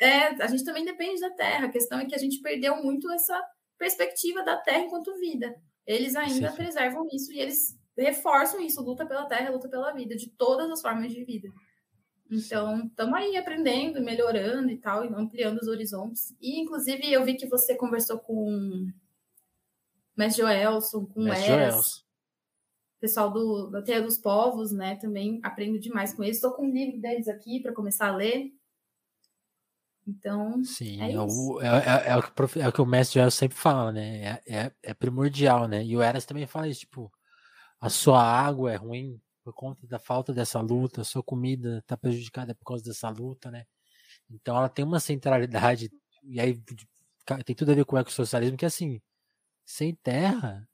[0.00, 1.66] É, a gente também depende da terra.
[1.66, 3.40] A questão é que a gente perdeu muito essa
[3.78, 5.54] perspectiva da terra enquanto vida.
[5.86, 6.56] Eles ainda Sim.
[6.56, 10.80] preservam isso e eles reforçam isso, luta pela terra, luta pela vida, de todas as
[10.80, 11.48] formas de vida.
[12.30, 16.34] Então, estamos aí aprendendo, melhorando e tal, ampliando os horizontes.
[16.40, 18.86] E, inclusive, eu vi que você conversou com o
[20.16, 22.04] Mestre Joelson, com o Eras,
[23.00, 24.94] pessoal do, da Teia dos Povos, né?
[24.96, 26.36] Também aprendo demais com eles.
[26.36, 28.52] Estou com um livro deles aqui para começar a ler.
[30.06, 33.20] Então, Sim, é, é, o, é, é, é, o que, é o que o Mestre
[33.20, 34.40] Joelson sempre fala, né?
[34.46, 35.84] É, é, é primordial, né?
[35.84, 37.12] E o Eras também fala isso, tipo,
[37.80, 39.20] a sua água é ruim
[39.50, 43.64] por conta da falta dessa luta, sua comida está prejudicada por causa dessa luta, né?
[44.30, 45.90] Então ela tem uma centralidade,
[46.22, 46.62] e aí
[47.44, 49.00] tem tudo a ver com o ecossocialismo, que assim,
[49.64, 50.68] sem terra,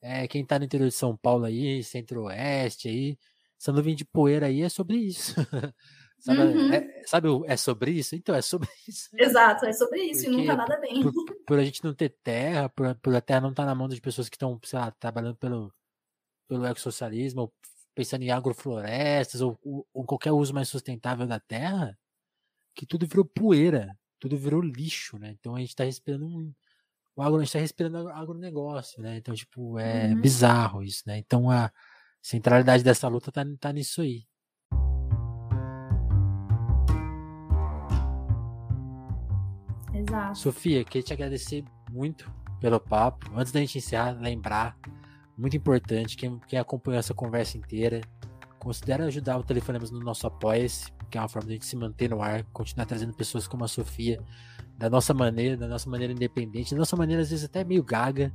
[0.00, 3.18] é, quem está no interior de São Paulo aí, centro-oeste aí,
[3.60, 5.34] essa nuvem de poeira aí é sobre isso.
[6.20, 6.72] sabe, uhum.
[6.72, 8.14] é, sabe, é sobre isso?
[8.16, 9.08] Então, é sobre isso.
[9.14, 11.02] Exato, é sobre isso Porque, e não tá nada bem.
[11.02, 11.12] Por,
[11.46, 13.88] por, a gente não ter terra, por, por a terra não estar tá na mão
[13.88, 15.72] das pessoas que estão, sei lá, trabalhando pelo,
[16.48, 17.54] pelo ecossocialismo, ou
[17.94, 19.58] pensando em agroflorestas, ou,
[19.92, 21.96] ou qualquer uso mais sustentável da terra,
[22.74, 25.36] que tudo virou poeira, tudo virou lixo, né?
[25.38, 26.52] Então a gente está respirando um,
[27.14, 29.16] o agro, a gente está respirando agronegócio, né?
[29.16, 30.20] Então, tipo, é uhum.
[30.20, 31.18] bizarro isso, né?
[31.18, 31.70] Então a
[32.22, 34.26] centralidade dessa luta tá, tá nisso aí.
[39.92, 40.38] Exato.
[40.38, 43.30] Sofia, queria te agradecer muito pelo papo.
[43.36, 44.78] Antes da gente encerrar, lembrar,
[45.38, 48.00] muito importante, quem, quem acompanhou essa conversa inteira,
[48.58, 51.76] considere ajudar o Telefonemos no nosso Apoia-se, que é uma forma de a gente se
[51.76, 54.20] manter no ar, continuar trazendo pessoas como a Sofia,
[54.76, 58.32] da nossa maneira, da nossa maneira independente, da nossa maneira, às vezes, até meio gaga,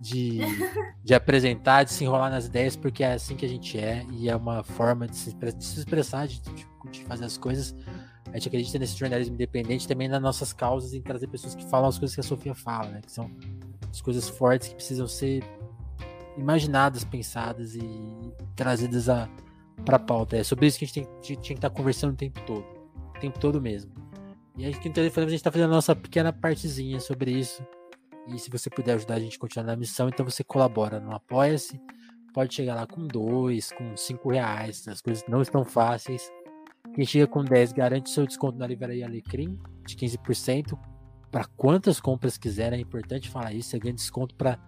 [0.00, 0.40] de,
[1.02, 4.28] de apresentar, de se enrolar nas ideias, porque é assim que a gente é, e
[4.28, 6.40] é uma forma de se, de se expressar, de,
[6.90, 7.74] de fazer as coisas.
[8.26, 11.88] A gente acredita nesse jornalismo independente também nas nossas causas, em trazer pessoas que falam
[11.88, 13.00] as coisas que a Sofia fala, né?
[13.00, 13.30] Que são
[13.88, 15.44] as coisas fortes que precisam ser
[16.36, 17.82] imaginadas, pensadas e
[18.56, 19.28] trazidas a,
[19.84, 20.36] pra pauta.
[20.36, 22.64] É sobre isso que a gente tem, tinha que estar tá conversando o tempo todo.
[23.16, 23.92] O tempo todo mesmo.
[24.56, 27.66] E aqui no telefone a gente está fazendo a nossa pequena partezinha sobre isso.
[28.28, 31.12] E se você puder ajudar a gente a continuar na missão, então você colabora no
[31.12, 31.80] Apoia-se.
[32.32, 34.86] Pode chegar lá com dois, com cinco reais.
[34.88, 36.30] As coisas não estão fáceis.
[36.94, 40.78] Quem chega com 10 garante seu desconto na livraria Alecrim de 15%
[41.30, 42.78] para quantas compras quiserem.
[42.78, 43.70] É importante falar isso.
[43.70, 44.58] Você ganha desconto para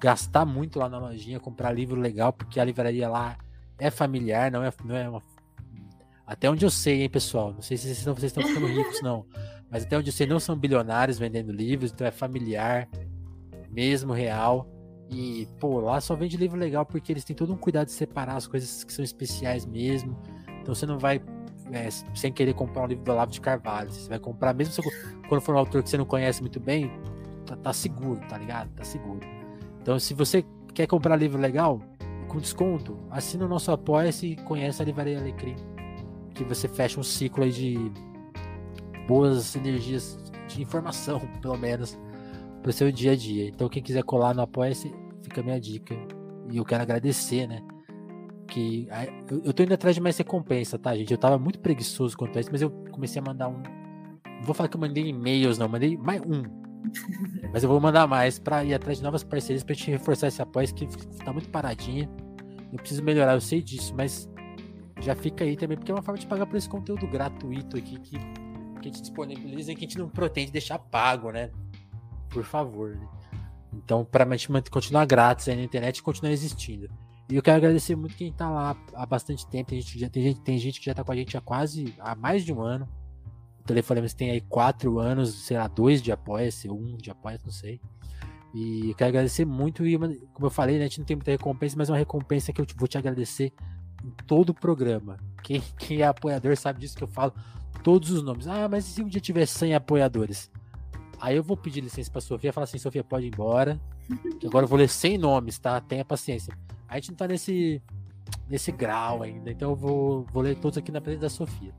[0.00, 3.36] gastar muito lá na lojinha, comprar livro legal, porque a livraria lá
[3.78, 5.22] é familiar, não é, não é uma.
[6.26, 7.52] Até onde eu sei, hein, pessoal?
[7.52, 9.26] Não sei se vocês, vocês estão ficando ricos, não.
[9.70, 12.88] Mas até onde eu sei, não são bilionários vendendo livros, então é familiar,
[13.70, 14.70] mesmo real.
[15.10, 18.36] E, pô, lá só vende livro legal porque eles têm todo um cuidado de separar
[18.36, 20.16] as coisas que são especiais mesmo.
[20.62, 21.20] Então você não vai
[21.72, 23.92] é, sem querer comprar um livro do Olavo de Carvalho.
[23.92, 24.82] Você vai comprar, mesmo
[25.28, 26.90] quando for um autor que você não conhece muito bem,
[27.46, 28.70] tá, tá seguro, tá ligado?
[28.70, 29.43] Tá seguro.
[29.84, 30.42] Então, se você
[30.72, 31.78] quer comprar livro legal,
[32.26, 35.56] com desconto, assina o nosso Apoia-se e conhece a Livraria Alecrim.
[36.34, 37.92] Que você fecha um ciclo aí de
[39.06, 41.98] boas energias de informação, pelo menos,
[42.62, 43.48] para o seu dia a dia.
[43.48, 44.90] Então, quem quiser colar no Apoia-se,
[45.20, 45.94] fica a minha dica.
[46.50, 47.62] E eu quero agradecer, né?
[48.48, 48.88] Que
[49.44, 51.12] eu, tô indo atrás de mais recompensa, tá, gente?
[51.12, 53.62] Eu tava muito preguiçoso quanto a isso, mas eu comecei a mandar um.
[54.26, 56.63] Não vou falar que eu mandei e-mails, não, mandei mais um.
[57.52, 60.40] Mas eu vou mandar mais para ir atrás de novas parcerias pra gente reforçar esse
[60.40, 60.86] apoio que
[61.24, 62.08] tá muito paradinha.
[62.72, 64.28] Eu preciso melhorar, eu sei disso, mas
[65.00, 67.98] já fica aí também, porque é uma forma de pagar por esse conteúdo gratuito aqui
[68.00, 71.50] que, que a gente disponibiliza e que a gente não pretende deixar pago, né?
[72.28, 72.96] Por favor.
[72.96, 73.08] Né?
[73.72, 76.88] Então, para a gente continuar grátis aí na internet e continuar existindo.
[77.30, 79.70] E eu quero agradecer muito quem tá lá há bastante tempo.
[79.70, 82.14] Tem gente, tem, gente, tem gente que já tá com a gente há quase há
[82.14, 82.88] mais de um ano.
[83.66, 87.80] Telefonemas tem aí quatro anos, sei lá, dois de apoia-se, um de apoia não sei.
[88.54, 89.86] E quero agradecer muito.
[89.86, 89.98] E
[90.32, 92.60] como eu falei, né, a gente não tem muita recompensa, mas é uma recompensa que
[92.60, 93.52] eu vou te agradecer
[94.04, 95.18] em todo o programa.
[95.42, 97.32] Quem, quem é apoiador sabe disso que eu falo
[97.82, 98.46] todos os nomes.
[98.46, 100.50] Ah, mas se um dia tiver 100 apoiadores?
[101.20, 103.80] Aí eu vou pedir licença pra Sofia falar assim: Sofia, pode ir embora.
[104.44, 105.80] Agora eu vou ler 100 nomes, tá?
[105.80, 106.56] Tenha paciência.
[106.86, 107.82] A gente não tá nesse,
[108.48, 111.74] nesse grau ainda, então eu vou, vou ler todos aqui na presença da Sofia.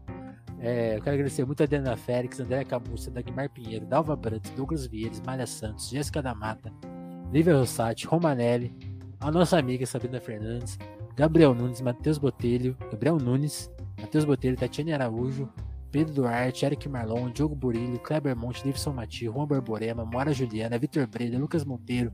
[0.66, 4.88] É, eu quero agradecer muito a Diana Félix, André Camussa, Dagmar Pinheiro, Dalva Brandt, Douglas
[4.88, 6.74] Vieira, Malha Santos, Jéssica da Mata,
[7.32, 8.76] Lívia Rossati, Romanelli,
[9.20, 10.80] a nossa amiga Sabrina Fernandes,
[11.16, 13.72] Gabriel Nunes, Matheus Botelho, Gabriel Nunes,
[14.02, 15.48] Matheus Botelho, Tatiane Araújo,
[15.92, 21.06] Pedro Duarte, Eric Marlon, Diogo Burilho, Kleber Monte, Davidson Mati, Juan Borborema, Mora Juliana, Vitor
[21.06, 22.12] Breda, Lucas Monteiro,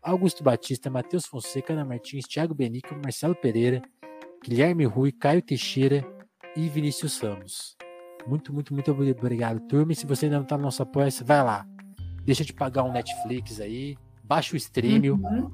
[0.00, 3.82] Augusto Batista, Matheus Fonseca, Ana Martins, Thiago Benico, Marcelo Pereira,
[4.40, 6.06] Guilherme Rui, Caio Teixeira
[6.54, 7.76] e Vinícius Ramos.
[8.26, 9.92] Muito, muito, muito obrigado, turma.
[9.92, 11.66] E se você ainda não tá no nosso apoio, vai lá.
[12.24, 15.50] Deixa de pagar um Netflix aí, baixa o stream uhum.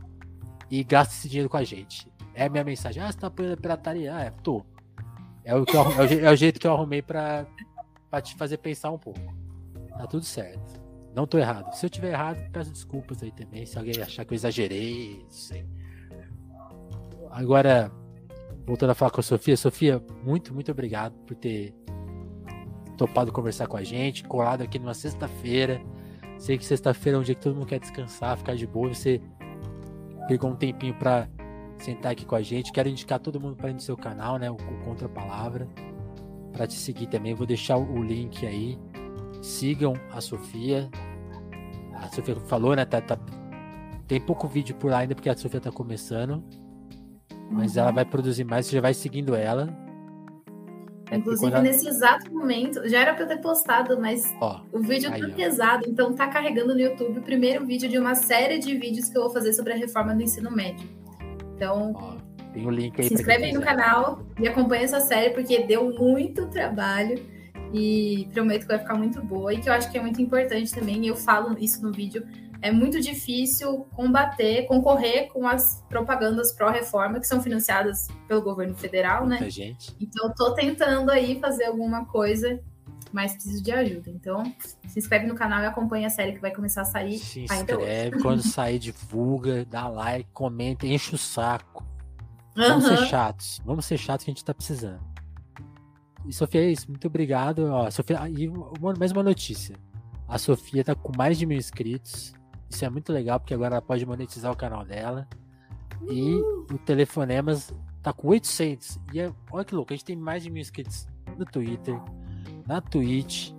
[0.70, 2.10] e gasta esse dinheiro com a gente.
[2.34, 3.02] É a minha mensagem.
[3.02, 4.14] Ah, você tá apoiando a pirataria?
[4.14, 4.64] Ah, é, tô.
[5.44, 7.46] É o, que eu, é, o, é o jeito que eu arrumei pra,
[8.10, 9.20] pra te fazer pensar um pouco.
[9.96, 10.82] Tá tudo certo.
[11.14, 11.72] Não tô errado.
[11.74, 13.64] Se eu tiver errado, peço desculpas aí também.
[13.64, 15.64] Se alguém achar que eu exagerei, não sei.
[17.30, 17.92] Agora,
[18.66, 19.56] voltando a falar com a Sofia.
[19.56, 21.72] Sofia, muito, muito obrigado por ter
[22.96, 25.80] topado conversar com a gente, colado aqui numa sexta-feira.
[26.38, 28.92] Sei que sexta-feira é um dia que todo mundo quer descansar, ficar de boa.
[28.92, 29.20] Você
[30.26, 31.28] pegou um tempinho para
[31.78, 32.72] sentar aqui com a gente.
[32.72, 34.50] Quero indicar todo mundo para ir no seu canal, né?
[34.50, 35.68] O, Contra Palavra.
[36.52, 37.34] Para te seguir também.
[37.34, 38.78] Vou deixar o, link aí.
[39.42, 40.88] Sigam a Sofia.
[41.94, 42.84] A Sofia falou, né?
[42.84, 43.18] Tá, tá,
[44.06, 46.42] tem pouco vídeo por lá ainda porque a Sofia tá começando.
[47.50, 47.82] Mas uhum.
[47.82, 49.83] ela vai produzir mais, você já vai seguindo ela.
[51.10, 55.12] É Inclusive, nesse exato momento, já era para eu ter postado, mas ó, o vídeo
[55.12, 55.36] aí, tá ó.
[55.36, 59.18] pesado, então tá carregando no YouTube o primeiro vídeo de uma série de vídeos que
[59.18, 60.88] eu vou fazer sobre a reforma do ensino médio.
[61.54, 62.14] Então, Ó,
[62.52, 63.08] tem o link aí.
[63.08, 67.20] Se inscreve aí no canal e acompanha essa série, porque deu muito trabalho
[67.72, 70.72] e prometo que vai ficar muito boa e que eu acho que é muito importante
[70.72, 71.06] também.
[71.06, 72.24] Eu falo isso no vídeo.
[72.64, 79.26] É muito difícil combater, concorrer com as propagandas pró-reforma que são financiadas pelo governo federal,
[79.26, 79.36] né?
[79.36, 79.94] Muita gente.
[80.00, 82.58] Então, tô tentando aí fazer alguma coisa,
[83.12, 84.08] mas preciso de ajuda.
[84.08, 84.42] Então,
[84.88, 87.18] se inscreve no canal e acompanha a série que vai começar a sair.
[87.18, 91.84] Se inscreve, quando sair, divulga, dá like, comenta, enche o saco.
[92.56, 93.06] Vamos ser Aham.
[93.06, 93.60] chatos.
[93.62, 95.04] Vamos ser chatos que a gente tá precisando.
[96.24, 96.88] E Sofia, é isso.
[96.88, 97.70] Muito obrigado.
[97.70, 98.50] Ó, Sofia, e
[98.98, 99.76] mais uma notícia.
[100.26, 102.32] A Sofia tá com mais de mil inscritos.
[102.74, 105.28] Isso é muito legal, porque agora ela pode monetizar o canal dela.
[106.10, 107.72] E o Telefonemas
[108.02, 108.98] tá com 800.
[109.12, 111.06] E é, olha que louco, a gente tem mais de mil inscritos
[111.38, 111.96] no Twitter,
[112.66, 113.52] na Twitch,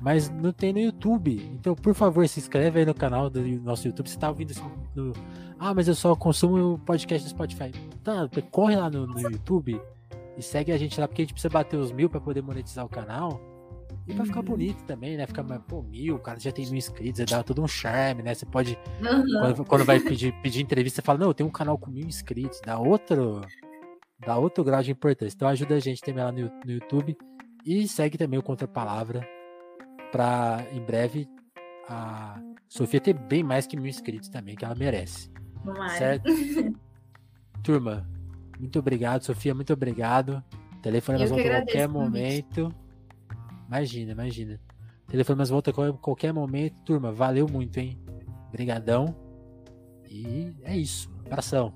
[0.00, 1.46] mas não tem no YouTube.
[1.52, 4.08] Então, por favor, se inscreve aí no canal do nosso YouTube.
[4.08, 4.64] Você tá ouvindo isso
[4.94, 5.12] no.
[5.58, 7.70] Ah, mas eu só consumo o podcast do Spotify.
[8.02, 9.78] Tá, corre lá no, no YouTube
[10.38, 12.86] e segue a gente lá, porque a gente precisa bater os mil pra poder monetizar
[12.86, 13.38] o canal.
[14.06, 14.44] E pra ficar Uhum.
[14.46, 15.26] bonito também, né?
[15.26, 18.34] Ficar, mais, pô, mil, o cara já tem mil inscritos, dá todo um charme, né?
[18.34, 19.24] Você pode Aham.
[19.40, 22.06] quando, quando vai pedir, pedir entrevista, você fala, não, eu tenho um canal com mil
[22.06, 23.42] inscritos, dá outro,
[24.18, 25.34] dá outro grau de importância.
[25.36, 27.16] Então ajuda a gente também lá no, no YouTube
[27.66, 29.26] e segue também o Contra Palavra
[30.10, 31.28] pra em breve
[31.88, 35.30] a Sofia ter bem mais que mil inscritos também, que ela merece.
[35.64, 35.88] Tomara.
[35.90, 36.24] Certo?
[37.62, 38.08] Turma,
[38.58, 40.42] muito obrigado, Sofia, muito obrigado.
[40.82, 42.68] Telefone Eu volta que a qualquer o convite.
[43.68, 44.58] Imagina, imagina.
[45.06, 46.82] Telefone volta a qual- qualquer momento.
[46.82, 47.98] Turma, valeu muito, hein?
[48.48, 49.14] Obrigadão.
[50.10, 51.10] E é isso.
[51.26, 51.72] Abração.